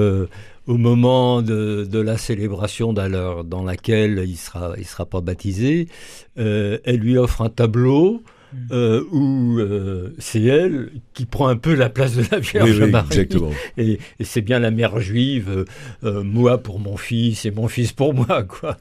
au 0.66 0.78
moment 0.78 1.42
de, 1.42 1.84
de, 1.90 1.98
la 1.98 2.16
célébration 2.16 2.92
dans 2.92 3.64
laquelle 3.64 4.22
il 4.24 4.36
sera, 4.36 4.74
il 4.78 4.86
sera 4.86 5.04
pas 5.04 5.20
baptisé, 5.20 5.88
elle 6.36 7.00
lui 7.00 7.18
offre 7.18 7.42
un 7.42 7.50
tableau 7.50 8.22
euh, 8.70 9.04
où 9.12 9.58
euh, 9.58 10.14
c'est 10.18 10.42
elle 10.42 10.90
qui 11.12 11.26
prend 11.26 11.48
un 11.48 11.56
peu 11.56 11.74
la 11.74 11.88
place 11.88 12.14
de 12.16 12.24
la 12.30 12.38
Vierge 12.38 12.80
Marie. 12.82 13.06
Exactement. 13.06 13.50
Et, 13.76 13.98
c'est 14.20 14.42
bien 14.42 14.58
la 14.58 14.70
mère 14.70 15.00
juive, 15.00 15.64
euh, 16.04 16.22
moi 16.22 16.58
pour 16.58 16.78
mon 16.78 16.96
fils 16.96 17.44
et 17.44 17.50
mon 17.50 17.68
fils 17.68 17.92
pour 17.92 18.14
moi, 18.14 18.42
quoi. 18.42 18.76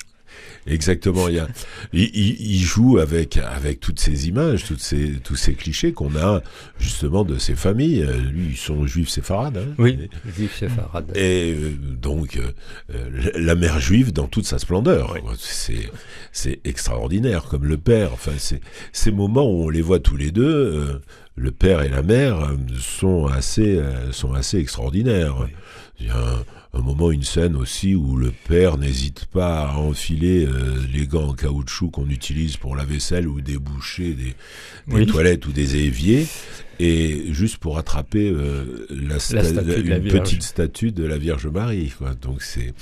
Exactement. 0.67 1.27
Il, 1.27 1.35
y 1.35 1.39
a, 1.39 1.47
il, 1.91 2.61
joue 2.61 2.97
avec 2.97 3.37
avec 3.37 3.79
toutes 3.79 3.99
ces 3.99 4.27
images, 4.27 4.63
toutes 4.63 4.79
ces 4.79 5.13
tous 5.23 5.35
ces 5.35 5.53
clichés 5.53 5.91
qu'on 5.91 6.15
a 6.15 6.41
justement 6.79 7.23
de 7.23 7.37
ces 7.37 7.55
familles. 7.55 8.07
Lui, 8.31 8.49
ils 8.51 8.57
sont 8.57 8.85
juifs 8.85 9.09
séfarades. 9.09 9.57
Hein. 9.57 9.73
oui, 9.77 10.09
juifs 10.35 10.57
séfarades. 10.57 11.11
Et 11.15 11.53
euh, 11.53 11.71
donc 12.01 12.37
euh, 12.37 13.31
la 13.35 13.55
mère 13.55 13.79
juive 13.79 14.13
dans 14.13 14.27
toute 14.27 14.45
sa 14.45 14.59
splendeur. 14.59 15.15
C'est 15.37 15.91
c'est 16.31 16.59
extraordinaire, 16.63 17.43
comme 17.43 17.65
le 17.65 17.77
père. 17.77 18.13
Enfin, 18.13 18.33
c'est 18.37 18.61
ces 18.91 19.11
moments 19.11 19.49
où 19.49 19.65
on 19.65 19.69
les 19.69 19.81
voit 19.81 19.99
tous 19.99 20.17
les 20.17 20.31
deux. 20.31 20.43
Euh, 20.43 21.01
le 21.35 21.51
père 21.51 21.81
et 21.81 21.89
la 21.89 22.03
mère 22.03 22.47
sont 22.79 23.25
assez 23.25 23.81
sont 24.11 24.33
assez 24.33 24.59
extraordinaires. 24.59 25.47
il 25.99 26.05
y 26.05 26.09
a 26.11 26.15
un, 26.15 26.43
un 26.75 26.81
moment, 26.81 27.11
une 27.11 27.23
scène 27.23 27.55
aussi 27.55 27.93
où 27.93 28.15
le 28.17 28.31
père 28.47 28.77
n'hésite 28.79 29.25
pas 29.25 29.67
à 29.69 29.75
enfiler 29.77 30.45
euh, 30.45 30.75
les 30.91 31.05
gants 31.05 31.29
en 31.29 31.33
caoutchouc 31.33 31.91
qu'on 31.91 32.09
utilise 32.09 32.57
pour 32.57 32.75
la 32.75 32.83
vaisselle 32.83 33.27
ou 33.27 33.41
déboucher 33.41 34.13
des, 34.13 34.23
des 34.23 34.35
Oui. 34.87 35.05
toilettes 35.05 35.45
ou 35.45 35.51
des 35.51 35.75
éviers, 35.75 36.25
et 36.79 37.25
juste 37.31 37.57
pour 37.57 37.77
attraper 37.77 38.27
euh, 38.27 38.87
la, 38.89 39.17
sta- 39.17 39.43
statue 39.43 39.83
de 39.83 39.89
la 39.89 39.97
une 39.97 40.03
Vierge. 40.03 40.19
petite 40.19 40.41
statue 40.43 40.91
de 40.91 41.03
la 41.03 41.17
Vierge 41.19 41.45
Marie. 41.45 41.93
Quoi. 41.95 42.15
Donc 42.15 42.41
c'est 42.41 42.73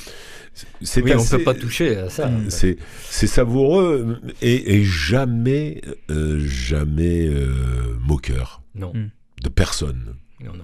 c'est 0.81 1.01
Oui, 1.03 1.11
on 1.13 1.19
assez- 1.19 1.37
peut 1.37 1.43
pas 1.43 1.53
toucher 1.53 1.97
à 1.97 2.09
ça. 2.09 2.31
C'est 2.47 2.77
c'est 3.09 3.27
savoureux 3.27 4.19
et, 4.41 4.75
et 4.75 4.83
jamais 4.85 5.81
euh, 6.09 6.39
jamais 6.47 7.27
euh, 7.27 7.95
moqueur 8.01 8.61
Non, 8.73 8.93
Mm. 8.93 9.09
de 9.43 9.49
personne. 9.49 10.15
non, 10.41 10.53
non. 10.53 10.63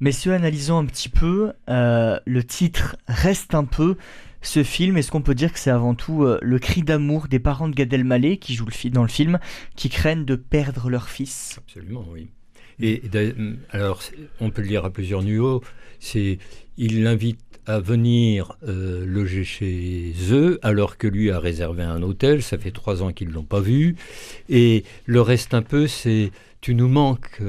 Messieurs, 0.00 0.34
analysons 0.34 0.78
un 0.78 0.84
petit 0.86 1.08
peu. 1.08 1.52
euh, 1.68 2.18
le 2.26 2.44
titre 2.44 2.96
reste 3.08 3.54
un 3.54 3.64
peu. 3.64 3.96
Ce 4.42 4.62
film, 4.62 4.96
est-ce 4.96 5.10
qu'on 5.10 5.22
peut 5.22 5.34
dire 5.34 5.52
que 5.52 5.58
c'est 5.58 5.70
avant 5.70 5.94
tout 5.94 6.22
euh, 6.22 6.38
le 6.42 6.58
cri 6.58 6.82
d'amour 6.82 7.26
des 7.28 7.38
parents 7.38 7.68
de 7.68 7.74
Gad 7.74 7.92
Elmaleh 7.92 8.36
qui 8.36 8.54
jouent 8.54 8.66
le 8.66 8.90
dans 8.90 9.02
le 9.02 9.08
film, 9.08 9.38
qui 9.74 9.88
craignent 9.88 10.24
de 10.24 10.36
perdre 10.36 10.90
leur 10.90 11.08
fils? 11.08 11.56
Absolument, 11.58 12.04
oui. 12.12 12.28
Et 12.78 13.02
d'a- 13.10 13.32
alors, 13.70 14.02
on 14.40 14.50
peut 14.50 14.60
le 14.62 14.68
lire 14.68 14.84
à 14.84 14.90
plusieurs 14.92 15.22
niveaux. 15.22 15.62
C'est, 15.98 16.38
il 16.76 17.02
l'invite 17.02 17.40
à 17.66 17.80
venir 17.80 18.52
euh, 18.68 19.04
loger 19.06 19.42
chez 19.42 20.12
eux, 20.30 20.60
alors 20.62 20.98
que 20.98 21.08
lui 21.08 21.30
a 21.30 21.40
réservé 21.40 21.82
un 21.82 22.02
hôtel. 22.02 22.42
Ça 22.42 22.58
fait 22.58 22.70
trois 22.70 23.02
ans 23.02 23.12
qu'ils 23.12 23.30
l'ont 23.30 23.42
pas 23.44 23.60
vu. 23.60 23.96
Et 24.50 24.84
le 25.06 25.22
reste 25.22 25.54
un 25.54 25.62
peu, 25.62 25.86
c'est, 25.88 26.30
tu 26.60 26.74
nous 26.74 26.88
manques, 26.88 27.40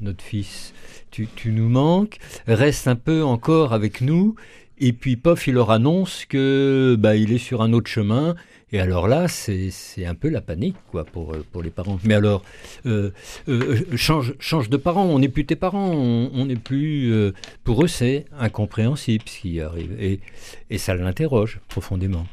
notre 0.00 0.22
fils. 0.24 0.72
Tu, 1.10 1.28
nous 1.46 1.68
manques. 1.68 2.18
Reste 2.46 2.88
un 2.88 2.96
peu 2.96 3.22
encore 3.24 3.72
avec 3.72 4.00
nous. 4.00 4.34
Et 4.80 4.92
puis, 4.92 5.16
pof, 5.16 5.46
il 5.48 5.54
leur 5.54 5.70
annonce 5.70 6.24
que 6.24 6.96
bah, 6.98 7.16
il 7.16 7.32
est 7.32 7.38
sur 7.38 7.62
un 7.62 7.72
autre 7.72 7.90
chemin. 7.90 8.36
Et 8.70 8.80
alors 8.80 9.08
là, 9.08 9.28
c'est, 9.28 9.70
un 10.04 10.14
peu 10.14 10.28
la 10.28 10.42
panique, 10.42 10.76
quoi, 10.90 11.04
pour, 11.04 11.34
pour 11.52 11.62
les 11.62 11.70
parents. 11.70 11.98
Mais 12.04 12.14
alors, 12.14 12.44
euh, 12.84 13.10
euh, 13.48 13.78
change, 13.96 14.34
change 14.38 14.68
de 14.68 14.76
parents, 14.76 15.06
on 15.06 15.18
n'est 15.18 15.30
plus 15.30 15.46
tes 15.46 15.56
parents, 15.56 15.90
on 15.90 16.44
n'est 16.44 16.56
plus... 16.56 17.10
euh, 17.10 17.32
pour 17.64 17.82
eux, 17.82 17.88
c'est 17.88 18.26
incompréhensible 18.38 19.24
ce 19.26 19.40
qui 19.40 19.60
arrive. 19.60 19.96
Et, 19.98 20.20
et 20.68 20.76
ça 20.76 20.94
l'interroge 20.94 21.60
profondément. 21.68 22.26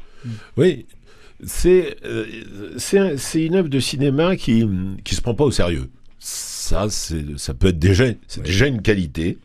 Oui, 0.58 0.84
c'est 1.44 1.96
c'est 2.78 2.98
un- 2.98 3.16
c'est 3.16 3.44
une 3.44 3.54
œuvre 3.54 3.68
de 3.68 3.78
cinéma 3.80 4.36
qui 4.36 4.66
qui 5.04 5.14
se 5.14 5.20
prend 5.20 5.34
pas 5.34 5.44
au 5.44 5.50
sérieux. 5.50 5.88
Ça, 6.66 6.86
ça 6.90 7.54
peut 7.54 7.68
être 7.68 7.78
déjà 7.78 8.06
c'est 8.26 8.40
Oui. 8.40 8.46
déjà 8.46 8.66
une 8.66 8.82
qualité, 8.82 9.38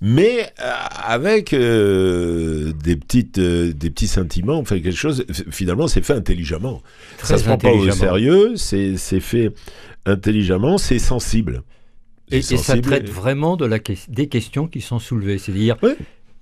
mais 0.00 0.50
euh, 0.60 0.72
avec 1.04 1.52
euh, 1.52 2.72
des 2.82 2.96
petites 2.96 3.38
euh, 3.38 3.72
des 3.72 3.90
petits 3.90 4.06
sentiments, 4.06 4.56
enfin 4.58 4.80
quelque 4.80 4.96
chose. 4.96 5.24
Finalement, 5.50 5.86
c'est 5.88 6.02
fait 6.02 6.14
intelligemment. 6.14 6.82
ça 7.18 7.34
Très 7.34 7.38
se 7.38 7.44
prend 7.44 7.58
pas 7.58 7.72
au 7.72 7.90
sérieux. 7.90 8.54
C'est 8.56 8.96
fait 9.20 9.52
intelligemment. 10.06 10.78
C'est 10.78 10.98
sensible. 10.98 11.62
Et, 12.30 12.42
ça 12.42 12.76
traite 12.80 13.08
vraiment 13.08 13.56
de 13.56 13.66
la, 13.66 13.78
ques- 13.78 14.08
des 14.10 14.26
questions 14.28 14.66
qui 14.66 14.80
sont 14.80 14.98
soulevées. 14.98 15.38
C'est-à-dire, 15.38 15.76
Oui. 15.82 15.92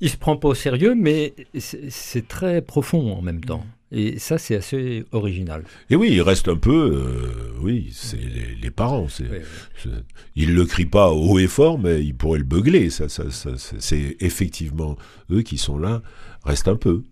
il 0.01 0.09
se 0.09 0.17
prend 0.17 0.37
pas 0.37 0.49
au 0.49 0.55
sérieux, 0.55 0.95
mais 0.97 1.35
c'est 1.59 2.27
très 2.27 2.63
profond 2.63 3.13
en 3.13 3.21
même 3.21 3.45
temps. 3.45 3.67
Et 3.97 4.19
ça, 4.19 4.39
c'est 4.39 4.57
assez 4.57 5.05
original. 5.13 5.63
Et 5.89 5.95
oui, 5.95 6.09
il 6.13 6.21
reste 6.21 6.49
un 6.49 6.57
peu. 6.57 6.73
euh, 6.95 7.53
oui, 7.61 7.91
c'est 7.93 8.17
les, 8.17 8.57
les 8.61 8.71
parents. 8.71 9.07
C'est 9.09 9.23
Oui, 9.31 9.39
C'est- 9.81 9.91
Il 10.35 10.55
le 10.55 10.65
crie 10.65 10.85
pas 10.87 11.11
haut 11.13 11.39
et 11.39 11.47
fort, 11.47 11.79
mais 11.79 12.05
il 12.05 12.15
pourrait 12.15 12.39
le 12.41 12.45
beugler. 12.45 12.91
Ça, 12.91 13.09
ça, 13.09 13.31
ça, 13.31 13.51
c'est- 13.79 14.17
effectivement 14.21 14.97
eux 15.31 15.43
qui 15.43 15.59
sont 15.59 15.79
là. 15.79 16.03
Reste 16.45 16.67
un 16.67 16.75
peu, 16.77 17.05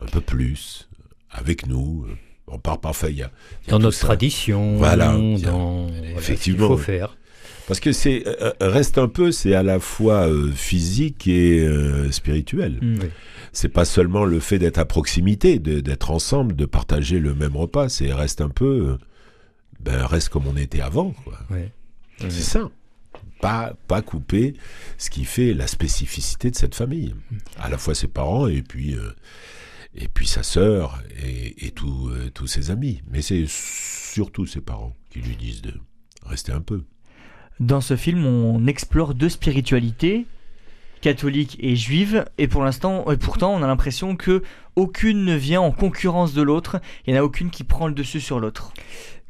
un 0.00 0.06
peu 0.06 0.20
plus, 0.20 0.88
avec 1.30 1.66
nous. 1.66 2.06
On 2.48 2.58
part 2.58 2.80
parfait. 2.80 3.10
Il 3.12 3.16
y 3.18 3.22
a, 3.22 3.30
il 3.62 3.66
y 3.66 3.70
a 3.70 3.72
Dans 3.72 3.78
notre 3.78 3.96
ça. 3.96 4.06
tradition, 4.08 4.76
Voilà, 4.76 5.12
dans 5.12 5.18
il 5.38 5.46
a- 5.48 5.50
voilà, 5.50 6.18
effectivement. 6.18 6.58
ce 6.68 6.72
qu'il 6.74 6.76
faut 6.78 6.84
faire. 6.84 7.16
Parce 7.66 7.80
que 7.80 7.92
c'est 7.92 8.26
euh, 8.26 8.52
euh, 8.62 8.70
reste 8.70 8.98
un 8.98 9.08
peu, 9.08 9.32
c'est 9.32 9.54
à 9.54 9.62
la 9.62 9.80
fois 9.80 10.28
euh, 10.28 10.52
physique 10.52 11.26
et 11.26 11.66
spirituel. 12.10 12.78
Mm. 12.80 12.98
Oui. 13.02 13.08
C'est 13.52 13.68
pas 13.68 13.84
seulement 13.84 14.24
le 14.24 14.38
fait 14.40 14.58
d'être 14.58 14.78
à 14.78 14.84
proximité, 14.84 15.58
d'être 15.58 16.10
ensemble, 16.10 16.54
de 16.54 16.66
partager 16.66 17.18
le 17.18 17.34
même 17.34 17.56
repas. 17.56 17.88
C'est 17.88 18.12
reste 18.12 18.40
un 18.42 18.50
peu, 18.50 18.98
ben 19.80 20.04
reste 20.04 20.28
comme 20.28 20.46
on 20.46 20.56
était 20.56 20.82
avant. 20.82 21.14
C'est 22.18 22.30
ça. 22.30 22.70
Pas, 23.40 23.74
pas 23.86 24.00
couper 24.00 24.54
ce 24.96 25.10
qui 25.10 25.24
fait 25.24 25.52
la 25.52 25.66
spécificité 25.66 26.50
de 26.50 26.56
cette 26.56 26.74
famille. 26.74 27.14
À 27.58 27.68
la 27.68 27.76
fois 27.76 27.94
ses 27.94 28.08
parents 28.08 28.46
et 28.46 28.62
puis, 28.62 28.94
euh, 28.94 29.10
et 29.94 30.08
puis 30.08 30.26
sa 30.26 30.42
sœur 30.42 31.02
et, 31.22 31.66
et 31.66 31.74
euh, 31.84 32.30
tous 32.32 32.46
ses 32.46 32.70
amis. 32.70 33.02
Mais 33.10 33.20
c'est 33.22 33.44
surtout 33.46 34.46
ses 34.46 34.60
parents 34.60 34.94
qui 35.10 35.20
lui 35.20 35.36
disent 35.36 35.62
de 35.62 35.74
rester 36.24 36.52
un 36.52 36.62
peu. 36.62 36.82
Dans 37.60 37.80
ce 37.80 37.96
film, 37.96 38.26
on 38.26 38.66
explore 38.66 39.14
deux 39.14 39.28
spiritualités, 39.28 40.26
catholique 41.00 41.56
et 41.60 41.76
juive, 41.76 42.24
et 42.38 42.48
pour 42.48 42.64
l'instant, 42.64 43.10
et 43.10 43.16
pourtant, 43.16 43.54
on 43.54 43.62
a 43.62 43.66
l'impression 43.66 44.16
que 44.16 44.42
aucune 44.74 45.24
ne 45.24 45.34
vient 45.34 45.60
en 45.60 45.72
concurrence 45.72 46.34
de 46.34 46.42
l'autre. 46.42 46.80
Il 47.06 47.12
n'y 47.12 47.18
en 47.18 47.22
a 47.22 47.24
aucune 47.24 47.50
qui 47.50 47.64
prend 47.64 47.86
le 47.86 47.94
dessus 47.94 48.20
sur 48.20 48.40
l'autre. 48.40 48.72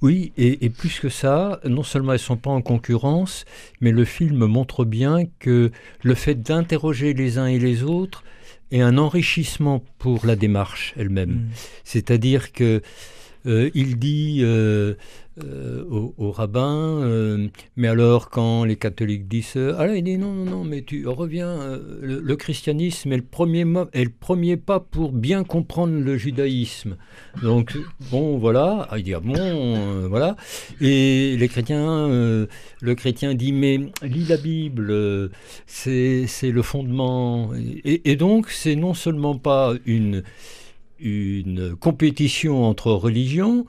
Oui, 0.03 0.33
et, 0.37 0.65
et 0.65 0.71
plus 0.71 1.01
que 1.01 1.09
ça, 1.09 1.61
non 1.65 1.83
seulement 1.83 2.13
elles 2.13 2.21
ne 2.21 2.25
sont 2.25 2.37
pas 2.37 2.51
en 2.51 2.61
concurrence, 2.61 3.45
mais 3.81 3.93
le 3.93 4.05
film 4.05 4.45
montre 4.47 4.85
bien 4.85 5.25
que 5.39 5.71
le 6.03 6.15
fait 6.15 6.35
d'interroger 6.35 7.15
les 7.15 7.39
uns 7.39 7.47
et 7.47 7.59
les 7.59 7.83
autres 7.83 8.23
est 8.73 8.81
un 8.81 8.99
enrichissement 8.99 9.83
pour 9.99 10.27
la 10.27 10.37
démarche 10.37 10.93
elle-même. 10.97 11.31
Mm. 11.31 11.49
C'est-à-dire 11.85 12.53
que 12.53 12.83
euh, 13.47 13.71
il 13.75 13.99
dit 13.99 14.41
euh, 14.43 14.95
euh, 15.45 15.85
au, 15.91 16.15
au 16.17 16.31
rabbin, 16.31 17.03
euh, 17.03 17.49
mais 17.77 17.89
alors 17.89 18.31
quand 18.31 18.65
les 18.65 18.77
catholiques 18.77 19.29
disent, 19.29 19.53
euh, 19.57 19.73
là, 19.73 19.95
il 19.95 20.03
dit 20.03 20.17
non, 20.17 20.33
non, 20.33 20.45
non, 20.45 20.65
mais 20.65 20.83
tu 20.83 21.07
reviens, 21.07 21.49
euh, 21.49 22.21
le, 22.23 22.37
christianisme 22.37 23.13
est 23.13 23.19
le, 23.19 23.23
premier 23.23 23.67
est 23.93 24.05
le 24.05 24.11
premier 24.11 24.57
pas 24.57 24.81
pour 24.81 25.13
bien 25.13 25.45
comprendre 25.45 25.93
le 26.01 26.17
judaïsme. 26.17 26.97
Donc, 27.43 27.77
bon, 28.11 28.39
voilà, 28.39 28.89
Ah, 28.91 28.99
il 28.99 29.05
dit, 29.05 29.13
ah 29.13 29.21
bon, 29.21 29.35
euh, 29.37 30.07
voilà. 30.09 30.37
Et 30.81 31.37
les 31.37 31.49
chrétiens, 31.49 32.09
le 32.09 32.95
chrétien 32.95 33.35
dit, 33.35 33.53
mais 33.53 33.79
lis 34.03 34.27
la 34.29 34.39
Bible, 34.39 35.31
c'est 35.67 36.27
le 36.43 36.63
fondement. 36.63 37.51
Et, 37.85 38.11
et 38.11 38.17
donc, 38.17 38.49
c'est 38.51 38.77
non 38.77 38.95
seulement 38.95 39.37
pas 39.37 39.75
une 39.85 40.23
une 40.99 41.77
compétition 41.77 42.65
entre 42.65 42.91
religions, 42.93 43.67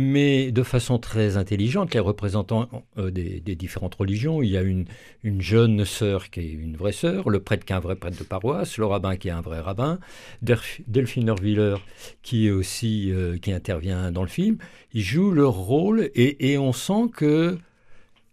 mais 0.00 0.52
de 0.52 0.62
façon 0.62 1.00
très 1.00 1.36
intelligente. 1.36 1.92
Les 1.92 1.98
représentants 1.98 2.68
euh, 2.98 3.10
des, 3.10 3.40
différentes 3.56 3.96
religions, 3.96 4.42
il 4.42 4.50
y 4.50 4.56
a 4.56 4.62
une, 4.62 4.84
une 5.24 5.40
jeune 5.40 5.84
sœur 5.84 6.30
qui 6.30 6.38
est 6.38 6.52
une 6.52 6.76
vraie 6.76 6.92
sœur, 6.92 7.28
le 7.28 7.40
prêtre 7.40 7.64
qui 7.64 7.72
est 7.72 7.76
un 7.76 7.80
vrai 7.80 7.96
prêtre 7.96 8.16
de 8.16 8.22
paroisse, 8.22 8.78
le 8.78 8.86
rabbin 8.86 9.16
qui 9.16 9.26
est 9.26 9.32
un 9.32 9.40
vrai 9.40 9.58
rabbin, 9.58 9.98
Delph- 10.44 10.82
Delphine 10.86 11.28
Erwiller 11.28 11.78
qui 12.22 12.46
est 12.46 12.52
aussi 12.52 13.10
euh, 13.10 13.38
qui 13.38 13.50
intervient 13.50 14.12
dans 14.12 14.22
le 14.22 14.28
film. 14.28 14.58
Ils 14.92 15.02
jouent 15.02 15.32
leur 15.32 15.54
rôle 15.54 16.10
et, 16.14 16.52
et 16.52 16.58
on 16.58 16.72
sent 16.72 17.10
que 17.12 17.58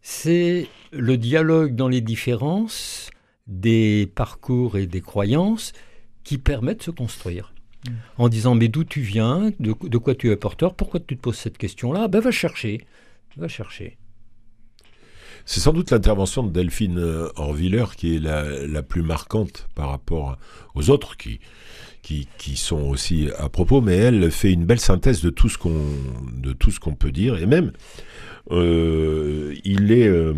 c'est 0.03 0.67
le 0.91 1.17
dialogue 1.17 1.73
dans 1.73 1.87
les 1.87 2.01
différences 2.01 3.09
des 3.47 4.11
parcours 4.13 4.77
et 4.77 4.85
des 4.85 5.01
croyances 5.01 5.73
qui 6.23 6.37
permet 6.37 6.75
de 6.75 6.83
se 6.83 6.91
construire. 6.91 7.54
Mm. 7.87 7.93
En 8.17 8.29
disant, 8.29 8.55
mais 8.55 8.67
d'où 8.67 8.83
tu 8.83 9.01
viens, 9.01 9.51
de, 9.59 9.73
quoi 9.73 10.15
tu 10.15 10.31
es 10.31 10.35
porteur, 10.35 10.73
pourquoi 10.73 10.99
tu 10.99 11.15
te 11.15 11.21
poses 11.21 11.37
cette 11.37 11.57
question-là? 11.57 12.07
Ben 12.07 12.19
va 12.19 12.31
chercher, 12.31 12.81
va 13.37 13.47
chercher. 13.47 13.97
C'est 15.45 15.59
sans 15.59 15.73
doute 15.73 15.91
l'intervention 15.91 16.41
de 16.41 16.51
Delphine 16.51 16.97
euh, 16.97 17.29
Orviller 17.35 17.85
qui 17.95 18.15
est 18.15 18.19
la, 18.19 18.65
la 18.65 18.81
plus 18.81 19.03
marquante 19.03 19.67
par 19.75 19.89
rapport 19.89 20.37
aux 20.73 20.89
autres 20.89 21.17
qui, 21.17 21.39
qui, 22.05 22.27
qui 22.37 22.55
sont 22.55 22.81
aussi 22.81 23.29
à 23.37 23.49
propos, 23.49 23.81
mais 23.81 23.95
elle 23.95 24.29
fait 24.29 24.51
une 24.51 24.65
belle 24.65 24.79
synthèse 24.79 25.21
de 25.21 25.31
tout 25.31 25.49
ce 25.49 25.57
qu'on 25.57 25.81
de 26.33 26.53
tout 26.53 26.69
ce 26.69 26.79
qu'on 26.79 26.93
peut 26.93 27.11
dire. 27.11 27.37
Et 27.37 27.47
même 27.47 27.71
euh, 28.51 29.55
il 29.63 29.91
est 29.91 30.07
euh, 30.07 30.35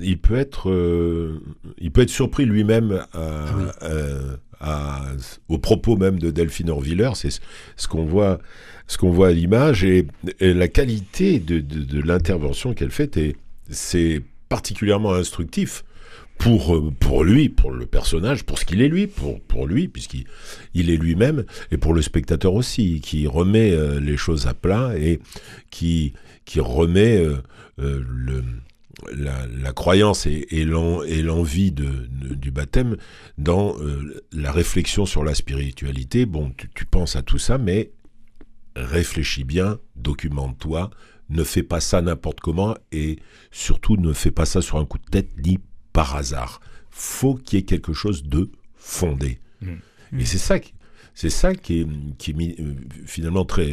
il 0.00 0.18
peut 0.18 0.36
être 0.36 0.70
euh, 0.70 1.40
il 1.78 1.90
peut 1.90 2.02
être 2.02 2.10
surpris 2.10 2.44
lui-même 2.44 3.04
à, 3.12 3.44
Oui. 3.56 3.64
à- 3.80 4.38
à- 4.60 5.12
aux 5.48 5.58
propos 5.58 5.96
même 5.96 6.18
de 6.18 6.30
Delphine 6.30 6.70
Orviller, 6.70 7.10
c'est 7.14 7.30
ce- 7.30 7.40
ce 7.76 7.86
qu'on 7.88 8.04
voit 8.04 8.38
ce 8.86 8.96
qu'on 8.98 9.10
voit 9.10 9.28
à 9.28 9.32
l'image 9.32 9.84
et, 9.84 10.06
et 10.40 10.54
la 10.54 10.66
qualité 10.68 11.38
de, 11.40 11.60
de- 11.60 11.84
de 11.84 12.00
l'intervention 12.00 12.74
qu'elle 12.74 12.90
fait 12.90 13.16
est 13.16 13.36
c'est 13.70 14.22
particulièrement 14.48 15.12
instructif 15.12 15.84
pour 16.38 16.74
euh, 16.76 16.90
pour 16.98 17.22
lui, 17.24 17.48
pour 17.48 17.70
le 17.72 17.84
personnage, 17.86 18.44
pour 18.44 18.58
ce 18.58 18.64
qu'il 18.64 18.80
est 18.80 18.88
lui, 18.88 19.06
pour 19.06 19.40
pour 19.42 19.66
lui 19.66 19.88
puisqu'il 19.88 20.24
il 20.74 20.88
est 20.90 20.96
lui-même 20.96 21.44
et 21.70 21.76
pour 21.76 21.92
le 21.94 22.00
spectateur 22.02 22.54
aussi 22.54 23.00
qui 23.00 23.26
remet 23.26 23.72
euh, 23.72 24.00
les 24.00 24.16
choses 24.16 24.46
à 24.46 24.54
plat 24.54 24.92
et 24.96 25.20
qui 25.70 26.14
qui 26.46 26.60
remet 26.60 27.18
euh, 27.18 27.36
euh, 27.80 28.02
le 28.08 28.42
la, 29.12 29.72
croyance 29.72 30.26
et, 30.26 30.46
et 30.50 30.64
l'envie 30.64 31.72
de, 31.72 32.08
du 32.34 32.50
baptême 32.50 32.96
dans 33.36 33.76
euh, 33.80 34.22
la 34.32 34.52
réflexion 34.52 35.06
sur 35.06 35.24
la 35.24 35.34
spiritualité. 35.34 36.26
Bon, 36.26 36.52
tu, 36.74 36.86
penses 36.86 37.16
à 37.16 37.22
tout 37.22 37.38
ça, 37.38 37.58
mais 37.58 37.92
réfléchis 38.76 39.44
bien, 39.44 39.78
documente-toi, 39.96 40.90
ne 41.30 41.44
fais 41.44 41.62
pas 41.62 41.80
ça 41.80 42.00
n'importe 42.00 42.40
comment 42.40 42.74
et 42.92 43.18
surtout 43.50 43.96
ne 43.96 44.12
fais 44.12 44.30
pas 44.30 44.46
ça 44.46 44.62
sur 44.62 44.78
un 44.78 44.86
coup 44.86 44.98
de 44.98 45.10
tête 45.10 45.30
ni 45.44 45.58
par 45.92 46.16
hasard. 46.16 46.60
Faut 46.90 47.34
qu'il 47.34 47.58
y 47.58 47.62
ait 47.62 47.64
quelque 47.64 47.92
chose 47.92 48.24
de 48.24 48.50
fondé. 48.74 49.40
Mmh. 49.60 49.74
Et 50.18 50.24
c'est 50.24 50.38
ça, 50.38 50.56
c'est 51.14 51.30
ça 51.30 51.54
qui 51.54 51.80
est, 51.80 51.86
qui 52.16 52.30
est 52.30 52.60
euh, 52.60 52.74
finalement 53.04 53.44
très 53.44 53.70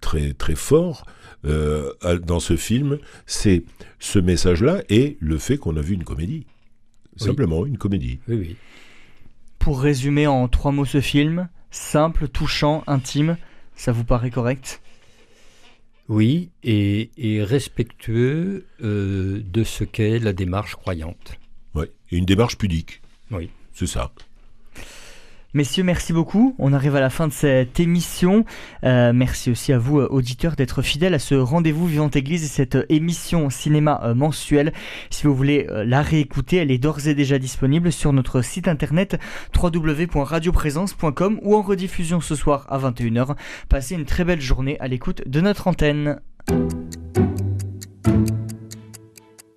très 0.00 0.32
très 0.32 0.54
fort 0.54 1.04
euh, 1.44 1.92
dans 2.22 2.40
ce 2.40 2.56
film, 2.56 2.98
c'est 3.26 3.64
ce 3.98 4.18
message-là 4.18 4.82
et 4.88 5.16
le 5.20 5.38
fait 5.38 5.56
qu'on 5.56 5.76
a 5.76 5.80
vu 5.80 5.94
une 5.94 6.04
comédie. 6.04 6.46
Simplement 7.16 7.66
une 7.66 7.78
comédie. 7.78 8.18
Oui, 8.28 8.36
oui. 8.36 8.56
Pour 9.58 9.80
résumer 9.80 10.26
en 10.26 10.48
trois 10.48 10.72
mots 10.72 10.86
ce 10.86 11.00
film, 11.00 11.48
simple, 11.70 12.28
touchant, 12.28 12.82
intime, 12.86 13.36
ça 13.74 13.92
vous 13.92 14.04
paraît 14.04 14.30
correct? 14.30 14.80
Oui, 16.08 16.50
et, 16.64 17.10
respectueux 17.42 18.66
euh, 18.82 19.42
de 19.44 19.64
ce 19.64 19.84
qu'est 19.84 20.18
la 20.18 20.32
démarche 20.32 20.74
croyante. 20.74 21.38
Oui, 21.74 21.86
et 22.10 22.16
une 22.16 22.24
démarche 22.24 22.56
pudique. 22.56 23.00
Oui. 23.30 23.50
C'est 23.72 23.86
ça. 23.86 24.12
Messieurs, 25.52 25.82
merci 25.82 26.12
beaucoup. 26.12 26.54
On 26.60 26.72
arrive 26.72 26.94
à 26.94 27.00
la 27.00 27.10
fin 27.10 27.26
de 27.26 27.32
cette 27.32 27.80
émission. 27.80 28.44
Euh, 28.84 29.12
merci 29.12 29.50
aussi 29.50 29.72
à 29.72 29.78
vous, 29.78 29.98
euh, 29.98 30.06
auditeurs, 30.08 30.54
d'être 30.54 30.80
fidèles 30.80 31.12
à 31.12 31.18
ce 31.18 31.34
rendez-vous 31.34 31.88
Vivante 31.88 32.14
Église 32.14 32.44
et 32.44 32.48
cette 32.48 32.76
euh, 32.76 32.86
émission 32.88 33.50
cinéma 33.50 34.14
mensuelle. 34.14 34.72
Si 35.10 35.26
vous 35.26 35.34
voulez 35.34 35.66
la 35.68 36.02
réécouter, 36.02 36.58
elle 36.58 36.70
est 36.70 36.78
d'ores 36.78 37.08
et 37.08 37.14
déjà 37.14 37.38
disponible 37.38 37.90
sur 37.90 38.12
notre 38.12 38.42
site 38.42 38.68
internet 38.68 39.18
www.radioprésence.com 39.60 41.40
ou 41.42 41.56
en 41.56 41.62
rediffusion 41.62 42.20
ce 42.20 42.36
soir 42.36 42.66
à 42.68 42.78
21h. 42.78 43.34
Passez 43.68 43.96
une 43.96 44.04
très 44.04 44.24
belle 44.24 44.40
journée 44.40 44.78
à 44.78 44.86
l'écoute 44.86 45.26
de 45.26 45.40
notre 45.40 45.66
antenne. 45.66 46.20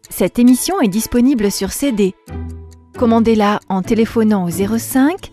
Cette 0.09 0.39
émission 0.39 0.81
est 0.81 0.87
disponible 0.87 1.51
sur 1.51 1.71
CD. 1.71 2.15
Commandez-la 2.97 3.59
en 3.69 3.81
téléphonant 3.81 4.45
au 4.45 4.49
05 4.49 5.32